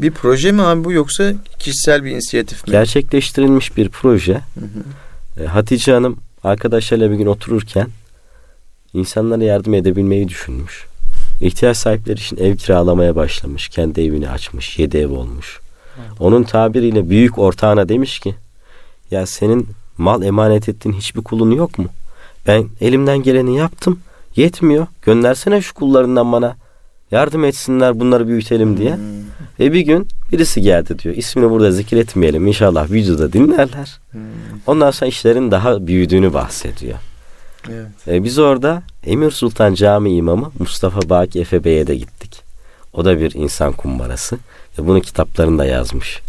Bir 0.00 0.10
proje 0.10 0.52
mi 0.52 0.62
abi 0.62 0.84
bu 0.84 0.92
yoksa 0.92 1.32
kişisel 1.58 2.04
bir 2.04 2.10
inisiyatif 2.10 2.66
mi? 2.66 2.70
Gerçekleştirilmiş 2.70 3.76
bir 3.76 3.88
proje. 3.88 4.34
Hı 4.34 4.60
hı. 4.60 5.42
E, 5.42 5.46
Hatice 5.46 5.92
Hanım 5.92 6.18
arkadaşlarıyla 6.44 7.10
bir 7.10 7.16
gün 7.16 7.26
otururken 7.26 7.88
insanlara 8.94 9.44
yardım 9.44 9.74
edebilmeyi 9.74 10.28
düşünmüş. 10.28 10.89
İhtiyaç 11.40 11.76
sahipleri 11.76 12.18
için 12.20 12.36
ev 12.36 12.56
kiralamaya 12.56 13.16
başlamış. 13.16 13.68
Kendi 13.68 14.00
evini 14.00 14.30
açmış. 14.30 14.78
Yedi 14.78 14.96
ev 14.98 15.10
olmuş. 15.10 15.60
Onun 16.18 16.42
tabiriyle 16.42 17.10
büyük 17.10 17.38
ortağına 17.38 17.88
demiş 17.88 18.18
ki 18.18 18.34
ya 19.10 19.26
senin 19.26 19.68
mal 19.98 20.22
emanet 20.22 20.68
ettiğin 20.68 20.94
hiçbir 20.94 21.22
kulun 21.22 21.50
yok 21.50 21.78
mu? 21.78 21.86
Ben 22.46 22.68
elimden 22.80 23.22
geleni 23.22 23.56
yaptım. 23.56 24.00
Yetmiyor. 24.36 24.86
Göndersene 25.02 25.62
şu 25.62 25.74
kullarından 25.74 26.32
bana. 26.32 26.56
Yardım 27.10 27.44
etsinler 27.44 28.00
bunları 28.00 28.28
büyütelim 28.28 28.76
diye. 28.76 28.94
Hmm. 28.94 29.02
Ve 29.60 29.72
bir 29.72 29.80
gün 29.80 30.08
birisi 30.32 30.62
geldi 30.62 30.98
diyor. 30.98 31.14
İsmini 31.16 31.50
burada 31.50 31.72
zikretmeyelim. 31.72 32.46
İnşallah 32.46 32.92
videoda 32.92 33.32
dinlerler. 33.32 34.00
Hmm. 34.10 34.20
Ondan 34.66 34.90
sonra 34.90 35.08
işlerin 35.08 35.50
daha 35.50 35.86
büyüdüğünü 35.86 36.32
bahsediyor. 36.32 36.98
Evet. 37.68 37.86
Ee, 38.08 38.24
biz 38.24 38.38
orada 38.38 38.82
Emir 39.06 39.30
Sultan 39.30 39.74
Cami 39.74 40.14
imamı 40.14 40.52
Mustafa 40.58 41.00
Baki 41.08 41.40
Efe 41.40 41.64
Bey'e 41.64 41.86
de 41.86 41.96
gittik. 41.96 42.42
O 42.92 43.04
da 43.04 43.20
bir 43.20 43.34
insan 43.34 43.72
kumbarası. 43.72 44.38
Ve 44.78 44.86
bunu 44.86 45.00
kitaplarında 45.00 45.64
yazmış. 45.64 46.20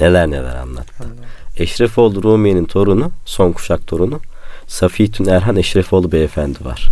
Neler 0.00 0.30
neler 0.30 0.56
anlattı. 0.56 0.92
Allah. 1.00 1.26
Eşrefoğlu 1.56 2.22
Rumiye'nin 2.22 2.64
torunu, 2.64 3.10
son 3.24 3.52
kuşak 3.52 3.86
torunu 3.86 4.20
Safiyettin 4.66 5.24
Erhan 5.24 5.56
Eşrefoğlu 5.56 6.12
beyefendi 6.12 6.64
var. 6.64 6.90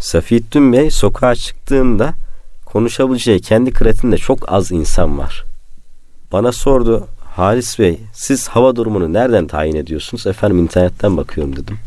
Safiyettin 0.00 0.72
Bey 0.72 0.90
sokağa 0.90 1.34
çıktığında 1.34 2.14
konuşabileceği 2.64 3.40
kendi 3.40 3.72
kredinde 3.72 4.16
çok 4.16 4.52
az 4.52 4.72
insan 4.72 5.18
var. 5.18 5.44
Bana 6.32 6.52
sordu 6.52 7.06
Halis 7.36 7.78
Bey 7.78 8.00
siz 8.12 8.48
hava 8.48 8.76
durumunu 8.76 9.12
nereden 9.12 9.46
tayin 9.46 9.76
ediyorsunuz? 9.76 10.26
Efendim 10.26 10.58
internetten 10.58 11.16
bakıyorum 11.16 11.56
dedim. 11.56 11.78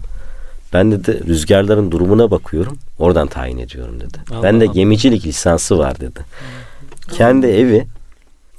Ben 0.73 0.91
dedi 0.91 1.27
rüzgarların 1.27 1.91
durumuna 1.91 2.31
bakıyorum. 2.31 2.77
Oradan 2.99 3.27
tayin 3.27 3.57
ediyorum 3.57 3.99
dedi. 3.99 4.17
Allah 4.31 4.43
ben 4.43 4.61
de 4.61 4.65
Allah. 4.65 4.73
gemicilik 4.73 5.25
lisansı 5.25 5.77
var 5.77 5.99
dedi. 5.99 6.19
Allah. 6.19 7.17
Kendi 7.17 7.47
evi 7.47 7.87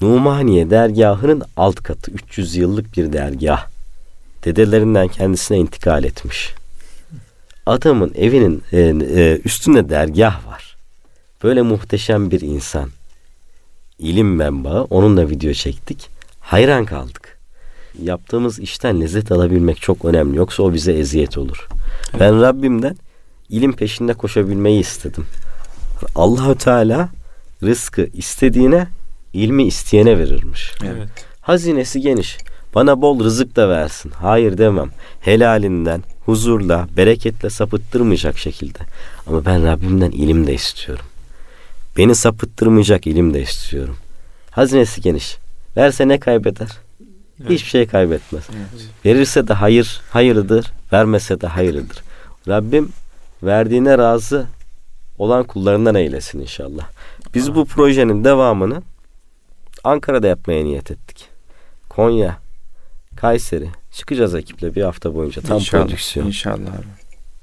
Numaniye 0.02 0.70
dergahının 0.70 1.42
alt 1.56 1.76
katı 1.82 2.10
300 2.10 2.56
yıllık 2.56 2.96
bir 2.96 3.12
dergah. 3.12 3.66
Dedelerinden 4.44 5.08
kendisine 5.08 5.58
intikal 5.58 6.04
etmiş. 6.04 6.54
Adamın 7.66 8.12
evinin 8.14 8.62
e, 8.72 8.78
e, 8.80 9.40
üstünde 9.44 9.88
dergah 9.88 10.46
var. 10.46 10.76
Böyle 11.42 11.62
muhteşem 11.62 12.30
bir 12.30 12.40
insan. 12.40 12.90
ilim 13.98 14.36
menbaı. 14.36 14.84
Onunla 14.84 15.30
video 15.30 15.52
çektik. 15.52 16.08
Hayran 16.40 16.84
kaldık. 16.84 17.38
Yaptığımız 18.02 18.58
işten 18.58 19.00
lezzet 19.00 19.32
alabilmek 19.32 19.80
çok 19.80 20.04
önemli. 20.04 20.36
Yoksa 20.36 20.62
o 20.62 20.74
bize 20.74 20.92
eziyet 20.92 21.38
olur. 21.38 21.68
Evet. 22.11 22.20
Ben 22.20 22.43
Rabbimden 22.43 22.97
ilim 23.49 23.72
peşinde 23.72 24.14
koşabilmeyi 24.14 24.80
istedim. 24.80 25.26
Allahü 26.14 26.59
Teala 26.59 27.09
rızkı 27.62 28.09
istediğine, 28.14 28.86
ilmi 29.32 29.66
isteyene 29.66 30.18
verirmiş. 30.18 30.72
Evet. 30.84 31.09
Hazinesi 31.40 32.01
geniş. 32.01 32.38
Bana 32.74 33.03
bol 33.03 33.24
rızık 33.24 33.57
da 33.57 33.68
versin. 33.68 34.11
Hayır 34.11 34.59
demem. 34.59 34.90
Helalinden, 35.20 36.03
huzurla, 36.24 36.88
bereketle 36.97 37.51
sapıttırmayacak 37.51 38.38
şekilde. 38.38 38.78
Ama 39.26 39.45
ben 39.45 39.66
Rabbimden 39.66 40.11
ilim 40.11 40.47
de 40.47 40.55
istiyorum. 40.55 41.05
Beni 41.97 42.14
sapıttırmayacak 42.14 43.07
ilim 43.07 43.34
de 43.34 43.43
istiyorum. 43.43 43.97
Hazinesi 44.51 45.01
geniş. 45.01 45.36
Verse 45.76 46.09
ne 46.09 46.20
kaybeder? 46.20 46.68
Evet. 47.43 47.51
Hiçbir 47.51 47.68
şey 47.70 47.86
kaybetmez. 47.86 48.45
Evet. 48.57 48.88
Verirse 49.05 49.49
de 49.49 49.53
hayır, 49.53 50.01
hayırlıdır. 50.11 50.72
Vermese 50.93 51.40
de 51.40 51.47
hayırlıdır. 51.47 52.03
Rabbim 52.49 52.88
verdiğine 53.43 53.99
razı 53.99 54.47
olan 55.18 55.45
kullarından 55.45 55.95
eylesin 55.95 56.40
inşallah. 56.40 56.88
Biz 57.34 57.49
Aa. 57.49 57.55
bu 57.55 57.64
projenin 57.64 58.24
devamını 58.24 58.82
Ankara'da 59.84 60.26
yapmaya 60.26 60.64
niyet 60.64 60.90
ettik. 60.90 61.28
Konya, 61.88 62.38
Kayseri. 63.16 63.68
Çıkacağız 63.93 64.34
ekiple 64.34 64.74
bir 64.74 64.82
hafta 64.82 65.14
boyunca 65.14 65.43
tam 65.43 65.59
inşallah, 65.59 65.82
prodüksiyon. 65.82 66.26
İnşallah 66.26 66.57
abi. 66.57 67.03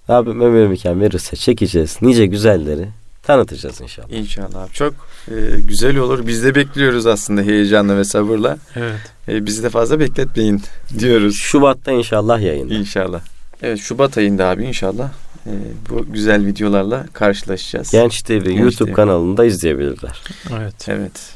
Rabbim 0.09 0.41
ömür 0.41 0.65
imkan 0.65 1.01
verirse 1.01 1.35
çekeceğiz. 1.35 1.97
Nice 2.01 2.25
güzelleri 2.25 2.89
tanıtacağız 3.23 3.81
inşallah. 3.81 4.09
İnşallah 4.11 4.63
abi. 4.63 4.71
Çok 4.73 4.93
e, 5.27 5.33
güzel 5.67 5.97
olur. 5.97 6.27
Biz 6.27 6.43
de 6.43 6.55
bekliyoruz 6.55 7.05
aslında 7.05 7.41
heyecanla 7.41 7.97
ve 7.97 8.03
sabırla. 8.03 8.57
Evet. 8.75 8.99
E, 9.27 9.45
bizi 9.45 9.63
de 9.63 9.69
fazla 9.69 9.99
bekletmeyin 9.99 10.61
diyoruz. 10.99 11.35
Şubat'ta 11.35 11.91
inşallah 11.91 12.41
yayında. 12.41 12.73
İnşallah. 12.73 13.21
Evet 13.61 13.79
Şubat 13.79 14.17
ayında 14.17 14.45
abi 14.49 14.65
inşallah 14.65 15.09
e, 15.45 15.51
bu 15.89 16.05
güzel 16.13 16.45
videolarla 16.45 17.05
karşılaşacağız. 17.13 17.91
Genç 17.91 18.21
TV 18.21 18.31
Genç 18.33 18.59
YouTube 18.59 18.91
TV. 18.91 18.95
kanalında 18.95 19.45
izleyebilirler. 19.45 20.21
Evet. 20.59 20.87
Evet. 20.87 21.33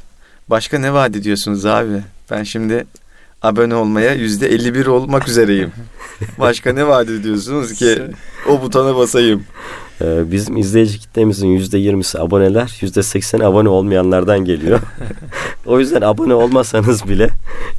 Başka 0.49 0.79
ne 0.79 0.93
vaat 0.93 1.15
ediyorsunuz 1.15 1.65
abi? 1.65 2.01
Ben 2.31 2.43
şimdi 2.43 2.85
abone 3.41 3.75
olmaya 3.75 4.13
yüzde 4.13 4.47
51 4.47 4.85
olmak 4.85 5.27
üzereyim. 5.27 5.71
Başka 6.39 6.73
ne 6.73 6.87
vaat 6.87 7.09
ediyorsunuz 7.09 7.73
ki 7.73 8.01
o 8.49 8.61
butona 8.61 8.95
basayım? 8.95 9.43
Ee, 10.01 10.31
bizim 10.31 10.57
izleyici 10.57 10.99
kitlemizin 10.99 11.47
yüzde 11.47 11.77
yirmisi 11.77 12.19
aboneler, 12.19 12.77
yüzde 12.81 13.03
sekseni 13.03 13.45
abone 13.45 13.69
olmayanlardan 13.69 14.45
geliyor. 14.45 14.79
o 15.65 15.79
yüzden 15.79 16.01
abone 16.01 16.33
olmasanız 16.33 17.09
bile 17.09 17.29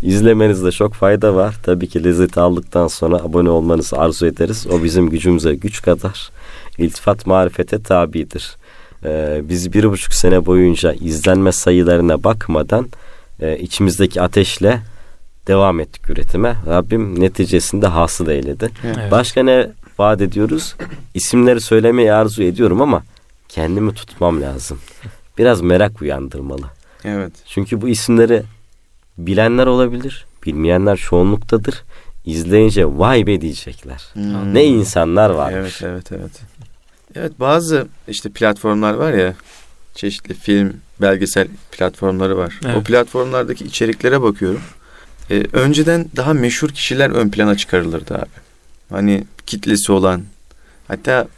izlemenizde 0.02 0.72
çok 0.72 0.94
fayda 0.94 1.34
var. 1.34 1.54
Tabii 1.62 1.86
ki 1.86 2.04
lezzeti 2.04 2.40
aldıktan 2.40 2.86
sonra 2.86 3.16
abone 3.16 3.50
olmanızı 3.50 3.98
arzu 3.98 4.26
ederiz. 4.26 4.66
O 4.66 4.84
bizim 4.84 5.10
gücümüze 5.10 5.54
güç 5.54 5.82
kadar. 5.82 6.30
İltifat 6.78 7.26
marifete 7.26 7.82
tabidir. 7.82 8.56
Ee, 9.04 9.40
biz 9.44 9.72
bir 9.72 9.90
buçuk 9.90 10.14
sene 10.14 10.46
boyunca 10.46 10.92
izlenme 10.92 11.52
sayılarına 11.52 12.24
bakmadan 12.24 12.88
e, 13.40 13.58
içimizdeki 13.58 14.22
ateşle 14.22 14.80
devam 15.46 15.80
ettik 15.80 16.10
üretime. 16.10 16.56
Rabbim 16.66 17.20
neticesinde 17.20 17.86
hasıl 17.86 18.28
eyledi. 18.28 18.70
Evet. 18.84 19.10
Başka 19.10 19.42
ne 19.42 19.70
vaat 19.98 20.20
ediyoruz? 20.20 20.74
İsimleri 21.14 21.60
söylemeyi 21.60 22.12
arzu 22.12 22.42
ediyorum 22.42 22.82
ama 22.82 23.02
kendimi 23.48 23.94
tutmam 23.94 24.42
lazım. 24.42 24.78
Biraz 25.38 25.60
merak 25.60 26.02
uyandırmalı. 26.02 26.66
Evet. 27.04 27.32
Çünkü 27.46 27.80
bu 27.80 27.88
isimleri 27.88 28.42
bilenler 29.18 29.66
olabilir, 29.66 30.26
bilmeyenler 30.46 30.96
çoğunluktadır. 30.96 31.82
İzleyince 32.24 32.86
vay 32.86 33.26
be 33.26 33.40
diyecekler. 33.40 34.02
Hmm. 34.12 34.54
Ne 34.54 34.64
insanlar 34.64 35.30
varmış. 35.30 35.82
Evet, 35.82 36.12
evet, 36.12 36.20
evet. 36.20 36.40
Evet 37.14 37.32
bazı 37.40 37.86
işte 38.08 38.28
platformlar 38.28 38.94
var 38.94 39.12
ya 39.12 39.34
çeşitli 39.94 40.34
film, 40.34 40.76
belgesel 41.00 41.48
platformları 41.72 42.36
var. 42.36 42.60
Evet. 42.64 42.76
O 42.76 42.82
platformlardaki 42.82 43.64
içeriklere 43.64 44.22
bakıyorum. 44.22 44.60
Ee, 45.30 45.44
önceden 45.52 46.06
daha 46.16 46.32
meşhur 46.32 46.68
kişiler 46.68 47.10
ön 47.10 47.30
plana 47.30 47.56
çıkarılırdı 47.56 48.14
abi. 48.14 48.43
Hani 48.90 49.24
kitlesi 49.46 49.92
olan 49.92 50.22
hatta 50.88 51.28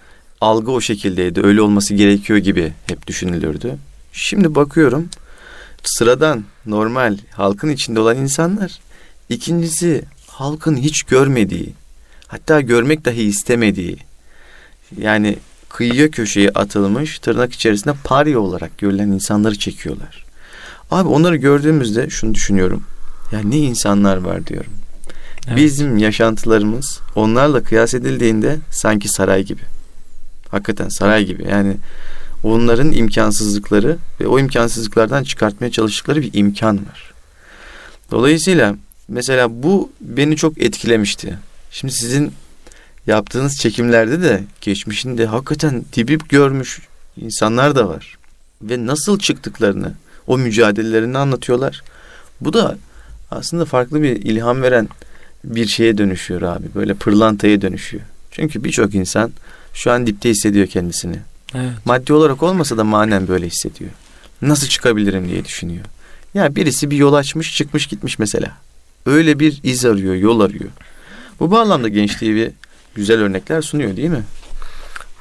algı 0.41 0.71
o 0.71 0.81
şekildeydi. 0.81 1.41
Öyle 1.43 1.63
olması 1.63 1.95
gerekiyor 1.95 2.39
gibi 2.39 2.73
hep 2.87 3.07
düşünülürdü. 3.07 3.77
Şimdi 4.13 4.55
bakıyorum 4.55 5.09
sıradan 5.85 6.45
normal 6.67 7.19
halkın 7.31 7.69
içinde 7.69 8.01
olan 8.01 8.17
insanlar 8.17 8.79
ikincisi 9.29 10.05
halkın 10.27 10.77
hiç 10.77 11.03
görmediği 11.03 11.73
hatta 12.27 12.61
görmek 12.61 13.05
dahi 13.05 13.23
istemediği 13.23 13.99
yani 14.99 15.39
kıyıya 15.69 16.11
köşeye 16.11 16.51
atılmış 16.51 17.19
tırnak 17.19 17.53
içerisinde 17.53 17.95
parya 18.05 18.41
olarak 18.41 18.79
görülen 18.79 19.09
insanları 19.09 19.59
çekiyorlar. 19.59 20.25
Abi 20.91 21.09
onları 21.09 21.37
gördüğümüzde 21.37 22.11
şunu 22.11 22.35
düşünüyorum. 22.35 22.85
Ya 23.33 23.41
ne 23.41 23.59
insanlar 23.59 24.17
var 24.17 24.47
diyorum. 24.47 24.73
Bizim 25.57 25.99
yaşantılarımız 25.99 27.01
onlarla 27.15 27.63
kıyas 27.63 27.95
edildiğinde 27.95 28.59
sanki 28.71 29.09
saray 29.09 29.43
gibi. 29.43 29.63
Hakikaten 30.49 30.89
saray 30.89 31.25
gibi. 31.25 31.45
Yani 31.51 31.77
onların 32.43 32.93
imkansızlıkları 32.93 33.97
ve 34.21 34.27
o 34.27 34.39
imkansızlıklardan 34.39 35.25
çıkartmaya 35.25 35.71
çalıştıkları 35.71 36.23
bir 36.23 36.31
imkan 36.35 36.77
var. 36.77 37.13
Dolayısıyla 38.11 38.77
mesela 39.09 39.63
bu 39.63 39.91
beni 40.01 40.37
çok 40.37 40.59
etkilemişti. 40.59 41.39
Şimdi 41.71 41.93
sizin 41.93 42.33
yaptığınız 43.07 43.57
çekimlerde 43.57 44.23
de 44.23 44.45
geçmişinde 44.61 45.27
hakikaten 45.27 45.85
dibi 45.93 46.19
görmüş 46.29 46.81
insanlar 47.17 47.77
da 47.77 47.89
var. 47.89 48.19
Ve 48.63 48.87
nasıl 48.87 49.19
çıktıklarını, 49.19 49.93
o 50.27 50.39
mücadelelerini 50.39 51.19
anlatıyorlar. 51.19 51.83
Bu 52.41 52.53
da 52.53 52.77
aslında 53.31 53.65
farklı 53.65 54.03
bir 54.03 54.17
ilham 54.17 54.63
veren 54.63 54.89
bir 55.47 55.67
şeye 55.67 55.99
dönüşüyor 55.99 56.43
abi. 56.43 56.67
Böyle 56.75 56.95
pırlantaya 56.95 57.63
dönüşüyor. 57.63 58.03
Çünkü 58.31 58.65
birçok 58.65 58.95
insan 58.95 59.31
şu 59.75 59.93
an 59.93 60.07
dipte 60.07 60.31
hissediyor 60.31 60.67
kendisini. 60.67 61.17
Evet. 61.55 61.73
Maddi 61.85 62.13
olarak 62.13 62.43
olmasa 62.43 62.77
da 62.77 62.85
manen 62.85 63.29
böyle 63.29 63.47
hissediyor. 63.47 63.91
Nasıl 64.43 64.67
çıkabilirim 64.67 65.29
diye 65.29 65.45
düşünüyor. 65.45 65.85
Ya 66.35 66.57
birisi 66.57 66.91
bir 66.91 66.97
yol 66.97 67.15
açmış, 67.15 67.57
çıkmış 67.57 67.87
gitmiş 67.87 68.19
mesela. 68.19 68.57
Öyle 69.07 69.39
bir 69.39 69.61
iz 69.63 69.85
arıyor, 69.85 70.15
yol 70.15 70.41
arıyor. 70.41 70.71
Bu 71.41 71.51
bağlamda 71.51 71.89
gençliği 71.89 72.35
bir 72.35 72.51
güzel 72.95 73.21
örnekler 73.21 73.63
sunuyor 73.63 73.97
değil 73.97 74.11
mi? 74.11 74.23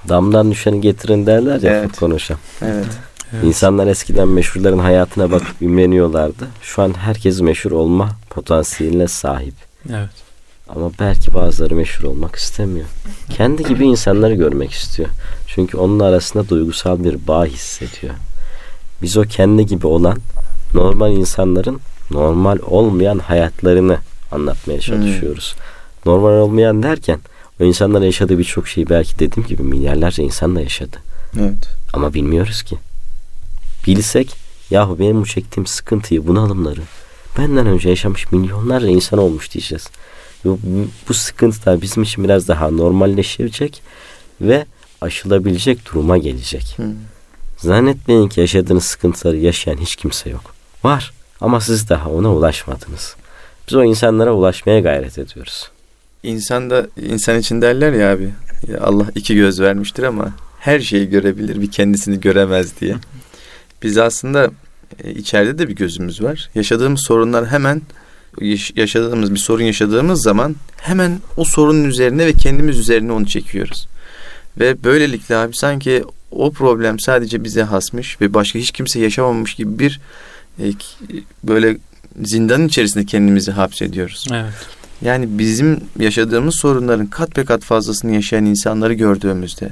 Damdan 0.10 0.52
düşeni 0.52 0.82
getirin 0.82 1.26
derler 1.26 1.62
ya 1.62 1.72
evet. 1.72 2.00
konuşan. 2.00 2.38
Evet. 2.62 2.86
evet. 3.34 3.44
İnsanlar 3.44 3.88
eskiden 3.88 4.28
meşhurların 4.28 4.80
hayatına 4.80 5.32
bakıp 5.32 5.62
imreniyorlardı. 5.62 6.48
Şu 6.62 6.82
an 6.82 6.94
herkes 6.98 7.42
meşhur 7.42 7.72
olma 7.72 8.10
potansiyeline 8.30 9.08
sahip. 9.08 9.54
Evet. 9.90 10.26
Ama 10.70 10.92
belki 11.00 11.34
bazıları 11.34 11.76
meşhur 11.76 12.04
olmak 12.04 12.36
istemiyor. 12.36 12.86
Kendi 13.30 13.64
gibi 13.64 13.86
insanları 13.86 14.34
görmek 14.34 14.72
istiyor. 14.72 15.10
Çünkü 15.48 15.78
onun 15.78 16.00
arasında 16.00 16.50
duygusal 16.50 17.04
bir 17.04 17.28
bağ 17.28 17.46
hissediyor. 17.46 18.14
Biz 19.02 19.18
o 19.18 19.22
kendi 19.24 19.66
gibi 19.66 19.88
olan 19.88 20.18
normal 20.74 21.12
insanların 21.12 21.80
normal 22.12 22.58
olmayan 22.66 23.20
hayatlarını 23.20 23.98
anlatmaya 24.32 24.80
çalışıyoruz. 24.80 25.56
Hmm. 25.56 26.14
Normal 26.14 26.32
olmayan 26.32 26.84
derken 26.84 27.20
o 27.62 27.64
insanlar 27.64 28.02
yaşadığı 28.02 28.38
birçok 28.38 28.68
şeyi 28.68 28.90
belki 28.90 29.20
dediğim 29.20 29.48
gibi 29.48 29.64
milyarlarca 29.64 30.24
insan 30.24 30.56
da 30.56 30.62
yaşadı. 30.62 30.98
Evet. 31.40 31.68
Ama 31.94 32.14
bilmiyoruz 32.14 32.64
ki. 32.64 32.78
Bilsek 33.88 34.36
yahu 34.70 35.00
benim 35.00 35.22
bu 35.22 35.26
çektiğim 35.26 35.68
sıkıntıyı, 35.68 36.28
bunalımları 36.28 36.82
benden 37.38 37.68
önce 37.68 37.90
yaşamış 37.90 38.32
milyonlarca 38.32 38.88
insan 38.88 39.20
olmuş 39.20 39.52
diyeceğiz. 39.52 39.90
Bu, 40.46 40.60
bu 41.10 41.14
sıkıntılar 41.14 41.82
bizim 41.82 42.04
için 42.04 42.24
biraz 42.24 42.48
daha 42.48 42.70
normalleşecek 42.72 43.82
ve 44.42 44.66
aşılabilecek 45.02 45.86
duruma 45.86 46.18
gelecek. 46.18 46.74
Hmm. 46.76 46.86
Zannetmeyin 47.58 48.28
ki 48.28 48.40
yaşadığınız 48.40 48.84
sıkıntıları 48.84 49.38
yaşayan 49.38 49.78
hiç 49.78 49.96
kimse 49.96 50.30
yok. 50.30 50.56
Var 50.84 51.14
ama 51.42 51.62
siz 51.62 51.90
daha 51.90 52.10
ona 52.10 52.34
ulaşmadınız. 52.34 53.16
Biz 53.68 53.76
o 53.76 53.84
insanlara 53.84 54.34
ulaşmaya 54.34 54.80
gayret 54.80 55.18
ediyoruz. 55.18 55.72
İnsan 56.24 56.70
da 56.70 56.88
insan 57.02 57.40
için 57.40 57.62
derler 57.62 57.94
ya 57.94 58.12
abi. 58.12 58.34
Allah 58.82 59.06
iki 59.16 59.36
göz 59.36 59.62
vermiştir 59.62 60.04
ama 60.04 60.34
her 60.60 60.80
şeyi 60.80 61.10
görebilir 61.10 61.62
bir 61.62 61.72
kendisini 61.72 62.20
göremez 62.20 62.80
diye. 62.82 62.96
Biz 63.84 63.98
aslında 63.98 64.52
e, 65.04 65.12
içeride 65.12 65.58
de 65.58 65.70
bir 65.70 65.76
gözümüz 65.76 66.24
var. 66.24 66.50
Yaşadığımız 66.56 67.02
sorunlar 67.02 67.48
hemen 67.48 67.82
yaşadığımız 68.76 69.34
bir 69.34 69.40
sorun 69.40 69.64
yaşadığımız 69.64 70.22
zaman 70.22 70.56
hemen 70.78 71.20
o 71.38 71.46
sorunun 71.46 71.84
üzerine 71.84 72.26
ve 72.26 72.34
kendimiz 72.34 72.80
üzerine 72.80 73.12
onu 73.12 73.26
çekiyoruz. 73.26 73.88
Ve 74.60 74.84
böylelikle 74.84 75.36
abi 75.36 75.56
sanki 75.56 76.04
o 76.32 76.52
problem 76.52 77.00
sadece 77.00 77.44
bize 77.44 77.64
hasmış 77.64 78.22
ve 78.22 78.34
başka 78.34 78.60
hiç 78.60 78.72
kimse 78.72 79.00
yaşamamış 79.00 79.54
gibi 79.54 79.80
bir 79.80 80.00
e, 80.60 80.66
böyle 81.44 81.78
zindanın 82.24 82.68
içerisinde 82.68 83.06
kendimizi 83.06 83.52
hapsediyoruz. 83.52 84.26
Evet. 84.32 84.54
Yani 85.02 85.40
bizim 85.40 85.82
yaşadığımız 86.00 86.56
sorunların 86.56 87.08
kat 87.08 87.38
be 87.38 87.46
kat 87.46 87.64
fazlasını 87.64 88.16
yaşayan 88.16 88.46
insanları 88.46 88.94
gördüğümüzde 88.94 89.70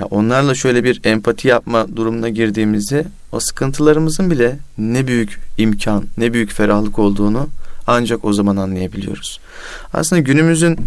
ya 0.00 0.06
onlarla 0.06 0.54
şöyle 0.54 0.84
bir 0.84 1.00
empati 1.04 1.48
yapma 1.48 1.96
durumuna 1.96 2.28
girdiğimizde 2.28 3.04
o 3.32 3.40
sıkıntılarımızın 3.40 4.30
bile 4.30 4.56
ne 4.78 5.06
büyük 5.06 5.40
imkan, 5.58 6.04
ne 6.18 6.32
büyük 6.32 6.52
ferahlık 6.52 6.98
olduğunu 6.98 7.48
ancak 7.86 8.24
o 8.24 8.32
zaman 8.32 8.56
anlayabiliyoruz. 8.56 9.40
Aslında 9.92 10.22
günümüzün 10.22 10.78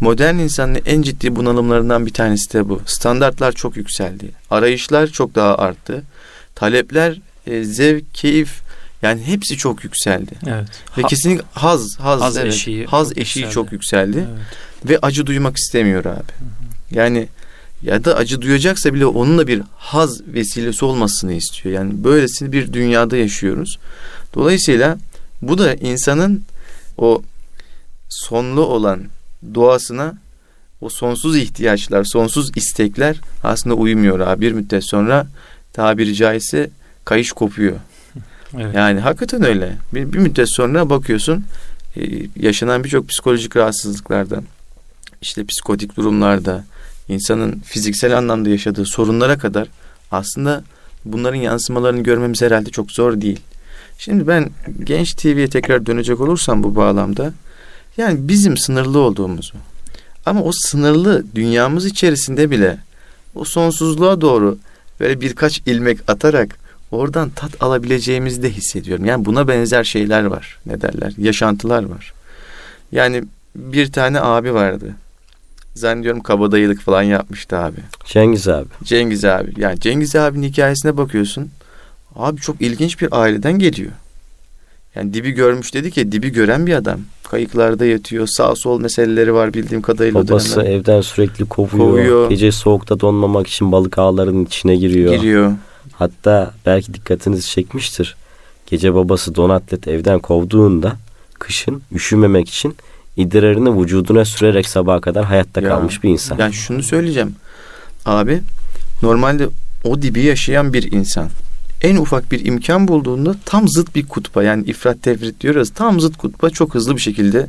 modern 0.00 0.34
insanın 0.34 0.78
en 0.86 1.02
ciddi 1.02 1.36
bunalımlarından 1.36 2.06
bir 2.06 2.12
tanesi 2.12 2.52
de 2.52 2.68
bu. 2.68 2.80
Standartlar 2.86 3.52
çok 3.52 3.76
yükseldi. 3.76 4.30
Arayışlar 4.50 5.06
çok 5.06 5.34
daha 5.34 5.58
arttı. 5.58 6.02
Talepler, 6.54 7.20
e, 7.46 7.64
zevk, 7.64 8.14
keyif 8.14 8.60
yani 9.02 9.22
hepsi 9.22 9.56
çok 9.56 9.84
yükseldi. 9.84 10.32
Evet. 10.46 10.68
Ve 10.98 11.02
Ha- 11.02 11.08
kesinlikle 11.08 11.44
haz, 11.52 11.98
haz, 12.00 12.20
Haz 12.20 12.36
evet. 12.36 12.52
eşiği 12.54 12.86
haz 12.86 13.08
çok 13.08 13.18
eşiği 13.18 13.42
yükseldi. 13.44 13.54
çok 13.54 13.72
yükseldi. 13.72 14.18
Evet. 14.18 14.90
Ve 14.90 14.98
acı 15.02 15.26
duymak 15.26 15.56
istemiyor 15.56 16.04
abi. 16.04 16.32
Yani 16.90 17.28
ya 17.82 18.04
da 18.04 18.16
acı 18.16 18.42
duyacaksa 18.42 18.94
bile 18.94 19.06
onunla 19.06 19.46
bir 19.46 19.62
haz 19.76 20.26
vesilesi 20.26 20.84
olmasını 20.84 21.32
istiyor. 21.32 21.74
Yani 21.74 22.04
böylesine 22.04 22.52
bir 22.52 22.72
dünyada 22.72 23.16
yaşıyoruz. 23.16 23.78
Dolayısıyla 24.34 24.98
bu 25.42 25.58
da 25.58 25.74
insanın 25.74 26.42
o 26.98 27.22
sonlu 28.08 28.66
olan 28.66 29.02
doğasına 29.54 30.14
o 30.80 30.88
sonsuz 30.88 31.36
ihtiyaçlar, 31.36 32.04
sonsuz 32.04 32.56
istekler 32.56 33.20
aslında 33.44 33.74
uymuyor 33.74 34.20
abi. 34.20 34.40
Bir 34.40 34.52
müddet 34.52 34.84
sonra 34.84 35.26
tabiri 35.72 36.14
caizse 36.14 36.70
kayış 37.04 37.32
kopuyor. 37.32 37.76
Evet. 38.58 38.74
Yani 38.74 39.00
hakikaten 39.00 39.44
öyle. 39.44 39.76
Bir, 39.94 40.12
bir 40.12 40.18
müddet 40.18 40.48
sonra 40.50 40.90
bakıyorsun 40.90 41.44
e, 41.96 42.00
yaşanan 42.36 42.84
birçok 42.84 43.08
psikolojik 43.08 43.56
rahatsızlıklardan, 43.56 44.44
işte 45.22 45.44
psikotik 45.44 45.96
durumlarda, 45.96 46.64
insanın 47.08 47.60
fiziksel 47.64 48.18
anlamda 48.18 48.48
yaşadığı 48.48 48.86
sorunlara 48.86 49.38
kadar 49.38 49.68
aslında 50.10 50.64
bunların 51.04 51.38
yansımalarını 51.38 52.02
görmemiz 52.02 52.42
herhalde 52.42 52.70
çok 52.70 52.92
zor 52.92 53.20
değil. 53.20 53.40
Şimdi 53.98 54.26
ben 54.26 54.50
Genç 54.84 55.14
TV'ye 55.14 55.48
tekrar 55.48 55.86
dönecek 55.86 56.20
olursam 56.20 56.62
bu 56.62 56.76
bağlamda 56.76 57.32
yani 57.96 58.28
bizim 58.28 58.56
sınırlı 58.56 58.98
olduğumuzu 58.98 59.54
ama 60.26 60.42
o 60.42 60.52
sınırlı 60.52 61.24
dünyamız 61.34 61.86
içerisinde 61.86 62.50
bile 62.50 62.78
o 63.34 63.44
sonsuzluğa 63.44 64.20
doğru 64.20 64.58
böyle 65.00 65.20
birkaç 65.20 65.58
ilmek 65.58 65.98
atarak 66.08 66.58
oradan 66.90 67.30
tat 67.30 67.62
alabileceğimizi 67.62 68.42
de 68.42 68.50
hissediyorum. 68.50 69.04
Yani 69.04 69.24
buna 69.24 69.48
benzer 69.48 69.84
şeyler 69.84 70.24
var. 70.24 70.58
Ne 70.66 70.80
derler? 70.80 71.12
Yaşantılar 71.18 71.84
var. 71.84 72.12
Yani 72.92 73.24
bir 73.56 73.92
tane 73.92 74.20
abi 74.20 74.54
vardı. 74.54 74.94
Zannediyorum 75.76 76.22
kabadayılık 76.22 76.80
falan 76.80 77.02
yapmıştı 77.02 77.56
abi. 77.56 77.76
Cengiz 78.04 78.48
abi. 78.48 78.68
Cengiz 78.84 79.24
abi. 79.24 79.52
Yani 79.56 79.80
Cengiz 79.80 80.16
abinin 80.16 80.48
hikayesine 80.48 80.96
bakıyorsun. 80.96 81.50
Abi 82.16 82.40
çok 82.40 82.60
ilginç 82.60 83.00
bir 83.00 83.08
aileden 83.10 83.58
geliyor. 83.58 83.92
Yani 84.94 85.14
dibi 85.14 85.30
görmüş 85.30 85.74
dedi 85.74 85.90
ki 85.90 86.12
dibi 86.12 86.32
gören 86.32 86.66
bir 86.66 86.74
adam. 86.74 87.00
Kayıklarda 87.30 87.86
yatıyor. 87.86 88.26
Sağ 88.26 88.54
sol 88.54 88.80
meseleleri 88.80 89.34
var 89.34 89.54
bildiğim 89.54 89.82
kadarıyla. 89.82 90.28
Babası 90.28 90.62
evden 90.62 91.00
sürekli 91.00 91.44
kovuyor. 91.44 91.86
Kovuyor. 91.86 92.30
Gece 92.30 92.52
soğukta 92.52 93.00
donmamak 93.00 93.46
için 93.46 93.72
balık 93.72 93.98
ağlarının 93.98 94.44
içine 94.44 94.76
giriyor. 94.76 95.14
giriyor. 95.14 95.52
Hatta 95.92 96.54
belki 96.66 96.94
dikkatinizi 96.94 97.48
çekmiştir. 97.48 98.16
Gece 98.66 98.94
babası 98.94 99.34
Donatlet 99.34 99.88
evden 99.88 100.18
kovduğunda 100.18 100.96
kışın 101.38 101.82
üşümemek 101.92 102.48
için 102.48 102.76
idrarını 103.16 103.82
vücuduna 103.82 104.24
sürerek 104.24 104.68
sabaha 104.68 105.00
kadar 105.00 105.24
hayatta 105.24 105.60
Ya. 105.60 105.68
kalmış 105.68 106.02
bir 106.02 106.08
insan. 106.10 106.38
Yani 106.38 106.52
şunu 106.54 106.82
söyleyeceğim. 106.82 107.34
Abi 108.06 108.40
normalde 109.02 109.48
o 109.84 110.02
dibi 110.02 110.20
yaşayan 110.22 110.72
bir 110.72 110.92
insan 110.92 111.30
en 111.82 111.96
ufak 111.96 112.32
bir 112.32 112.44
imkan 112.44 112.88
bulduğunda 112.88 113.34
tam 113.44 113.68
zıt 113.68 113.94
bir 113.94 114.06
kutba 114.06 114.42
yani 114.42 114.64
ifrat 114.64 115.02
tefrit 115.02 115.40
diyoruz 115.40 115.70
tam 115.74 116.00
zıt 116.00 116.16
kutba 116.16 116.50
çok 116.50 116.74
hızlı 116.74 116.96
bir 116.96 117.00
şekilde 117.00 117.46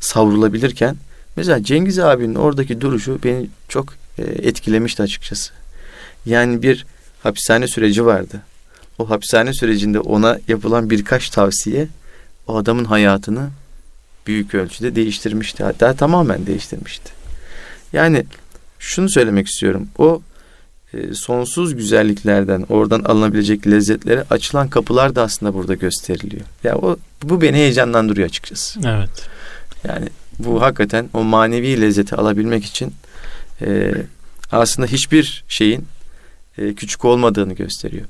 savrulabilirken 0.00 0.96
mesela 1.36 1.62
Cengiz 1.62 1.98
abinin 1.98 2.34
oradaki 2.34 2.80
duruşu 2.80 3.18
beni 3.24 3.46
çok 3.68 3.94
e, 4.18 4.22
etkilemişti 4.22 5.02
açıkçası. 5.02 5.52
Yani 6.26 6.62
bir 6.62 6.86
hapishane 7.22 7.68
süreci 7.68 8.06
vardı. 8.06 8.40
O 8.98 9.10
hapishane 9.10 9.52
sürecinde 9.52 10.00
ona 10.00 10.38
yapılan 10.48 10.90
birkaç 10.90 11.28
tavsiye 11.30 11.88
o 12.46 12.56
adamın 12.56 12.84
hayatını 12.84 13.48
büyük 14.28 14.54
ölçüde 14.54 14.94
değiştirmişti. 14.94 15.64
Hatta 15.64 15.94
tamamen 15.94 16.46
değiştirmişti. 16.46 17.12
Yani 17.92 18.24
şunu 18.78 19.08
söylemek 19.08 19.46
istiyorum. 19.48 19.88
O 19.98 20.22
e, 20.94 21.14
sonsuz 21.14 21.76
güzelliklerden, 21.76 22.66
oradan 22.68 23.02
alınabilecek 23.02 23.66
lezzetlere 23.66 24.24
açılan 24.30 24.68
kapılar 24.68 25.14
da 25.14 25.22
aslında 25.22 25.54
burada 25.54 25.74
gösteriliyor. 25.74 26.46
Ya 26.64 26.76
o 26.76 26.96
bu 27.22 27.40
beni 27.40 27.56
heyecanlandırıyor 27.56 28.28
açıkçası. 28.28 28.80
Evet. 28.86 29.28
Yani 29.88 30.08
bu 30.38 30.62
hakikaten 30.62 31.08
o 31.14 31.24
manevi 31.24 31.80
lezzeti 31.80 32.14
alabilmek 32.14 32.64
için 32.64 32.94
e, 33.60 33.92
aslında 34.52 34.88
hiçbir 34.88 35.44
şeyin 35.48 35.86
e, 36.58 36.74
küçük 36.74 37.04
olmadığını 37.04 37.52
gösteriyor. 37.52 38.06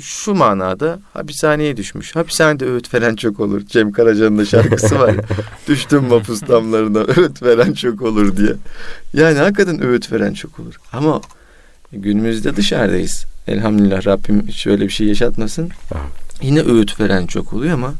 Şu 0.00 0.34
manada 0.34 1.00
hapishaneye 1.14 1.76
düşmüş. 1.76 2.16
Hapishanede 2.16 2.66
öğüt 2.66 2.94
veren 2.94 3.16
çok 3.16 3.40
olur. 3.40 3.66
Cem 3.66 3.92
Karaca'nın 3.92 4.38
da 4.38 4.44
şarkısı 4.44 4.98
var 4.98 5.08
ya. 5.14 5.24
Düştüm 5.68 6.04
mapus 6.04 6.42
damlarına 6.48 6.98
öğüt 6.98 7.42
veren 7.42 7.72
çok 7.72 8.02
olur 8.02 8.36
diye. 8.36 8.54
Yani 9.12 9.38
hakikaten 9.38 9.82
öğüt 9.82 10.12
veren 10.12 10.34
çok 10.34 10.60
olur. 10.60 10.74
Ama 10.92 11.20
günümüzde 11.92 12.56
dışarıdayız. 12.56 13.24
Elhamdülillah 13.48 14.06
Rabbim 14.06 14.46
hiç 14.48 14.66
öyle 14.66 14.84
bir 14.84 14.90
şey 14.90 15.06
yaşatmasın. 15.06 15.70
Yine 16.42 16.62
öğüt 16.62 17.00
veren 17.00 17.26
çok 17.26 17.52
oluyor 17.52 17.74
ama 17.74 17.94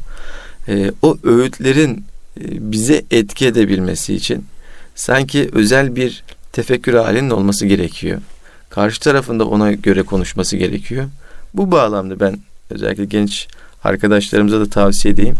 e, 0.69 0.93
o 1.03 1.19
öğütlerin 1.23 2.05
e, 2.41 2.73
bize 2.73 3.03
etki 3.11 3.47
edebilmesi 3.47 4.15
için 4.15 4.45
sanki 4.95 5.51
özel 5.53 5.97
bir 5.97 6.25
tefekkür 6.53 6.95
halinin 6.95 7.31
olması 7.31 7.67
gerekiyor. 7.67 8.21
Karşı 8.71 9.01
tarafında 9.01 9.45
ona 9.45 9.73
göre 9.73 10.03
konuşması 10.03 10.57
gerekiyor. 10.57 11.05
Bu 11.55 11.71
bağlamda 11.71 12.21
ben 12.21 12.39
özellikle 12.71 13.05
genç 13.05 13.49
arkadaşlarımıza 13.85 14.61
da 14.61 14.69
tavsiye 14.69 15.15
edeyim. 15.15 15.37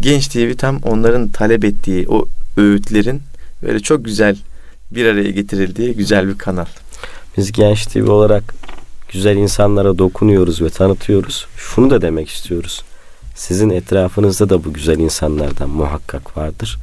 Genç 0.00 0.28
TV 0.28 0.54
tam 0.54 0.76
onların 0.82 1.28
talep 1.28 1.64
ettiği 1.64 2.08
o 2.08 2.26
öğütlerin 2.56 3.22
böyle 3.62 3.80
çok 3.80 4.04
güzel 4.04 4.36
bir 4.90 5.06
araya 5.06 5.30
getirildiği 5.30 5.94
güzel 5.94 6.28
bir 6.28 6.38
kanal. 6.38 6.66
Biz 7.36 7.52
Genç 7.52 7.86
TV 7.86 8.10
olarak 8.10 8.54
güzel 9.12 9.36
insanlara 9.36 9.98
dokunuyoruz 9.98 10.62
ve 10.62 10.70
tanıtıyoruz. 10.70 11.46
Şunu 11.56 11.90
da 11.90 12.02
demek 12.02 12.28
istiyoruz. 12.28 12.82
Sizin 13.34 13.70
etrafınızda 13.70 14.48
da 14.48 14.64
bu 14.64 14.72
güzel 14.72 14.98
insanlardan 14.98 15.70
muhakkak 15.70 16.36
vardır. 16.36 16.78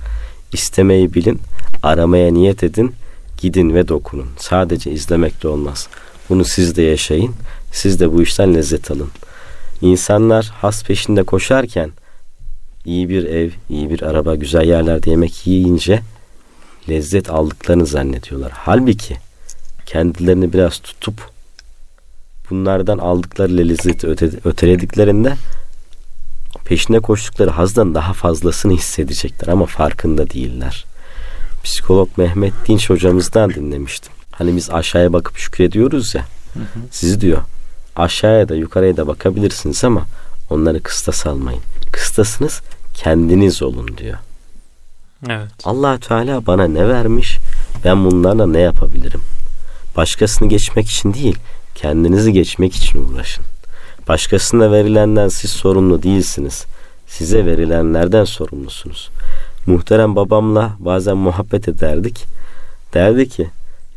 İstemeyi 0.54 1.14
bilin, 1.14 1.40
aramaya 1.84 2.32
niyet 2.32 2.64
edin, 2.64 2.94
gidin 3.38 3.74
ve 3.74 3.88
dokunun. 3.88 4.28
Sadece 4.38 4.92
izlemek 4.92 5.44
de 5.44 5.48
olmaz. 5.48 5.88
Bunu 6.30 6.46
siz 6.46 6.76
de 6.76 6.82
yaşayın. 6.82 7.34
Siz 7.72 8.00
de 8.00 8.14
bu 8.14 8.22
işten 8.22 8.56
lezzet 8.56 8.92
alın. 8.92 9.10
İnsanlar 9.82 10.52
has 10.62 10.84
peşinde 10.84 11.24
koşarken 11.24 11.92
iyi 12.86 13.10
bir 13.10 13.24
ev, 13.24 13.50
iyi 13.70 13.90
bir 13.90 14.02
araba, 14.02 14.36
güzel 14.36 14.68
yerlerde 14.68 15.10
yemek 15.10 15.48
yiyince 15.48 16.02
lezzet 16.90 17.30
aldıklarını 17.30 17.86
zannediyorlar. 17.86 18.52
Halbuki 18.56 19.18
kendilerini 19.86 20.54
biraz 20.54 20.80
tutup 20.80 21.30
bunlardan 22.50 22.98
aldıkları 22.98 23.58
lezzeti 23.58 24.08
öte, 24.08 24.30
ötelediklerinde 24.46 25.34
peşine 26.66 27.00
koştukları 27.00 27.50
hazdan 27.50 27.96
daha 27.96 28.14
fazlasını 28.14 28.74
hissedecekler 28.74 29.48
ama 29.48 29.66
farkında 29.66 30.30
değiller. 30.30 30.86
Psikolog 31.64 32.10
Mehmet 32.18 32.54
Dinç 32.68 32.90
hocamızdan 32.90 33.50
dinlemiştim. 33.50 34.14
Hani 34.32 34.56
biz 34.56 34.70
aşağıya 34.70 35.14
bakıp 35.14 35.38
şükrediyoruz 35.38 36.16
ya. 36.16 36.26
Sizi 36.92 37.22
diyor 37.22 37.42
aşağıya 37.96 38.50
da 38.50 38.56
yukarıya 38.56 38.98
da 38.98 39.08
bakabilirsiniz 39.08 39.84
ama 39.84 40.06
onları 40.50 40.84
kıstas 40.84 41.28
almayın. 41.28 41.62
Kıstasınız 41.92 42.62
kendiniz 42.94 43.64
olun 43.64 43.98
diyor. 43.98 44.18
Evet. 45.30 45.52
allah 45.64 45.98
Teala 45.98 46.46
bana 46.46 46.68
ne 46.68 46.88
vermiş 46.88 47.38
ben 47.86 48.06
bunlarla 48.06 48.48
ne 48.48 48.60
yapabilirim? 48.60 49.22
Başkasını 49.98 50.50
geçmek 50.50 50.90
için 50.90 51.14
değil 51.14 51.38
kendinizi 51.76 52.34
geçmek 52.34 52.76
için 52.76 53.04
uğraşın. 53.04 53.46
Başkasına 54.08 54.72
verilenden 54.72 55.28
siz 55.28 55.52
sorumlu 55.52 56.04
değilsiniz. 56.04 56.66
Size 57.08 57.46
verilenlerden 57.46 58.24
sorumlusunuz. 58.24 59.10
Muhterem 59.66 60.16
babamla 60.16 60.72
bazen 60.80 61.18
muhabbet 61.18 61.68
ederdik. 61.68 62.26
Derdi 62.94 63.30
ki 63.30 63.50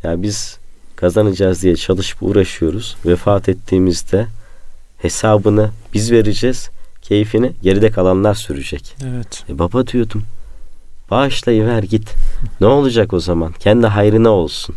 ya 0.03 0.21
biz 0.21 0.57
kazanacağız 0.95 1.63
diye 1.63 1.75
çalışıp 1.75 2.23
uğraşıyoruz. 2.23 2.95
Vefat 3.05 3.49
ettiğimizde 3.49 4.27
Hesabını 5.05 5.71
biz 5.93 6.11
vereceğiz. 6.11 6.69
Keyfini 7.01 7.51
geride 7.61 7.91
kalanlar 7.91 8.33
sürecek. 8.33 8.95
Evet. 9.03 9.43
E 9.49 9.59
baba 9.59 9.87
diyordum. 9.87 10.23
Bağışlayıver 11.11 11.83
git. 11.83 12.13
Ne 12.61 12.67
olacak 12.67 13.13
o 13.13 13.19
zaman? 13.19 13.51
Kendi 13.51 13.87
hayrına 13.87 14.29
olsun. 14.29 14.75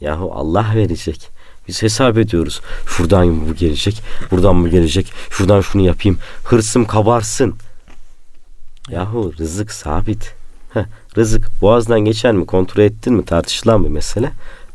Yahu 0.00 0.32
Allah 0.34 0.66
verecek. 0.74 1.30
Biz 1.68 1.82
hesap 1.82 2.18
ediyoruz. 2.18 2.60
Şuradan 2.86 3.26
mı 3.26 3.48
bu 3.48 3.54
gelecek? 3.54 4.02
Buradan 4.30 4.56
mı 4.56 4.68
gelecek? 4.68 5.12
Şuradan 5.30 5.60
şunu 5.60 5.82
yapayım. 5.82 6.18
Hırsım 6.44 6.84
kabarsın. 6.84 7.54
Yahu 8.90 9.32
rızık 9.38 9.72
sabit. 9.72 10.34
Heh, 10.74 10.84
rızık 11.16 11.50
boğazdan 11.60 12.00
geçer 12.00 12.32
mi? 12.32 12.46
Kontrol 12.46 12.82
ettin 12.82 13.14
mi? 13.14 13.24
Tartışılan 13.24 13.84
bir 13.84 13.90
mesele. 13.90 14.32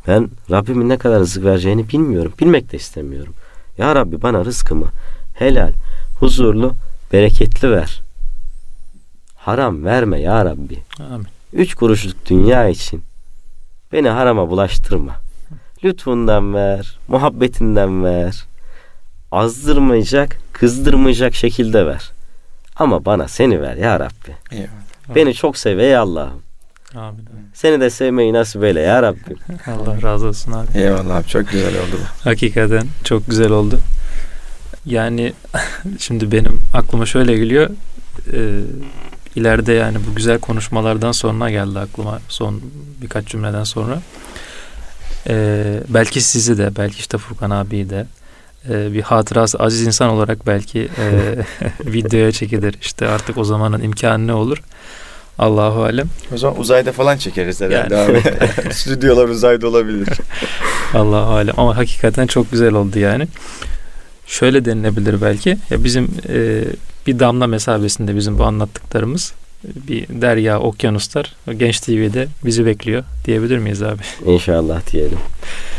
Ben 0.10 0.30
Rabbimin 0.52 0.90
ne 0.90 0.98
kadar 0.98 1.20
rızık 1.20 1.44
vereceğini 1.44 1.90
bilmiyorum. 1.90 2.34
Bilmek 2.40 2.72
de 2.72 2.78
istemiyorum. 2.78 3.34
Ya 3.78 3.96
Rabbi 3.96 4.22
bana 4.22 4.46
rızkımı 4.46 4.88
helal, 5.34 5.74
huzurlu, 6.20 6.74
bereketli 7.14 7.72
ver. 7.72 8.02
Haram 9.36 9.86
verme 9.86 10.22
ya 10.22 10.46
Rabbi. 10.46 10.80
Amin. 11.00 11.28
Üç 11.54 11.76
kuruşluk 11.76 12.26
dünya 12.26 12.68
için 12.68 13.04
beni 13.92 14.10
harama 14.10 14.50
bulaştırma. 14.50 15.16
Lütfundan 15.84 16.54
ver, 16.54 17.00
muhabbetinden 17.08 18.04
ver. 18.04 18.46
Azdırmayacak, 19.32 20.38
kızdırmayacak 20.54 21.36
şekilde 21.36 21.86
ver. 21.86 22.12
Ama 22.76 23.06
bana 23.06 23.28
seni 23.28 23.62
ver 23.62 23.76
ya 23.76 24.00
Rabbi. 24.00 24.36
Eyvallah. 24.52 25.16
Beni 25.16 25.34
çok 25.34 25.58
sev 25.58 25.78
ey 25.78 25.98
Allah'ım. 25.98 26.49
Amin. 26.96 27.28
Seni 27.54 27.82
de 27.82 27.90
sevmeyi 27.90 28.34
nasip 28.34 28.64
eyle 28.64 28.80
ya 28.80 29.04
Rabbim. 29.04 29.38
Allah 29.68 30.02
razı 30.02 30.28
olsun 30.28 30.52
abi. 30.52 30.78
Eyvallah 30.78 31.16
abi 31.16 31.28
çok 31.28 31.50
güzel 31.50 31.76
oldu 31.76 31.94
bu. 31.94 32.30
Hakikaten 32.30 32.88
çok 33.04 33.28
güzel 33.28 33.52
oldu. 33.52 33.80
Yani 34.86 35.34
şimdi 36.00 36.32
benim 36.32 36.62
aklıma 36.74 37.06
şöyle 37.06 37.38
geliyor. 37.38 37.70
Ee, 38.34 38.60
ileride 39.36 39.74
yani 39.74 39.98
bu 40.12 40.16
güzel 40.16 40.40
konuşmalardan 40.40 41.12
sonra 41.12 41.50
geldi 41.50 41.80
aklıma 41.80 42.20
son 42.28 42.62
birkaç 43.02 43.26
cümleden 43.26 43.64
sonra. 43.64 44.02
Ee, 45.28 45.80
belki 45.90 46.22
sizi 46.22 46.58
de 46.58 46.76
belki 46.78 47.00
işte 47.00 47.18
Furkan 47.18 47.50
abiyi 47.50 47.90
de 47.90 48.08
e, 48.70 48.94
bir 48.94 49.02
hatırası 49.02 49.60
aziz 49.60 49.82
insan 49.82 50.10
olarak 50.10 50.48
belki 50.48 50.90
e, 51.00 51.36
videoya 51.86 52.32
çekilir. 52.32 52.76
İşte 52.82 53.08
artık 53.08 53.38
o 53.38 53.44
zamanın 53.44 53.82
imkanı 53.82 54.28
ne 54.28 54.34
olur? 54.34 54.64
Allahu 55.40 55.84
alem. 55.84 56.08
O 56.34 56.38
zaman 56.38 56.60
uzayda 56.60 56.92
falan 56.92 57.18
çekeriz 57.18 57.62
herhalde 57.62 57.96
Yani. 57.96 58.12
abi. 58.12 58.24
Stüdyolar 58.74 59.30
uzayda 59.30 59.68
olabilir. 59.68 60.08
Allahu 60.94 61.34
alem 61.34 61.54
ama 61.58 61.78
hakikaten 61.78 62.28
çok 62.28 62.52
güzel 62.52 62.74
oldu 62.74 63.00
yani. 63.00 63.28
Şöyle 64.28 64.66
denilebilir 64.66 65.22
belki. 65.22 65.58
Ya 65.70 65.84
bizim 65.84 66.08
e, 66.30 66.64
bir 67.08 67.20
damla 67.20 67.48
mesabesinde 67.48 68.16
bizim 68.16 68.38
bu 68.40 68.44
anlattıklarımız 68.44 69.34
bir 69.64 70.08
derya, 70.22 70.60
okyanuslar 70.60 71.36
Genç 71.58 71.80
TV'de 71.80 72.28
bizi 72.46 72.66
bekliyor 72.66 73.04
diyebilir 73.26 73.58
miyiz 73.58 73.84
abi? 73.84 74.02
İnşallah 74.26 74.92
diyelim. 74.92 75.18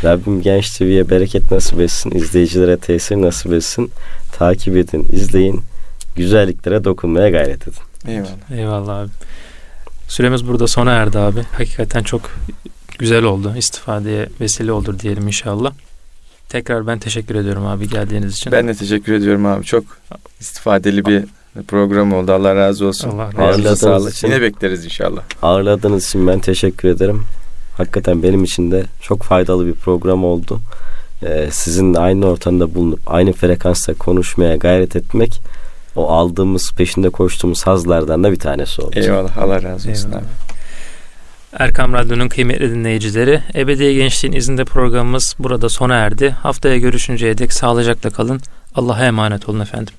Rabbim 0.03 0.41
Genç 0.41 0.69
TV'ye 0.77 1.09
bereket 1.09 1.51
nasip 1.51 1.79
etsin. 1.79 2.11
izleyicilere 2.11 2.77
tesir 2.77 3.15
nasip 3.15 3.53
etsin. 3.53 3.91
Takip 4.37 4.77
edin, 4.77 5.07
izleyin. 5.11 5.61
Güzelliklere 6.15 6.83
dokunmaya 6.83 7.29
gayret 7.29 7.67
edin. 7.67 7.77
Eyvallah. 8.07 8.57
Eyvallah 8.57 8.97
abi. 8.99 9.09
Süremiz 10.11 10.47
burada 10.47 10.67
sona 10.67 10.91
erdi 10.91 11.19
abi. 11.19 11.41
Hakikaten 11.57 12.03
çok 12.03 12.21
güzel 12.99 13.23
oldu. 13.23 13.53
İstifadeye 13.57 14.29
vesile 14.41 14.71
olur 14.71 14.99
diyelim 14.99 15.27
inşallah. 15.27 15.71
Tekrar 16.49 16.87
ben 16.87 16.99
teşekkür 16.99 17.35
ediyorum 17.35 17.65
abi 17.65 17.89
geldiğiniz 17.89 18.33
için. 18.33 18.51
Ben 18.51 18.67
de 18.67 18.73
teşekkür 18.73 19.13
ediyorum 19.13 19.45
abi. 19.45 19.65
Çok 19.65 19.83
istifadeli 20.39 21.05
bir 21.05 21.23
program 21.67 22.13
oldu. 22.13 22.31
Allah 22.33 22.55
razı 22.55 22.85
olsun. 22.85 23.09
Allah 23.09 23.25
razı. 23.27 23.41
Ağırladığınız 23.41 23.79
sağlık. 23.79 24.13
için- 24.13 24.27
Yine 24.27 24.41
bekleriz 24.41 24.85
inşallah. 24.85 25.21
Ağırladığınız 25.41 26.05
için 26.07 26.27
ben 26.27 26.39
teşekkür 26.39 26.89
ederim. 26.89 27.23
Hakikaten 27.77 28.23
benim 28.23 28.43
için 28.43 28.71
de 28.71 28.83
çok 29.01 29.23
faydalı 29.23 29.67
bir 29.67 29.73
program 29.73 30.23
oldu. 30.25 30.59
Ee, 31.23 31.47
sizinle 31.51 31.99
aynı 31.99 32.25
ortamda 32.25 32.75
bulunup 32.75 32.99
aynı 33.07 33.33
frekansta 33.33 33.93
konuşmaya 33.93 34.55
gayret 34.55 34.95
etmek 34.95 35.41
o 35.95 36.09
aldığımız 36.09 36.71
peşinde 36.71 37.09
koştuğumuz 37.09 37.67
hazlardan 37.67 38.23
da 38.23 38.31
bir 38.31 38.39
tanesi 38.39 38.81
oldu. 38.81 38.99
Eyvallah. 38.99 39.37
Allah 39.37 39.63
razı 39.63 39.89
olsun 39.89 40.07
Eyvallah. 40.07 40.21
abi. 40.21 40.27
Erkam 41.59 41.93
Radyo'nun 41.93 42.29
kıymetli 42.29 42.71
dinleyicileri, 42.71 43.41
Ebedi 43.55 43.95
Gençliğin 43.95 44.33
izinde 44.33 44.65
programımız 44.65 45.35
burada 45.39 45.69
sona 45.69 45.95
erdi. 45.95 46.29
Haftaya 46.29 46.77
görüşünceye 46.77 47.37
dek 47.37 47.53
sağlıcakla 47.53 48.09
kalın. 48.09 48.41
Allah'a 48.75 49.05
emanet 49.05 49.49
olun 49.49 49.59
efendim. 49.59 49.93